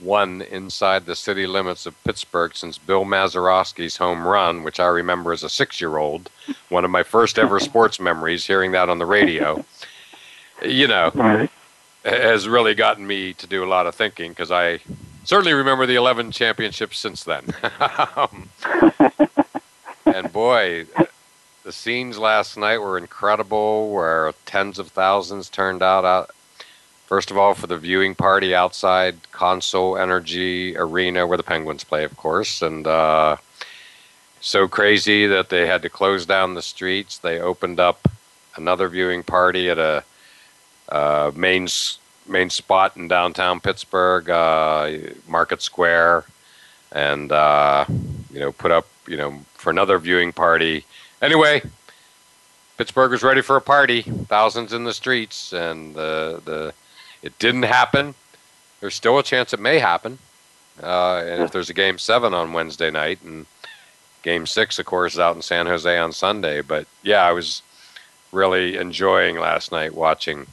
won 0.01 0.43
inside 0.43 1.07
the 1.07 1.15
city 1.15 1.47
limits 1.47 1.87
of 1.87 2.03
Pittsburgh 2.05 2.57
since 2.57 2.79
Bill 2.79 3.05
Mazeroski's 3.05 3.97
home 3.99 4.27
run, 4.27 4.63
which 4.63 4.81
I 4.81 4.87
remember 4.87 5.33
as 5.33 5.45
a 5.45 5.49
six-year-old, 5.49 6.31
one 6.69 6.85
of 6.85 6.91
my 6.91 7.03
first 7.03 7.39
ever 7.39 7.61
sports 7.71 8.01
memories, 8.01 8.47
hearing 8.47 8.73
that 8.73 8.89
on 8.89 8.99
the 8.99 9.07
radio. 9.07 9.65
You 10.65 10.87
know, 10.87 11.49
has 12.05 12.49
really 12.49 12.75
gotten 12.75 13.07
me 13.07 13.33
to 13.35 13.47
do 13.47 13.65
a 13.65 13.67
lot 13.67 13.87
of 13.87 13.95
thinking 13.95 14.31
because 14.31 14.51
I 14.51 14.81
certainly 15.25 15.53
remember 15.53 15.87
the 15.87 15.97
11 15.97 16.33
championships 16.33 16.99
since 16.99 17.25
then. 17.25 17.55
Um, 18.17 18.49
And 20.15 20.33
boy, 20.33 20.87
the 21.65 21.73
scenes 21.73 22.19
last 22.19 22.57
night 22.57 22.79
were 22.79 22.99
incredible, 22.99 23.91
where 23.91 24.33
tens 24.47 24.79
of 24.79 24.89
thousands 24.89 25.49
turned 25.49 25.83
out. 25.83 26.05
out 26.05 26.31
first 27.07 27.31
of 27.31 27.37
all, 27.37 27.55
for 27.55 27.67
the 27.67 27.77
viewing 27.77 28.15
party 28.15 28.55
outside 28.55 29.17
Consol 29.33 30.01
Energy 30.01 30.77
Arena, 30.77 31.27
where 31.27 31.37
the 31.37 31.43
Penguins 31.43 31.85
play, 31.85 32.05
of 32.05 32.17
course, 32.17 32.63
and 32.63 32.87
uh, 32.87 33.37
so 34.41 34.67
crazy 34.67 35.27
that 35.27 35.49
they 35.49 35.67
had 35.67 35.83
to 35.83 35.89
close 35.89 36.27
down 36.27 36.55
the 36.55 36.63
streets. 36.63 37.19
They 37.19 37.39
opened 37.39 37.81
up 37.81 38.09
another 38.57 38.89
viewing 38.89 39.23
party 39.23 39.71
at 39.71 39.79
a 39.79 40.05
uh, 40.89 41.31
main 41.35 41.69
main 42.27 42.51
spot 42.51 42.97
in 42.97 43.09
downtown 43.09 43.61
Pittsburgh, 43.61 44.29
uh, 44.31 44.91
Market 45.27 45.63
Square, 45.63 46.25
and 46.93 47.33
uh, 47.33 47.85
you 48.33 48.41
know 48.41 48.53
put 48.53 48.71
up 48.71 48.87
you 49.07 49.17
know 49.17 49.41
for 49.55 49.71
another 49.71 49.99
viewing 49.99 50.33
party. 50.33 50.85
Anyway, 51.21 51.63
Pittsburgh 52.79 53.11
was 53.11 53.23
ready 53.23 53.43
for 53.43 53.57
a 53.57 53.61
party. 53.61 54.03
Thousands 54.03 54.73
in 54.73 54.85
the 54.85 54.95
streets, 54.95 55.53
and 55.53 55.95
the 55.95 56.41
the 56.45 56.75
it 57.23 57.39
didn't 57.39 57.65
happen. 57.65 58.15
There's 58.81 58.95
still 58.95 59.19
a 59.19 59.23
chance 59.23 59.53
it 59.53 59.61
may 59.61 59.79
happen, 59.79 60.19
uh, 60.83 61.19
and 61.19 61.43
if 61.43 61.53
there's 61.53 61.71
a 61.71 61.75
game 61.75 61.99
seven 61.99 62.35
on 62.35 62.53
Wednesday 62.53 62.91
night, 62.91 63.21
and 63.23 63.47
game 64.23 64.47
six, 64.47 64.79
of 64.79 64.87
course, 64.87 65.15
is 65.15 65.21
out 65.21 65.37
in 65.37 65.43
San 65.43 65.67
Jose 65.67 65.99
on 65.99 66.13
Sunday. 66.13 66.63
But 66.63 66.87
yeah, 67.03 67.23
I 67.25 67.33
was 67.33 67.63
really 68.33 68.77
enjoying 68.77 69.39
last 69.39 69.71
night 69.71 69.95
watching 69.95 70.47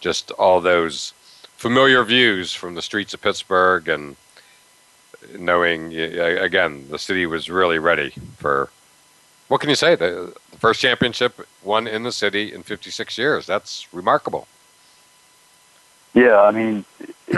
just 0.00 0.30
all 0.32 0.60
those 0.60 1.12
familiar 1.56 2.02
views 2.02 2.52
from 2.52 2.74
the 2.74 2.82
streets 2.82 3.14
of 3.14 3.20
Pittsburgh 3.20 3.88
and 3.88 4.16
knowing 5.38 5.94
again 5.94 6.86
the 6.90 6.98
city 6.98 7.26
was 7.26 7.48
really 7.48 7.78
ready 7.78 8.12
for 8.36 8.70
what 9.48 9.60
can 9.60 9.70
you 9.70 9.76
say 9.76 9.94
the, 9.94 10.34
the 10.50 10.58
first 10.58 10.80
championship 10.80 11.46
won 11.62 11.86
in 11.86 12.02
the 12.02 12.12
city 12.12 12.52
in 12.52 12.62
56 12.62 13.18
years 13.18 13.46
that's 13.46 13.92
remarkable 13.92 14.46
Yeah, 16.14 16.42
I 16.42 16.50
mean, 16.50 16.84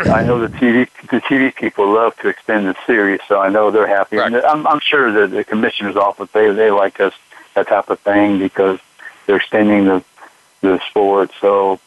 I 0.06 0.24
know 0.24 0.40
the 0.40 0.48
TV 0.48 0.88
the 1.10 1.20
TV 1.20 1.54
people 1.54 1.92
love 1.92 2.16
to 2.18 2.28
extend 2.28 2.66
the 2.66 2.76
series, 2.86 3.20
so 3.28 3.38
I 3.40 3.48
know 3.48 3.70
they're 3.70 3.86
happy. 3.86 4.18
And 4.18 4.34
I'm, 4.36 4.66
I'm 4.66 4.80
sure 4.80 5.12
that 5.12 5.30
the 5.30 5.44
commissioner's 5.44 5.96
office 5.96 6.28
they 6.32 6.50
they 6.50 6.70
like 6.70 6.98
us 6.98 7.14
that 7.54 7.68
type 7.68 7.88
of 7.88 8.00
thing 8.00 8.38
because 8.38 8.80
they're 9.26 9.36
extending 9.36 9.84
the 9.84 10.04
the 10.60 10.80
sport. 10.88 11.30
So 11.40 11.78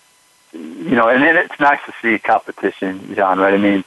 you 0.54 0.96
know, 0.96 1.10
and 1.10 1.22
then 1.22 1.36
it's 1.36 1.60
nice 1.60 1.80
to 1.86 1.94
see 2.02 2.20
competition, 2.20 3.14
John. 3.16 3.40
Right? 3.40 3.54
I 3.54 3.58
mean, 3.58 3.84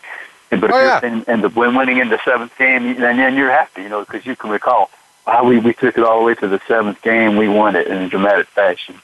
but 0.50 0.70
if 0.70 0.70
Oh, 0.72 0.78
yeah. 0.78 1.04
in, 1.06 1.24
and 1.28 1.42
the 1.44 1.48
when 1.50 1.74
winning 1.74 1.98
in 1.98 2.08
the 2.08 2.18
seventh 2.24 2.56
game, 2.58 2.82
then 2.98 3.16
then 3.16 3.36
you're 3.36 3.50
happy, 3.50 3.82
you 3.82 3.88
know, 3.88 4.00
because 4.04 4.24
you 4.26 4.34
can 4.36 4.50
recall 4.50 4.90
how 5.26 5.44
we 5.44 5.58
we 5.58 5.72
took 5.74 5.96
it 5.96 6.02
all 6.04 6.18
the 6.18 6.24
way 6.24 6.34
to 6.34 6.48
the 6.48 6.60
seventh 6.66 7.00
game, 7.02 7.36
we 7.36 7.48
won 7.48 7.76
it 7.76 7.86
in 7.86 7.98
a 8.02 8.08
dramatic 8.08 8.46
fashion. 8.48 9.00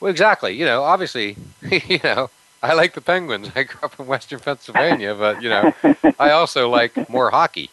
well 0.00 0.10
exactly 0.10 0.52
you 0.54 0.64
know 0.64 0.82
obviously 0.82 1.36
you 1.92 1.98
know 2.04 2.30
i 2.62 2.72
like 2.72 2.94
the 2.94 3.00
penguins 3.00 3.50
i 3.56 3.62
grew 3.64 3.80
up 3.82 3.98
in 4.00 4.06
western 4.06 4.38
pennsylvania 4.40 5.14
but 5.14 5.42
you 5.42 5.48
know 5.48 5.72
i 6.18 6.30
also 6.30 6.68
like 6.70 6.92
more 7.08 7.30
hockey 7.30 7.68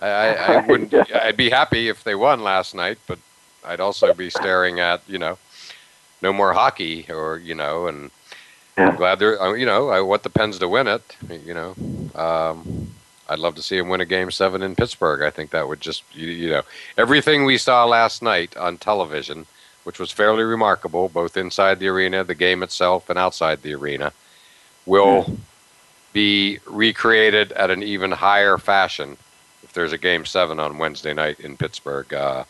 i, 0.00 0.08
I, 0.08 0.28
I 0.54 0.56
wouldn't 0.66 0.92
i'd 1.14 1.36
be 1.36 1.50
happy 1.50 1.88
if 1.88 2.02
they 2.04 2.14
won 2.14 2.42
last 2.42 2.74
night 2.74 2.98
but 3.06 3.18
i'd 3.64 3.80
also 3.80 4.12
be 4.14 4.30
staring 4.30 4.80
at 4.80 5.00
you 5.08 5.18
know 5.18 5.38
no 6.22 6.32
more 6.32 6.52
hockey 6.52 7.06
or 7.08 7.38
you 7.38 7.54
know 7.54 7.86
and 7.86 8.10
Yeah. 8.76 8.88
i'm 8.88 8.96
glad 8.96 9.18
they're 9.18 9.40
uh, 9.40 9.52
you 9.54 9.66
know 9.66 9.88
i 9.90 10.00
want 10.00 10.22
the 10.22 10.30
pens 10.30 10.58
to 10.58 10.68
win 10.68 10.88
it 10.88 11.16
you 11.44 11.54
know 11.54 11.74
um 12.14 12.88
I'd 13.28 13.38
love 13.38 13.54
to 13.54 13.62
see 13.62 13.78
him 13.78 13.88
win 13.88 14.00
a 14.00 14.06
game 14.06 14.30
seven 14.30 14.62
in 14.62 14.74
Pittsburgh. 14.74 15.22
I 15.22 15.30
think 15.30 15.50
that 15.50 15.66
would 15.66 15.80
just, 15.80 16.02
you, 16.12 16.28
you 16.28 16.50
know, 16.50 16.62
everything 16.98 17.44
we 17.44 17.56
saw 17.56 17.84
last 17.84 18.22
night 18.22 18.56
on 18.56 18.76
television, 18.76 19.46
which 19.84 19.98
was 19.98 20.10
fairly 20.10 20.42
remarkable, 20.42 21.08
both 21.08 21.36
inside 21.36 21.78
the 21.78 21.88
arena, 21.88 22.22
the 22.24 22.34
game 22.34 22.62
itself, 22.62 23.08
and 23.08 23.18
outside 23.18 23.62
the 23.62 23.74
arena, 23.74 24.12
will 24.84 25.38
be 26.12 26.58
recreated 26.66 27.52
at 27.52 27.70
an 27.70 27.82
even 27.82 28.10
higher 28.10 28.58
fashion 28.58 29.16
if 29.62 29.72
there's 29.72 29.92
a 29.92 29.98
game 29.98 30.26
seven 30.26 30.60
on 30.60 30.78
Wednesday 30.78 31.14
night 31.14 31.40
in 31.40 31.56
Pittsburgh, 31.56 32.12
uh, 32.12 32.44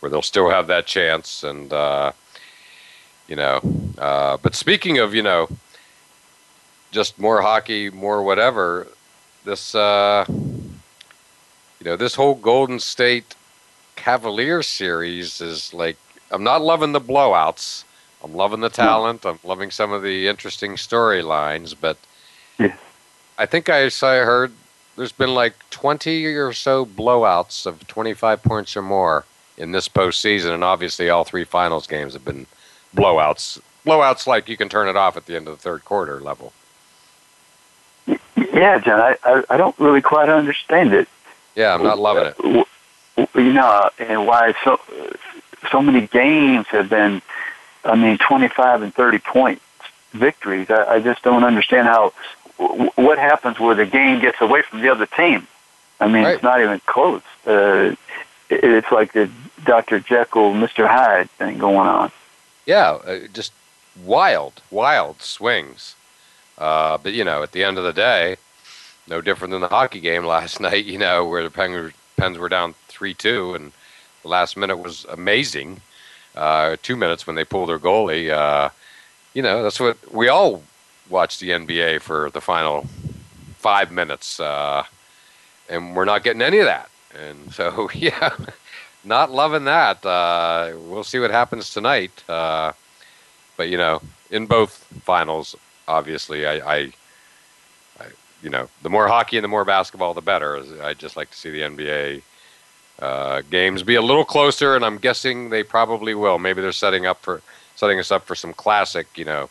where 0.00 0.08
they'll 0.08 0.22
still 0.22 0.48
have 0.48 0.66
that 0.68 0.86
chance. 0.86 1.44
And, 1.44 1.72
uh, 1.72 2.12
you 3.28 3.36
know, 3.36 3.60
uh, 3.98 4.36
but 4.38 4.54
speaking 4.54 4.98
of, 4.98 5.14
you 5.14 5.22
know, 5.22 5.48
just 6.90 7.18
more 7.18 7.42
hockey, 7.42 7.90
more 7.90 8.22
whatever, 8.22 8.86
this, 9.44 9.74
uh, 9.74 10.24
you 10.28 11.84
know, 11.84 11.96
this 11.96 12.14
whole 12.14 12.34
Golden 12.34 12.78
State 12.80 13.34
Cavalier 13.96 14.62
series 14.62 15.40
is 15.40 15.74
like, 15.74 15.96
I'm 16.30 16.44
not 16.44 16.62
loving 16.62 16.92
the 16.92 17.00
blowouts. 17.00 17.84
I'm 18.22 18.34
loving 18.34 18.60
the 18.60 18.68
talent. 18.70 19.24
I'm 19.24 19.38
loving 19.44 19.70
some 19.70 19.92
of 19.92 20.02
the 20.02 20.28
interesting 20.28 20.72
storylines, 20.72 21.74
but. 21.78 21.96
I 23.38 23.46
think 23.46 23.68
I 23.68 23.88
saw 23.88 24.12
I 24.12 24.24
heard 24.24 24.52
there's 24.96 25.12
been 25.12 25.34
like 25.34 25.54
20 25.70 26.24
or 26.24 26.52
so 26.52 26.86
blowouts 26.86 27.66
of 27.66 27.86
25 27.86 28.42
points 28.42 28.76
or 28.76 28.82
more 28.82 29.24
in 29.58 29.72
this 29.72 29.88
postseason, 29.88 30.54
and 30.54 30.64
obviously 30.64 31.10
all 31.10 31.24
three 31.24 31.44
finals 31.44 31.86
games 31.86 32.14
have 32.14 32.24
been 32.24 32.46
blowouts. 32.96 33.60
Blowouts 33.84 34.26
like 34.26 34.48
you 34.48 34.56
can 34.56 34.68
turn 34.68 34.88
it 34.88 34.96
off 34.96 35.16
at 35.16 35.26
the 35.26 35.36
end 35.36 35.46
of 35.46 35.56
the 35.56 35.62
third 35.62 35.84
quarter 35.84 36.20
level. 36.20 36.52
Yeah, 38.36 38.78
John, 38.78 39.00
I 39.00 39.16
I, 39.24 39.42
I 39.50 39.56
don't 39.56 39.78
really 39.78 40.00
quite 40.02 40.28
understand 40.28 40.92
it. 40.94 41.08
Yeah, 41.54 41.74
I'm 41.74 41.82
not 41.82 41.98
loving 41.98 42.32
it. 42.38 42.66
You 43.34 43.52
know, 43.52 43.90
and 43.98 44.26
why 44.26 44.54
so 44.64 44.80
so 45.70 45.80
many 45.82 46.06
games 46.06 46.66
have 46.68 46.88
been, 46.88 47.22
I 47.84 47.96
mean, 47.96 48.18
twenty 48.18 48.48
five 48.48 48.82
and 48.82 48.94
thirty 48.94 49.18
point 49.18 49.60
victories. 50.12 50.70
I, 50.70 50.94
I 50.94 51.00
just 51.00 51.22
don't 51.22 51.44
understand 51.44 51.86
how 51.88 52.12
what 52.96 53.18
happens 53.18 53.58
where 53.58 53.74
the 53.74 53.86
game 53.86 54.20
gets 54.20 54.40
away 54.40 54.62
from 54.62 54.80
the 54.80 54.88
other 54.90 55.06
team. 55.06 55.46
I 56.00 56.06
mean, 56.08 56.24
Right. 56.24 56.34
it's 56.34 56.42
not 56.42 56.60
even 56.60 56.80
close. 56.86 57.22
Uh, 57.46 57.94
it's 58.48 58.90
like 58.92 59.12
the 59.12 59.30
Dr. 59.64 59.98
Jekyll, 59.98 60.52
Mr. 60.52 60.86
Hyde 60.86 61.30
thing 61.32 61.58
going 61.58 61.88
on. 61.88 62.12
Yeah, 62.66 62.92
uh, 63.06 63.20
just 63.32 63.52
wild, 64.04 64.60
wild 64.70 65.22
swings. 65.22 65.94
Uh, 66.58 66.98
but 66.98 67.12
you 67.12 67.24
know, 67.24 67.42
at 67.42 67.52
the 67.52 67.64
end 67.64 67.78
of 67.78 67.84
the 67.84 67.92
day, 67.92 68.36
no 69.08 69.20
different 69.20 69.52
than 69.52 69.60
the 69.62 69.68
hockey 69.68 70.00
game 70.00 70.24
last 70.36 70.60
night. 70.60 70.84
You 70.84 70.98
know, 70.98 71.24
where 71.26 71.42
the 71.42 71.50
Pens, 71.50 72.38
were 72.38 72.48
down 72.48 72.74
three-two, 72.88 73.54
and 73.54 73.72
the 74.22 74.28
last 74.28 74.56
minute 74.56 74.78
was 74.78 75.04
amazing. 75.06 75.80
Uh, 76.36 76.76
two 76.82 76.96
minutes 76.96 77.26
when 77.26 77.36
they 77.36 77.44
pulled 77.44 77.68
their 77.70 77.78
goalie. 77.78 78.30
Uh, 78.30 78.70
you 79.34 79.42
know, 79.42 79.62
that's 79.62 79.80
what 79.80 79.98
we 80.14 80.28
all 80.28 80.62
watch 81.10 81.38
the 81.38 81.52
NBA 81.52 81.98
for 81.98 82.30
the 82.30 82.40
final 82.40 82.86
five 83.58 83.90
minutes, 83.92 84.40
uh, 84.40 84.84
and 85.68 85.96
we're 85.96 86.04
not 86.04 86.24
getting 86.24 86.42
any 86.42 86.58
of 86.58 86.66
that. 86.66 86.90
And 87.18 87.52
so, 87.54 87.90
yeah, 87.94 88.30
not 89.06 89.30
loving 89.30 89.64
that. 89.64 90.04
Uh, 90.04 90.72
we'll 90.76 91.04
see 91.04 91.18
what 91.18 91.30
happens 91.30 91.70
tonight. 91.72 92.10
Uh, 92.28 92.72
but 93.56 93.68
you 93.68 93.78
know, 93.78 94.02
in 94.30 94.46
both 94.46 94.72
finals, 95.04 95.54
obviously, 95.88 96.46
I, 96.46 96.54
I, 96.74 96.76
I, 98.00 98.06
you 98.42 98.50
know, 98.50 98.68
the 98.82 98.90
more 98.90 99.08
hockey 99.08 99.36
and 99.38 99.44
the 99.44 99.48
more 99.48 99.64
basketball, 99.64 100.12
the 100.12 100.20
better. 100.20 100.62
I 100.82 100.92
just 100.94 101.16
like 101.16 101.30
to 101.30 101.36
see 101.36 101.50
the 101.50 101.60
NBA 101.62 102.22
uh, 102.98 103.42
games 103.50 103.82
be 103.82 103.94
a 103.94 104.02
little 104.02 104.24
closer, 104.24 104.74
and 104.74 104.84
I'm 104.84 104.98
guessing 104.98 105.50
they 105.50 105.62
probably 105.62 106.14
will. 106.14 106.38
Maybe 106.38 106.60
they're 106.60 106.72
setting 106.72 107.06
up 107.06 107.22
for 107.22 107.40
setting 107.76 107.98
us 107.98 108.10
up 108.10 108.24
for 108.24 108.34
some 108.34 108.52
classic, 108.54 109.06
you 109.16 109.24
know, 109.24 109.48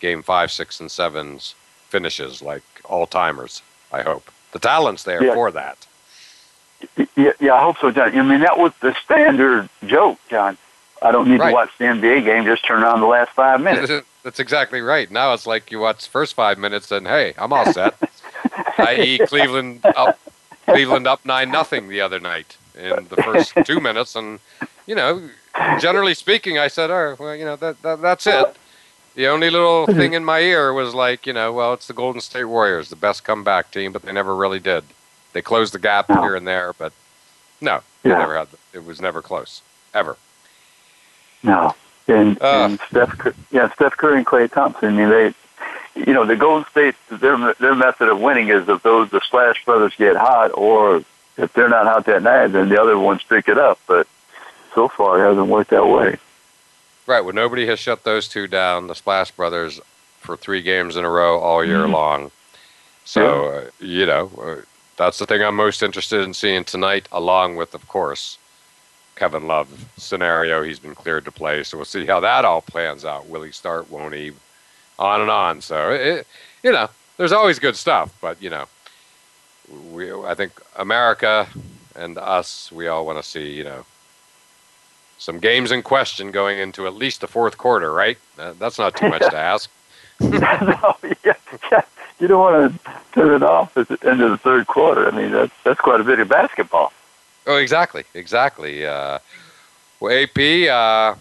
game 0.00 0.22
five, 0.22 0.50
six, 0.50 0.80
and 0.80 0.90
sevens 0.90 1.54
finishes 1.88 2.40
like 2.42 2.62
all 2.84 3.06
timers. 3.06 3.62
I 3.92 4.02
hope 4.02 4.30
the 4.52 4.58
talent's 4.58 5.02
there 5.04 5.22
Yeah. 5.24 5.34
for 5.34 5.50
that. 5.52 5.86
Yeah, 7.16 7.32
yeah, 7.40 7.54
I 7.54 7.60
hope 7.60 7.78
so, 7.78 7.90
John. 7.90 8.16
I 8.18 8.22
mean, 8.22 8.40
that 8.40 8.58
was 8.58 8.72
the 8.80 8.94
standard 9.04 9.68
joke, 9.86 10.18
John. 10.28 10.56
I 11.02 11.10
don't 11.12 11.28
need 11.28 11.40
Right. 11.40 11.48
to 11.50 11.54
watch 11.54 11.70
the 11.78 11.84
NBA 11.84 12.24
game; 12.24 12.44
just 12.44 12.64
turn 12.64 12.82
on 12.82 13.00
the 13.00 13.06
last 13.06 13.30
five 13.32 13.60
minutes. 13.68 13.92
That's 14.22 14.40
exactly 14.40 14.80
right. 14.80 15.10
Now 15.10 15.34
it's 15.34 15.46
like 15.46 15.70
you 15.70 15.78
watch 15.78 16.04
the 16.04 16.10
first 16.10 16.34
five 16.34 16.58
minutes 16.58 16.90
and 16.90 17.06
hey, 17.06 17.34
I'm 17.38 17.52
all 17.52 17.70
set. 17.72 17.94
I.e., 18.78 19.18
Cleveland 19.26 19.84
up, 19.84 20.18
Cleveland 20.66 21.06
up 21.06 21.24
nine 21.24 21.50
nothing 21.50 21.88
the 21.88 22.00
other 22.00 22.18
night 22.20 22.56
in 22.74 23.06
the 23.08 23.16
first 23.22 23.52
two 23.64 23.80
minutes, 23.80 24.16
and 24.16 24.40
you 24.86 24.94
know, 24.94 25.28
generally 25.78 26.14
speaking, 26.14 26.58
I 26.58 26.68
said, 26.68 26.90
"Oh, 26.90 27.16
well, 27.18 27.34
you 27.36 27.44
know, 27.44 27.56
that, 27.56 27.80
that 27.82 28.00
that's 28.02 28.26
it." 28.26 28.56
The 29.14 29.28
only 29.28 29.48
little 29.48 29.86
thing 29.86 30.12
in 30.12 30.24
my 30.26 30.40
ear 30.40 30.74
was 30.74 30.92
like, 30.94 31.26
you 31.26 31.32
know, 31.32 31.50
well, 31.50 31.72
it's 31.72 31.86
the 31.86 31.94
Golden 31.94 32.20
State 32.20 32.44
Warriors, 32.44 32.90
the 32.90 32.96
best 32.96 33.24
comeback 33.24 33.70
team, 33.70 33.90
but 33.92 34.02
they 34.02 34.12
never 34.12 34.36
really 34.36 34.60
did. 34.60 34.84
They 35.36 35.42
closed 35.42 35.74
the 35.74 35.78
gap 35.78 36.08
No. 36.08 36.22
here 36.22 36.34
and 36.34 36.48
there, 36.48 36.72
but 36.78 36.94
no, 37.60 37.82
Yeah. 38.02 38.16
never 38.16 38.38
had. 38.38 38.48
It 38.72 38.86
was 38.86 39.02
never 39.02 39.20
close, 39.20 39.60
ever. 39.92 40.16
No. 41.42 41.74
And, 42.08 42.40
Uh. 42.40 42.46
and 42.64 42.80
Steph, 42.88 43.36
yeah, 43.50 43.70
Steph 43.74 43.98
Curry 43.98 44.16
and 44.16 44.26
Klay 44.26 44.50
Thompson. 44.50 44.94
I 44.94 44.96
mean, 44.96 45.10
they, 45.10 45.34
you 45.94 46.14
know, 46.14 46.24
the 46.24 46.36
Golden 46.36 46.66
State, 46.70 46.94
their 47.10 47.36
their 47.60 47.74
method 47.74 48.08
of 48.08 48.18
winning 48.18 48.48
is 48.48 48.66
if 48.66 48.82
those 48.82 49.10
the 49.10 49.20
Splash 49.20 49.62
Brothers 49.66 49.92
get 49.98 50.16
hot, 50.16 50.52
or 50.54 51.04
if 51.36 51.52
they're 51.52 51.68
not 51.68 51.84
hot 51.86 52.06
that 52.06 52.22
night, 52.22 52.46
then 52.52 52.70
the 52.70 52.80
other 52.80 52.98
ones 52.98 53.22
pick 53.22 53.46
it 53.46 53.58
up. 53.58 53.78
But 53.86 54.06
so 54.74 54.88
far, 54.88 55.22
it 55.22 55.28
hasn't 55.28 55.48
worked 55.48 55.68
that 55.68 55.86
way. 55.86 56.16
Right. 57.06 57.20
Well, 57.22 57.34
nobody 57.34 57.66
has 57.66 57.78
shut 57.78 58.04
those 58.04 58.26
two 58.26 58.46
down, 58.46 58.86
the 58.86 58.94
Splash 58.94 59.32
Brothers, 59.32 59.82
for 60.22 60.34
three 60.38 60.62
games 60.62 60.96
in 60.96 61.04
a 61.04 61.10
row 61.10 61.38
all 61.38 61.62
year 61.62 61.84
Mhm. 61.84 61.92
long. 61.92 62.30
So, 63.04 63.48
uh, 63.48 63.70
you 63.80 64.06
know, 64.06 64.30
uh, 64.40 64.62
that's 64.96 65.18
the 65.18 65.26
thing 65.26 65.42
I'm 65.42 65.56
most 65.56 65.82
interested 65.82 66.22
in 66.22 66.34
seeing 66.34 66.64
tonight, 66.64 67.08
along 67.12 67.56
with, 67.56 67.74
of 67.74 67.86
course, 67.88 68.38
Kevin 69.14 69.46
Love 69.46 69.68
scenario. 69.96 70.62
He's 70.62 70.78
been 70.78 70.94
cleared 70.94 71.24
to 71.24 71.32
play, 71.32 71.62
so 71.62 71.76
we'll 71.78 71.84
see 71.84 72.06
how 72.06 72.20
that 72.20 72.44
all 72.44 72.60
plans 72.62 73.04
out. 73.04 73.28
Will 73.28 73.42
he 73.42 73.52
start? 73.52 73.90
Won't 73.90 74.14
he? 74.14 74.32
On 74.98 75.20
and 75.20 75.30
on. 75.30 75.60
So, 75.60 75.90
it, 75.90 76.26
you 76.62 76.72
know, 76.72 76.88
there's 77.16 77.32
always 77.32 77.58
good 77.58 77.76
stuff, 77.76 78.16
but 78.20 78.40
you 78.42 78.50
know, 78.50 78.66
we 79.92 80.12
I 80.12 80.34
think 80.34 80.52
America 80.76 81.46
and 81.94 82.18
us, 82.18 82.70
we 82.72 82.88
all 82.88 83.06
want 83.06 83.18
to 83.18 83.22
see, 83.22 83.52
you 83.52 83.64
know, 83.64 83.84
some 85.18 85.38
games 85.38 85.72
in 85.72 85.82
question 85.82 86.30
going 86.30 86.58
into 86.58 86.86
at 86.86 86.94
least 86.94 87.20
the 87.20 87.26
fourth 87.26 87.56
quarter, 87.56 87.92
right? 87.92 88.18
That's 88.36 88.78
not 88.78 88.96
too 88.96 89.08
much 89.08 89.22
to 89.22 89.36
ask. 89.36 89.70
no, 90.20 90.96
yeah, 91.24 91.34
yeah. 91.70 91.82
You 92.18 92.28
don't 92.28 92.40
want 92.40 92.72
to 92.84 92.92
turn 93.12 93.34
it 93.34 93.42
off 93.42 93.76
at 93.76 93.88
the 93.88 93.98
end 94.08 94.22
of 94.22 94.30
the 94.30 94.38
third 94.38 94.66
quarter. 94.66 95.06
I 95.06 95.10
mean, 95.10 95.32
that's 95.32 95.52
that's 95.64 95.80
quite 95.80 96.00
a 96.00 96.04
bit 96.04 96.18
of 96.18 96.28
basketball. 96.28 96.92
Oh, 97.46 97.56
exactly, 97.56 98.04
exactly. 98.14 98.86
Uh, 98.86 99.18
well, 100.00 100.12
AP, 100.12 100.38
uh, 100.68 101.14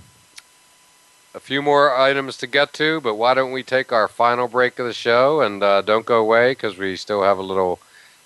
a 1.36 1.40
few 1.40 1.62
more 1.62 1.96
items 1.96 2.38
to 2.38 2.48
get 2.48 2.74
to, 2.74 3.02
but 3.02 3.16
why 3.16 3.34
don't 3.34 3.52
we 3.52 3.62
take 3.62 3.92
our 3.92 4.08
final 4.08 4.48
break 4.48 4.80
of 4.80 4.86
the 4.86 4.94
show 4.94 5.42
and 5.42 5.62
uh, 5.62 5.82
don't 5.82 6.06
go 6.06 6.20
away 6.20 6.52
because 6.52 6.78
we 6.78 6.96
still 6.96 7.24
have 7.24 7.38
a 7.38 7.44
little 7.44 7.80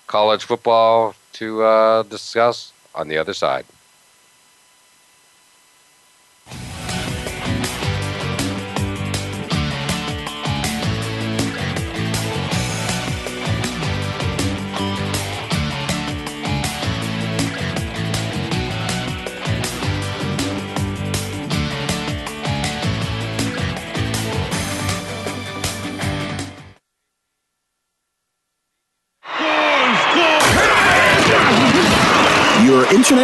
college 0.06 0.44
football 0.44 1.14
to 1.34 1.62
uh, 1.62 2.02
discuss 2.04 2.72
on 2.94 3.08
the 3.08 3.18
other 3.18 3.34
side. 3.34 3.64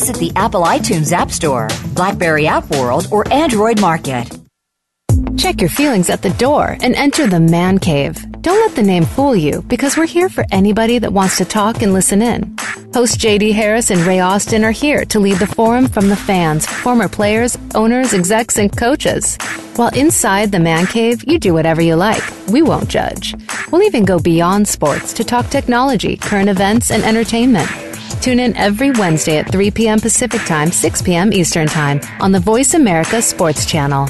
Visit 0.00 0.16
the 0.16 0.32
Apple 0.34 0.62
iTunes 0.62 1.12
App 1.12 1.30
Store, 1.30 1.68
Blackberry 1.92 2.46
App 2.46 2.70
World, 2.70 3.06
or 3.10 3.30
Android 3.30 3.82
Market. 3.82 4.34
Check 5.36 5.60
your 5.60 5.68
feelings 5.68 6.08
at 6.08 6.22
the 6.22 6.30
door 6.30 6.78
and 6.80 6.94
enter 6.94 7.26
the 7.26 7.38
man 7.38 7.78
cave. 7.78 8.16
Don't 8.40 8.58
let 8.66 8.74
the 8.74 8.82
name 8.82 9.04
fool 9.04 9.36
you 9.36 9.60
because 9.68 9.98
we're 9.98 10.06
here 10.06 10.30
for 10.30 10.46
anybody 10.50 10.98
that 10.98 11.12
wants 11.12 11.36
to 11.36 11.44
talk 11.44 11.82
and 11.82 11.92
listen 11.92 12.22
in. 12.22 12.56
Host 12.94 13.20
JD 13.20 13.52
Harris 13.52 13.90
and 13.90 14.00
Ray 14.00 14.20
Austin 14.20 14.64
are 14.64 14.70
here 14.70 15.04
to 15.04 15.20
lead 15.20 15.36
the 15.36 15.46
forum 15.46 15.86
from 15.86 16.08
the 16.08 16.16
fans, 16.16 16.66
former 16.66 17.06
players, 17.06 17.58
owners, 17.74 18.14
execs, 18.14 18.56
and 18.56 18.74
coaches. 18.74 19.36
While 19.76 19.94
inside 19.94 20.50
the 20.50 20.60
man 20.60 20.86
cave, 20.86 21.22
you 21.26 21.38
do 21.38 21.52
whatever 21.52 21.82
you 21.82 21.94
like. 21.94 22.22
We 22.48 22.62
won't 22.62 22.88
judge. 22.88 23.34
We'll 23.70 23.82
even 23.82 24.06
go 24.06 24.18
beyond 24.18 24.66
sports 24.66 25.12
to 25.12 25.24
talk 25.24 25.50
technology, 25.50 26.16
current 26.16 26.48
events, 26.48 26.90
and 26.90 27.02
entertainment. 27.02 27.89
Tune 28.20 28.40
in 28.40 28.56
every 28.56 28.90
Wednesday 28.90 29.38
at 29.38 29.50
3 29.50 29.70
p.m. 29.70 30.00
Pacific 30.00 30.40
Time, 30.42 30.70
6 30.70 31.02
p.m. 31.02 31.32
Eastern 31.32 31.66
Time 31.66 32.00
on 32.20 32.32
the 32.32 32.40
Voice 32.40 32.74
America 32.74 33.22
Sports 33.22 33.66
Channel. 33.66 34.08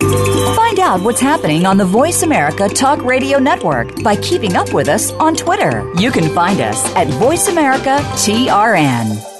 Find 0.00 0.80
out 0.80 1.00
what's 1.02 1.20
happening 1.20 1.66
on 1.66 1.76
the 1.76 1.84
Voice 1.84 2.22
America 2.22 2.68
Talk 2.68 3.02
Radio 3.02 3.38
Network 3.38 4.02
by 4.02 4.16
keeping 4.16 4.56
up 4.56 4.72
with 4.72 4.88
us 4.88 5.12
on 5.12 5.34
Twitter. 5.36 5.90
You 5.96 6.10
can 6.10 6.32
find 6.34 6.60
us 6.60 6.84
at 6.96 7.08
Voice 7.08 7.48
America 7.48 7.98
TRN. 8.14 9.39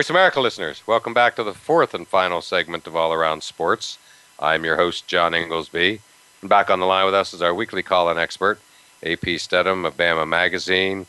Voice 0.00 0.08
America 0.08 0.40
listeners, 0.40 0.82
welcome 0.86 1.12
back 1.12 1.36
to 1.36 1.44
the 1.44 1.52
fourth 1.52 1.92
and 1.92 2.08
final 2.08 2.40
segment 2.40 2.86
of 2.86 2.96
All 2.96 3.12
Around 3.12 3.42
Sports. 3.42 3.98
I'm 4.38 4.64
your 4.64 4.76
host, 4.76 5.06
John 5.06 5.32
Ingoldsby. 5.32 6.00
And 6.40 6.48
back 6.48 6.70
on 6.70 6.80
the 6.80 6.86
line 6.86 7.04
with 7.04 7.12
us 7.12 7.34
is 7.34 7.42
our 7.42 7.52
weekly 7.52 7.82
call 7.82 8.10
in 8.10 8.18
expert, 8.18 8.58
AP 9.02 9.38
Stedham 9.38 9.84
of 9.84 9.98
Bama 9.98 10.26
Magazine. 10.26 11.04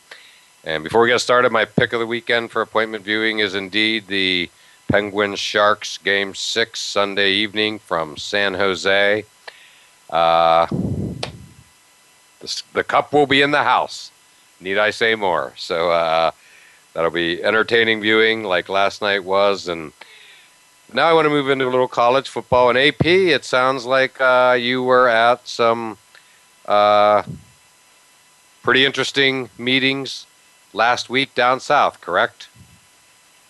And 0.66 0.84
before 0.84 1.00
we 1.00 1.08
get 1.08 1.22
started, 1.22 1.54
my 1.54 1.64
pick 1.64 1.94
of 1.94 2.02
the 2.02 2.06
weekend 2.06 2.52
for 2.52 2.62
appointment 2.62 3.06
viewing 3.06 3.40
is 3.40 3.56
indeed 3.56 4.08
the 4.08 4.50
Penguins 4.90 5.40
Sharks 5.40 5.98
Game 5.98 6.36
6 6.36 6.78
Sunday 6.78 7.32
evening 7.32 7.80
from 7.80 8.18
San 8.18 8.56
Jose. 8.56 9.24
Uh, 10.10 10.66
the, 12.42 12.62
the 12.74 12.84
cup 12.84 13.14
will 13.14 13.26
be 13.26 13.42
in 13.42 13.52
the 13.52 13.64
house. 13.64 14.12
Need 14.60 14.78
I 14.78 14.90
say 14.90 15.16
more? 15.16 15.54
So, 15.56 15.92
uh, 15.92 16.32
That'll 16.94 17.12
be 17.12 17.44
entertaining 17.44 18.02
viewing 18.02 18.44
like 18.44 18.68
last 18.70 19.02
night 19.02 19.24
was. 19.24 19.68
And 19.68 19.94
now 20.94 21.08
I 21.08 21.14
want 21.14 21.26
to 21.26 21.30
move 21.30 21.50
into 21.50 21.66
a 21.66 21.70
little 21.70 21.88
college 21.88 22.28
football. 22.28 22.70
And 22.70 22.78
AP, 22.78 23.06
it 23.06 23.46
sounds 23.46 23.86
like 23.86 24.20
uh, 24.20 24.58
you 24.60 24.84
were 24.84 25.08
at 25.08 25.48
some 25.48 25.98
uh, 26.66 27.24
pretty 28.64 28.86
interesting 28.86 29.50
meetings 29.58 30.26
last 30.74 31.10
week 31.10 31.34
down 31.34 31.60
south, 31.60 32.02
correct? 32.02 32.50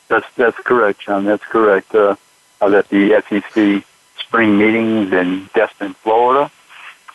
That's 0.07 0.27
that's 0.35 0.57
correct, 0.57 1.01
John. 1.01 1.23
That's 1.25 1.43
correct. 1.43 1.95
Uh, 1.95 2.15
I 2.59 2.65
was 2.65 2.73
at 2.73 2.89
the 2.89 3.23
SEC 3.29 3.83
spring 4.19 4.57
meetings 4.57 5.13
in 5.13 5.49
Destin, 5.53 5.93
Florida, 5.93 6.51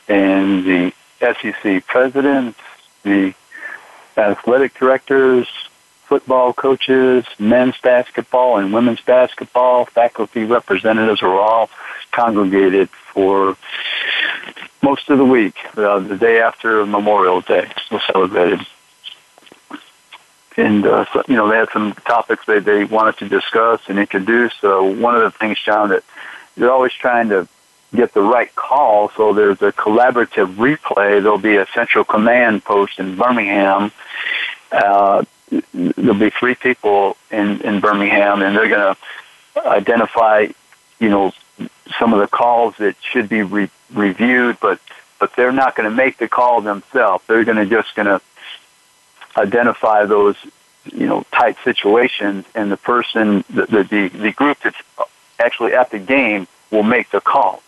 and 0.09 0.65
the 0.65 0.93
SEC 1.21 1.87
presidents, 1.87 2.59
the 3.03 3.35
athletic 4.17 4.75
directors, 4.75 5.47
football 6.09 6.53
coaches, 6.53 7.25
men's 7.39 7.77
basketball 7.83 8.59
and 8.59 8.73
women's 8.73 9.01
basketball, 9.01 9.85
faculty 9.87 10.45
representatives 10.45 11.23
are 11.23 11.39
all 11.39 11.69
congregated 12.13 12.89
for 12.89 13.57
most 14.83 15.09
of 15.11 15.19
the 15.19 15.25
week, 15.25 15.57
uh, 15.77 15.99
the 15.99 16.17
day 16.17 16.41
after 16.41 16.87
Memorial 16.87 17.41
Day 17.41 17.69
was 17.91 18.03
celebrated. 18.13 18.61
And, 20.57 20.87
uh, 20.87 21.05
so, 21.13 21.23
you 21.29 21.35
know, 21.35 21.49
they 21.49 21.57
had 21.57 21.69
some 21.73 21.93
topics 22.07 22.47
that 22.47 22.65
they 22.65 22.85
wanted 22.85 23.19
to 23.19 23.29
discuss 23.29 23.81
and 23.89 23.99
introduce. 23.99 24.55
So 24.61 24.85
one 24.85 25.15
of 25.15 25.23
the 25.23 25.31
things, 25.33 25.59
John, 25.61 25.91
that 25.91 26.03
they're 26.57 26.71
always 26.71 26.93
trying 26.93 27.29
to 27.31 27.49
get 27.95 28.15
the 28.15 28.23
right 28.23 28.55
call. 28.55 29.11
So 29.17 29.33
there's 29.33 29.61
a 29.61 29.73
collaborative 29.73 30.55
replay. 30.55 31.23
There'll 31.23 31.39
be 31.39 31.57
a 31.57 31.67
central 31.75 32.05
command 32.05 32.65
post 32.65 32.99
in 32.99 33.17
Birmingham. 33.17 33.93
Uh, 34.73 35.25
there'll 35.73 36.19
be 36.19 36.31
three 36.31 36.55
people 36.55 37.17
in, 37.31 37.61
in 37.63 37.81
Birmingham, 37.81 38.43
and 38.43 38.57
they're 38.57 38.69
going 38.69 38.95
to 38.95 39.69
identify, 39.69 40.47
you 40.99 41.09
know, 41.09 41.33
some 41.99 42.13
of 42.13 42.21
the 42.21 42.27
calls 42.27 42.77
that 42.79 42.97
should 43.01 43.29
be 43.29 43.43
re- 43.43 43.71
reviewed, 43.93 44.59
but 44.61 44.81
but 45.19 45.35
they're 45.35 45.53
not 45.53 45.75
going 45.75 45.89
to 45.89 45.97
make 45.97 46.19
the 46.19 46.29
call 46.29 46.61
themselves. 46.61 47.25
They're 47.27 47.45
going 47.45 47.57
to 47.57 47.65
just 47.65 47.95
going 47.95 48.07
to 48.07 48.21
identify 49.35 50.05
those, 50.05 50.37
you 50.93 51.07
know, 51.07 51.25
tight 51.33 51.57
situations, 51.65 52.45
and 52.55 52.71
the 52.71 52.77
person, 52.77 53.45
the, 53.49 53.67
the 53.67 54.09
the 54.09 54.33
group 54.33 54.59
that's 54.63 54.77
actually 55.39 55.75
at 55.75 55.91
the 55.91 55.99
game 55.99 56.47
will 56.71 56.83
make 56.83 57.11
the 57.11 57.21
call. 57.21 57.63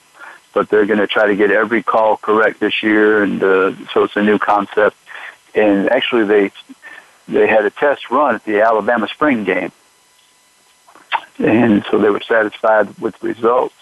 But 0.52 0.68
they're 0.68 0.86
going 0.86 0.98
to 0.98 1.06
try 1.06 1.26
to 1.26 1.36
get 1.36 1.50
every 1.50 1.82
call 1.82 2.16
correct 2.16 2.60
this 2.60 2.82
year, 2.82 3.22
and 3.22 3.42
uh, 3.42 3.72
so 3.92 4.04
it's 4.04 4.16
a 4.16 4.22
new 4.22 4.38
concept. 4.38 4.96
And 5.54 5.88
actually, 5.90 6.24
they 6.24 6.50
they 7.28 7.46
had 7.46 7.64
a 7.64 7.70
test 7.70 8.10
run 8.10 8.36
at 8.36 8.44
the 8.44 8.62
Alabama 8.62 9.08
spring 9.08 9.44
game. 9.44 9.72
And 11.38 11.84
so 11.90 11.98
they 11.98 12.10
were 12.10 12.20
satisfied 12.20 12.98
with 12.98 13.18
the 13.20 13.28
results. 13.28 13.74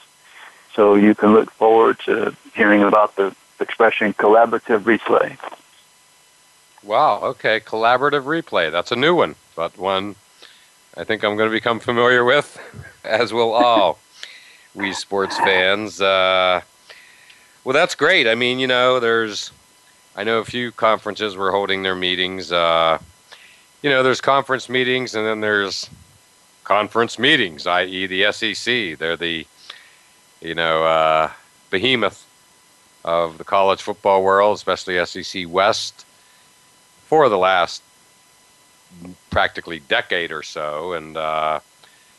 So 0.74 0.94
you 0.94 1.14
can 1.14 1.32
look 1.32 1.51
forward 1.53 1.99
to 2.01 2.36
hearing 2.55 2.82
about 2.82 3.16
the 3.16 3.34
expression 3.61 4.12
collaborative 4.12 4.80
replay. 4.80 5.38
Wow, 6.82 7.20
okay, 7.22 7.61
collaborative 7.61 8.24
replay. 8.24 8.70
That's 8.70 8.92
a 8.92 8.97
new 8.97 9.14
one, 9.14 9.36
but 9.55 9.78
one 9.78 10.16
I 10.97 11.05
think 11.05 11.24
I'm 11.24 11.36
going 11.36 11.49
to 11.49 11.55
become 11.55 11.80
familiar 11.80 12.24
with, 12.24 12.59
as 13.05 13.32
will 13.32 13.53
all 13.53 13.99
we 14.74 14.92
sports 14.92 15.36
fans. 15.38 16.01
Uh, 16.01 16.61
well, 17.64 17.72
that's 17.74 17.94
great. 17.94 18.26
I 18.26 18.34
mean, 18.34 18.59
you 18.59 18.66
know, 18.66 19.01
there's, 19.01 19.51
I 20.14 20.24
know 20.24 20.38
a 20.38 20.44
few 20.44 20.72
conferences 20.72 21.36
were 21.36 21.51
holding 21.51 21.82
their 21.82 21.94
meetings. 21.94 22.53
Uh, 22.53 22.99
you 23.87 23.93
know, 23.93 24.03
there's 24.03 24.20
conference 24.20 24.68
meetings 24.68 25.14
and 25.14 25.24
then 25.24 25.41
there's 25.41 25.89
conference 26.64 27.20
meetings, 27.20 27.68
i.e., 27.68 28.09
the 28.09 28.32
SEC. 28.32 28.99
They're 28.99 29.16
the, 29.16 29.47
you 30.41 30.57
know, 30.57 30.82
uh, 30.82 31.30
behemoth 31.70 32.26
of 33.05 33.39
the 33.39 33.45
college 33.45 33.80
football 33.80 34.24
world, 34.24 34.57
especially 34.57 34.99
SEC 35.07 35.45
West, 35.49 36.05
for 37.05 37.28
the 37.28 37.39
last 37.39 37.80
practically 39.30 39.78
decade 39.78 40.32
or 40.32 40.43
so. 40.43 40.95
And 40.95 41.16
uh, 41.16 41.61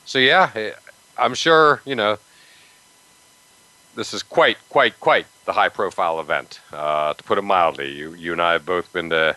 so, 0.06 0.20
yeah, 0.20 0.52
eh, 0.56 0.72
I'm 1.18 1.34
sure, 1.34 1.82
you 1.84 1.96
know, 1.96 2.18
this 3.96 4.14
is 4.14 4.24
quite, 4.24 4.56
quite, 4.70 4.98
quite 5.02 5.26
the 5.44 5.52
high 5.52 5.68
profile 5.68 6.22
event, 6.22 6.62
uh, 6.72 7.14
to 7.14 7.24
put 7.26 7.38
it 7.38 7.42
mildly. 7.42 7.92
You, 7.92 8.14
you 8.14 8.32
and 8.32 8.42
I 8.42 8.54
have 8.54 8.66
both 8.66 8.94
been 8.94 9.10
to 9.10 9.36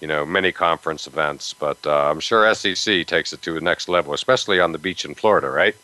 you 0.00 0.06
know, 0.06 0.26
many 0.26 0.52
conference 0.52 1.06
events, 1.06 1.54
but 1.54 1.78
uh, 1.86 2.10
I'm 2.10 2.20
sure 2.20 2.52
SEC 2.54 3.06
takes 3.06 3.32
it 3.32 3.42
to 3.42 3.54
the 3.54 3.60
next 3.60 3.88
level, 3.88 4.12
especially 4.12 4.60
on 4.60 4.72
the 4.72 4.78
beach 4.78 5.04
in 5.04 5.14
Florida, 5.14 5.48
right? 5.48 5.74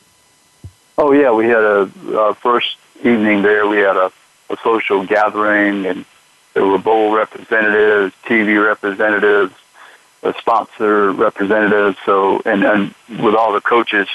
Oh 0.99 1.13
yeah, 1.13 1.33
we 1.33 1.47
had 1.47 1.65
a 1.65 1.91
our 2.19 2.35
first 2.35 2.77
evening 2.99 3.43
there. 3.43 3.67
We 3.67 3.79
had 3.79 3.97
a, 3.97 4.13
a 4.51 4.57
social 4.63 5.05
gathering, 5.07 5.87
and 5.87 6.05
there 6.53 6.67
were 6.67 6.79
bowl 6.79 7.15
representatives, 7.15 8.15
TV 8.25 8.63
representatives, 8.63 9.55
a 10.23 10.35
sponsor 10.39 11.11
representatives. 11.13 11.97
So, 12.05 12.43
and 12.45 12.63
and 12.65 12.95
with 13.09 13.35
all 13.35 13.55
the 13.55 13.63
coaches 13.63 14.09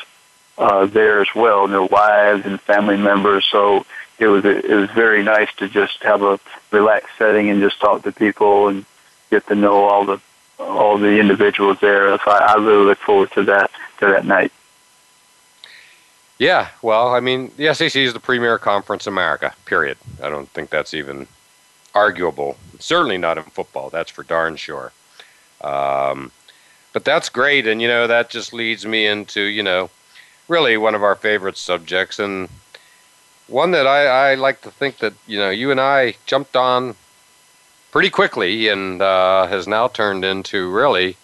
uh, 0.59 0.85
there 0.85 1.21
as 1.21 1.27
well, 1.35 1.63
and 1.63 1.73
their 1.73 1.83
wives 1.83 2.45
and 2.45 2.61
family 2.61 2.97
members. 2.97 3.45
So 3.51 3.85
it 4.19 4.27
was 4.27 4.45
it 4.45 4.69
was 4.69 4.89
very 4.91 5.23
nice 5.23 5.53
to 5.57 5.67
just 5.67 6.03
have 6.03 6.21
a 6.21 6.39
relaxed 6.71 7.17
setting 7.17 7.49
and 7.49 7.59
just 7.59 7.79
talk 7.79 8.03
to 8.03 8.11
people 8.11 8.67
and 8.67 8.85
get 9.29 9.47
to 9.47 9.55
know 9.55 9.83
all 9.85 10.05
the 10.05 10.19
all 10.59 10.97
the 10.97 11.19
individuals 11.19 11.77
there. 11.81 12.17
So 12.17 12.31
I, 12.31 12.53
I 12.53 12.55
really 12.55 12.85
look 12.85 12.99
forward 12.99 13.31
to 13.33 13.43
that 13.43 13.71
to 13.99 14.07
that 14.07 14.25
night. 14.25 14.51
Yeah, 16.39 16.69
well, 16.83 17.15
I 17.15 17.19
mean, 17.19 17.51
the 17.57 17.73
SEC 17.73 17.95
is 17.95 18.13
the 18.13 18.19
premier 18.19 18.59
conference 18.59 19.07
in 19.07 19.13
America. 19.13 19.53
Period. 19.65 19.97
I 20.21 20.29
don't 20.29 20.49
think 20.49 20.69
that's 20.69 20.93
even 20.93 21.27
arguable. 21.95 22.57
Certainly 22.77 23.17
not 23.17 23.39
in 23.39 23.43
football. 23.45 23.89
That's 23.89 24.11
for 24.11 24.21
darn 24.23 24.55
sure. 24.55 24.91
Um, 25.61 26.31
but 26.93 27.03
that's 27.03 27.29
great, 27.29 27.67
and 27.67 27.81
you 27.81 27.87
know 27.87 28.07
that 28.07 28.29
just 28.29 28.53
leads 28.53 28.85
me 28.85 29.07
into 29.07 29.41
you 29.41 29.63
know 29.63 29.89
really 30.47 30.77
one 30.77 30.95
of 30.95 31.03
our 31.03 31.15
favorite 31.15 31.57
subjects, 31.57 32.19
and 32.19 32.49
one 33.47 33.71
that 33.71 33.87
I, 33.87 34.31
I 34.31 34.35
like 34.35 34.61
to 34.61 34.71
think 34.71 34.99
that 34.99 35.13
you 35.25 35.39
know 35.39 35.49
you 35.49 35.71
and 35.71 35.81
I 35.81 36.15
jumped 36.25 36.55
on 36.55 36.95
pretty 37.97 38.11
quickly 38.11 38.67
and 38.67 39.01
uh, 39.01 39.47
has 39.47 39.67
now 39.67 39.87
turned 39.87 40.23
into 40.23 40.69
really 40.69 41.17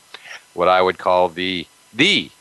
what 0.55 0.67
I 0.67 0.81
would 0.81 0.97
call 0.97 1.29
the 1.29 1.67
the 1.93 2.31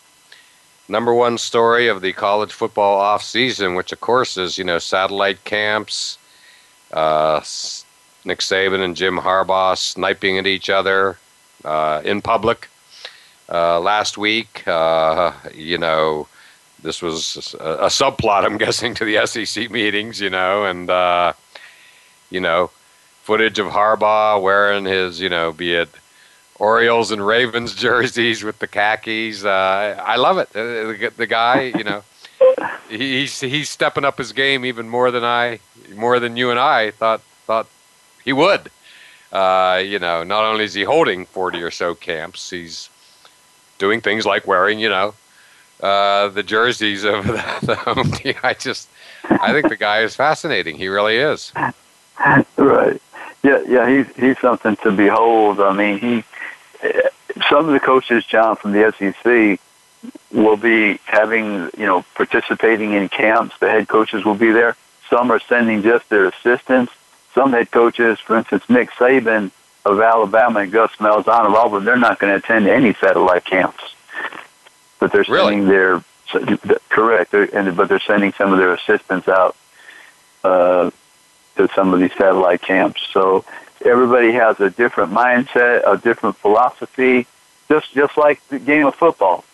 number 0.89 1.13
one 1.13 1.37
story 1.37 1.87
of 1.87 2.01
the 2.01 2.15
college 2.15 2.51
football 2.51 2.99
off 2.99 3.23
season, 3.23 3.75
which 3.75 3.93
of 3.93 4.01
course 4.01 4.39
is 4.39 4.57
you 4.57 4.65
know 4.65 4.79
satellite 4.79 5.45
camps, 5.45 6.17
uh, 6.95 7.41
Nick 8.25 8.39
Saban 8.39 8.83
and 8.83 8.97
Jim 8.97 9.19
Harbaugh 9.19 9.77
sniping 9.77 10.39
at 10.39 10.47
each 10.47 10.71
other 10.71 11.19
uh, 11.67 12.01
in 12.03 12.23
public 12.23 12.71
uh, 13.51 13.79
last 13.81 14.17
week. 14.17 14.67
Uh, 14.67 15.33
you 15.53 15.77
know, 15.77 16.27
this 16.83 17.03
was 17.03 17.55
a, 17.61 17.73
a, 17.81 17.89
subplot, 17.89 18.47
I'm 18.47 18.57
guessing, 18.57 18.95
to 18.95 19.05
the 19.05 19.27
SEC 19.27 19.71
meetings. 19.71 20.23
You 20.23 20.31
know, 20.31 20.65
and 20.65 20.89
uh, 20.89 21.35
you 22.31 22.41
know 22.41 22.71
footage 23.23 23.59
of 23.59 23.69
Harbaugh 23.69 24.43
wearing 24.43 24.85
his, 24.85 25.21
you 25.21 25.29
know, 25.29 25.53
be 25.53 25.75
it 25.75 25.89
Orioles 26.59 27.11
and 27.11 27.27
Ravens 27.27 27.75
jerseys 27.75 28.45
with 28.45 28.59
the 28.59 28.67
khakis. 28.67 29.45
Uh, 29.45 30.01
I 30.05 30.17
love 30.17 30.39
it. 30.39 30.49
Uh, 30.51 30.93
the, 30.93 31.13
the, 31.17 31.27
guy, 31.27 31.73
you 31.77 31.85
know, 31.85 32.03
he's 32.89 33.41
he's 33.41 33.69
stepping 33.69 34.05
up 34.05 34.19
his 34.19 34.33
game 34.33 34.65
even 34.65 34.89
more 34.89 35.11
than 35.11 35.25
I, 35.25 35.61
more 35.95 36.21
than 36.21 36.37
you 36.37 36.51
and 36.51 36.61
I 36.61 36.91
thought 36.91 37.23
thought 37.47 37.67
he 38.25 38.33
would. 38.33 38.71
Uh, 39.33 39.83
you 39.85 39.99
know, 39.99 40.23
not 40.23 40.45
only 40.45 40.65
is 40.65 40.75
he 40.75 40.85
holding 40.85 41.27
forty 41.27 41.63
or 41.63 41.71
so 41.71 41.95
camps, 41.95 42.51
he's 42.51 42.91
doing 43.79 44.01
things 44.01 44.25
like 44.25 44.47
wearing, 44.47 44.79
you 44.79 44.89
know, 44.89 45.15
uh, 45.81 46.29
the 46.29 46.43
jerseys 46.43 47.03
of 47.03 47.27
the, 47.27 47.59
the 47.63 47.75
home 47.75 48.13
team. 48.13 48.35
I 48.43 48.55
just, 48.55 48.89
I 49.25 49.53
think 49.53 49.69
the 49.69 49.77
guy 49.77 50.03
is 50.03 50.15
fascinating. 50.15 50.77
He 50.77 50.89
really 50.89 51.17
is. 51.17 51.53
Right. 52.57 53.03
Yeah, 53.43 53.63
yeah, 53.67 53.89
he's 53.89 54.17
he's 54.17 54.39
something 54.39 54.77
to 54.77 54.93
behold. 54.93 55.61
I 55.61 55.73
mean, 55.73 55.99
he 55.99 56.25
some 57.49 57.67
of 57.67 57.73
the 57.73 57.81
coaches, 57.81 58.25
John, 58.25 58.57
from 58.57 58.73
the 58.73 58.93
SEC, 58.99 59.61
will 60.31 60.57
be 60.57 60.99
having 61.05 61.71
you 61.77 61.87
know 61.87 62.05
participating 62.15 62.93
in 62.93 63.09
camps. 63.09 63.57
The 63.59 63.71
head 63.71 63.89
coaches 63.89 64.25
will 64.25 64.35
be 64.35 64.53
there. 64.53 64.77
Some 65.11 65.31
are 65.31 65.41
sending 65.41 65.83
just 65.83 66.09
their 66.09 66.27
assistants. 66.27 66.93
Some 67.35 67.53
head 67.53 67.71
coaches, 67.71 68.19
for 68.21 68.37
instance, 68.37 68.65
Nick 68.69 68.91
Saban 68.91 69.51
of 69.85 70.01
Alabama 70.01 70.61
and 70.61 70.73
Gus 70.73 70.93
Malzahn 70.97 71.47
of 71.47 71.55
Auburn, 71.55 71.85
they're 71.85 71.97
not 71.97 72.19
going 72.19 72.33
to 72.33 72.39
attend 72.39 72.69
any 72.69 72.95
satellite 72.95 73.45
camps, 73.45 73.83
but 75.01 75.13
they're 75.13 75.25
sending 75.25 75.67
really? 75.67 75.71
their 75.71 76.05
correct, 76.89 77.35
and 77.35 77.77
but 77.77 77.89
they're 77.89 78.01
sending 78.01 78.33
some 78.33 78.53
of 78.53 78.59
their 78.59 78.73
assistants 78.75 79.29
out 79.29 79.57
uh, 80.45 80.91
to 81.57 81.69
some 81.75 81.93
of 81.93 82.01
these 82.01 82.13
satellite 82.15 82.63
camps. 82.63 83.03
So 83.13 83.45
everybody 83.85 84.33
has 84.33 84.61
a 84.61 84.71
different 84.71 85.13
mindset, 85.13 85.83
a 85.87 85.99
different 85.99 86.37
philosophy, 86.37 87.27
just 87.69 87.93
just 87.93 88.17
like 88.17 88.47
the 88.49 88.59
game 88.59 88.87
of 88.87 88.95
football. 88.95 89.45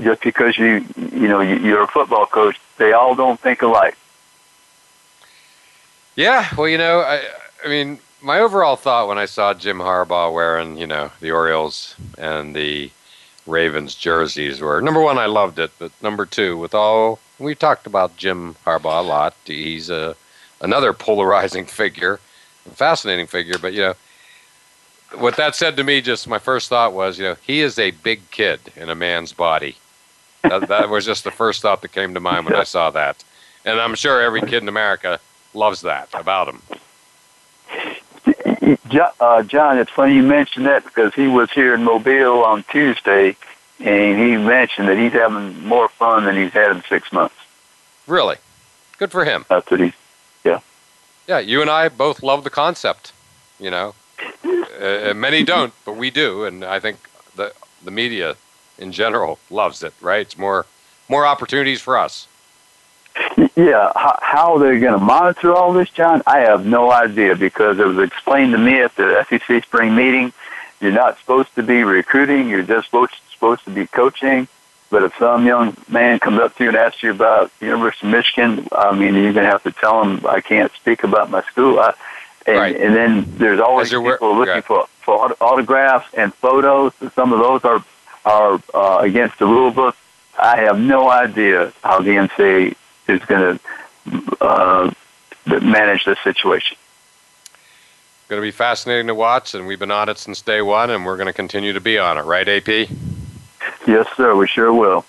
Just 0.00 0.22
because 0.22 0.56
you 0.58 0.84
you 0.96 1.28
know 1.28 1.40
you're 1.40 1.82
a 1.82 1.88
football 1.88 2.26
coach, 2.26 2.60
they 2.78 2.92
all 2.92 3.14
don't 3.14 3.40
think 3.40 3.62
alike. 3.62 3.96
Yeah, 6.14 6.48
well, 6.56 6.68
you 6.68 6.78
know, 6.78 7.00
I 7.00 7.22
I 7.64 7.68
mean, 7.68 7.98
my 8.20 8.38
overall 8.38 8.76
thought 8.76 9.08
when 9.08 9.18
I 9.18 9.24
saw 9.24 9.54
Jim 9.54 9.78
Harbaugh 9.78 10.32
wearing 10.32 10.76
you 10.76 10.86
know 10.86 11.10
the 11.20 11.32
Orioles 11.32 11.96
and 12.16 12.54
the 12.54 12.90
Ravens 13.46 13.96
jerseys 13.96 14.60
were 14.60 14.80
number 14.80 15.00
one, 15.00 15.18
I 15.18 15.26
loved 15.26 15.58
it, 15.58 15.72
but 15.78 15.90
number 16.00 16.26
two, 16.26 16.56
with 16.56 16.74
all 16.74 17.18
we 17.38 17.54
talked 17.56 17.86
about 17.86 18.16
Jim 18.16 18.54
Harbaugh 18.64 19.00
a 19.00 19.02
lot, 19.02 19.34
he's 19.44 19.90
a 19.90 20.14
another 20.62 20.94
polarizing 20.94 21.66
figure, 21.66 22.18
fascinating 22.72 23.26
figure. 23.26 23.58
But 23.60 23.74
you 23.74 23.80
know, 23.80 23.94
what 25.14 25.36
that 25.36 25.54
said 25.54 25.76
to 25.76 25.84
me, 25.84 26.00
just 26.00 26.26
my 26.26 26.38
first 26.38 26.70
thought 26.70 26.94
was, 26.94 27.18
you 27.18 27.24
know, 27.24 27.36
he 27.42 27.60
is 27.60 27.78
a 27.78 27.90
big 27.90 28.30
kid 28.30 28.60
in 28.74 28.88
a 28.88 28.94
man's 28.94 29.34
body. 29.34 29.76
that, 30.42 30.68
that 30.68 30.88
was 30.88 31.04
just 31.04 31.24
the 31.24 31.30
first 31.30 31.60
thought 31.60 31.82
that 31.82 31.92
came 31.92 32.14
to 32.14 32.20
mind 32.20 32.46
when 32.46 32.54
I 32.54 32.64
saw 32.64 32.90
that, 32.90 33.22
and 33.64 33.78
I'm 33.78 33.94
sure 33.94 34.22
every 34.22 34.40
kid 34.40 34.62
in 34.62 34.68
America 34.68 35.20
loves 35.54 35.82
that 35.82 36.08
about 36.14 36.48
him. 36.48 36.62
Uh, 39.20 39.42
John, 39.42 39.78
it's 39.78 39.90
funny 39.90 40.14
you 40.14 40.22
mentioned 40.22 40.66
that 40.66 40.84
because 40.84 41.14
he 41.14 41.26
was 41.26 41.50
here 41.50 41.74
in 41.74 41.82
Mobile 41.82 42.44
on 42.44 42.64
Tuesday, 42.64 43.36
and 43.80 44.20
he 44.20 44.36
mentioned 44.36 44.88
that 44.88 44.98
he's 44.98 45.12
having 45.12 45.64
more 45.66 45.88
fun 45.88 46.24
than 46.24 46.36
he's 46.36 46.52
had 46.52 46.70
in 46.70 46.82
six 46.88 47.12
months. 47.12 47.34
Really, 48.06 48.36
good 48.98 49.10
for 49.10 49.24
him. 49.24 49.44
That's 49.48 49.70
what 49.70 49.80
he. 49.80 49.92
Yeah, 51.26 51.38
you 51.38 51.60
and 51.60 51.70
I 51.70 51.88
both 51.88 52.22
love 52.22 52.44
the 52.44 52.50
concept. 52.50 53.12
You 53.58 53.70
know, 53.70 53.94
uh, 54.80 55.14
many 55.14 55.44
don't, 55.44 55.72
but 55.84 55.96
we 55.96 56.10
do, 56.10 56.44
and 56.44 56.64
I 56.64 56.80
think 56.80 56.98
the 57.36 57.52
the 57.84 57.90
media 57.90 58.36
in 58.78 58.92
general 58.92 59.38
loves 59.50 59.82
it. 59.82 59.94
Right? 60.00 60.20
It's 60.20 60.38
more 60.38 60.66
more 61.08 61.26
opportunities 61.26 61.80
for 61.80 61.96
us. 61.98 62.26
Yeah, 63.56 63.92
how, 63.94 64.18
how 64.22 64.58
they're 64.58 64.80
going 64.80 64.98
to 64.98 65.04
monitor 65.04 65.54
all 65.54 65.74
this, 65.74 65.90
John, 65.90 66.22
I 66.26 66.38
have 66.40 66.64
no 66.64 66.90
idea 66.90 67.36
because 67.36 67.78
it 67.78 67.86
was 67.86 67.98
explained 67.98 68.52
to 68.52 68.58
me 68.58 68.80
at 68.80 68.96
the 68.96 69.26
SEC 69.28 69.64
spring 69.64 69.94
meeting. 69.94 70.32
You're 70.80 70.92
not 70.92 71.18
supposed 71.18 71.54
to 71.56 71.62
be 71.62 71.84
recruiting; 71.84 72.48
you're 72.48 72.62
just 72.62 72.86
supposed 72.86 73.14
supposed 73.30 73.64
to 73.64 73.70
be 73.70 73.86
coaching. 73.86 74.48
But 74.92 75.04
if 75.04 75.16
some 75.16 75.46
young 75.46 75.74
man 75.88 76.18
comes 76.18 76.38
up 76.38 76.54
to 76.56 76.64
you 76.64 76.68
and 76.68 76.76
asks 76.76 77.02
you 77.02 77.12
about 77.12 77.50
the 77.58 77.64
University 77.64 78.06
of 78.06 78.12
Michigan, 78.12 78.68
I 78.72 78.94
mean, 78.94 79.14
you're 79.14 79.32
going 79.32 79.46
to 79.46 79.50
have 79.50 79.62
to 79.62 79.72
tell 79.72 80.04
him 80.04 80.20
I 80.26 80.42
can't 80.42 80.70
speak 80.72 81.02
about 81.02 81.30
my 81.30 81.40
school. 81.44 81.80
I, 81.80 81.94
and, 82.46 82.58
right. 82.58 82.76
and 82.76 82.94
then 82.94 83.24
there's 83.38 83.58
always 83.58 83.88
people 83.88 84.36
looking 84.36 84.60
for, 84.60 84.86
for 85.00 85.34
autographs 85.40 86.12
and 86.12 86.34
photos. 86.34 86.92
Some 87.14 87.32
of 87.32 87.38
those 87.38 87.64
are 87.64 87.82
are 88.26 88.62
uh, 88.74 88.98
against 89.00 89.38
the 89.38 89.46
rule 89.46 89.70
book. 89.70 89.96
I 90.38 90.58
have 90.58 90.78
no 90.78 91.10
idea 91.10 91.72
how 91.82 92.00
the 92.00 92.10
NCAA 92.10 92.76
is 93.08 93.24
going 93.24 93.58
to 93.58 94.44
uh, 94.44 94.92
manage 95.46 96.04
this 96.04 96.18
situation. 96.22 96.76
Going 98.28 98.42
to 98.42 98.46
be 98.46 98.50
fascinating 98.50 99.06
to 99.06 99.14
watch, 99.14 99.54
and 99.54 99.66
we've 99.66 99.78
been 99.78 99.90
on 99.90 100.10
it 100.10 100.18
since 100.18 100.42
day 100.42 100.60
one, 100.60 100.90
and 100.90 101.06
we're 101.06 101.16
going 101.16 101.28
to 101.28 101.32
continue 101.32 101.72
to 101.72 101.80
be 101.80 101.98
on 101.98 102.18
it, 102.18 102.22
right, 102.22 102.46
AP? 102.46 102.88
Yes, 103.86 104.06
sir. 104.16 104.34
We 104.34 104.46
sure 104.46 104.72
will. 104.72 105.04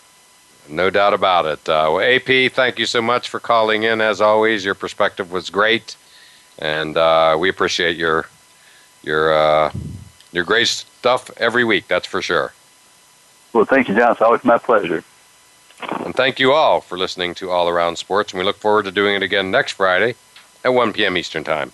No 0.69 0.89
doubt 0.89 1.13
about 1.13 1.45
it. 1.45 1.67
Uh, 1.67 1.89
well, 1.93 1.99
AP, 1.99 2.51
thank 2.51 2.79
you 2.79 2.85
so 2.85 3.01
much 3.01 3.29
for 3.29 3.39
calling 3.39 3.83
in. 3.83 4.01
As 4.01 4.21
always, 4.21 4.63
your 4.63 4.75
perspective 4.75 5.31
was 5.31 5.49
great, 5.49 5.97
and 6.57 6.95
uh, 6.95 7.35
we 7.39 7.49
appreciate 7.49 7.97
your 7.97 8.27
your 9.03 9.33
uh, 9.33 9.71
your 10.31 10.45
great 10.45 10.67
stuff 10.67 11.29
every 11.37 11.63
week. 11.63 11.87
That's 11.87 12.07
for 12.07 12.21
sure. 12.21 12.53
Well, 13.51 13.65
thank 13.65 13.89
you, 13.89 13.95
John. 13.95 14.13
It's 14.13 14.21
always 14.21 14.43
my 14.43 14.57
pleasure. 14.57 15.03
And 16.05 16.15
thank 16.15 16.39
you 16.39 16.53
all 16.53 16.79
for 16.79 16.97
listening 16.97 17.35
to 17.35 17.51
All 17.51 17.67
Around 17.67 17.97
Sports, 17.97 18.31
and 18.31 18.39
we 18.39 18.45
look 18.45 18.57
forward 18.57 18.85
to 18.85 18.91
doing 18.91 19.15
it 19.15 19.23
again 19.23 19.51
next 19.51 19.73
Friday 19.73 20.15
at 20.63 20.69
1 20.69 20.93
p.m. 20.93 21.17
Eastern 21.17 21.43
Time. 21.43 21.73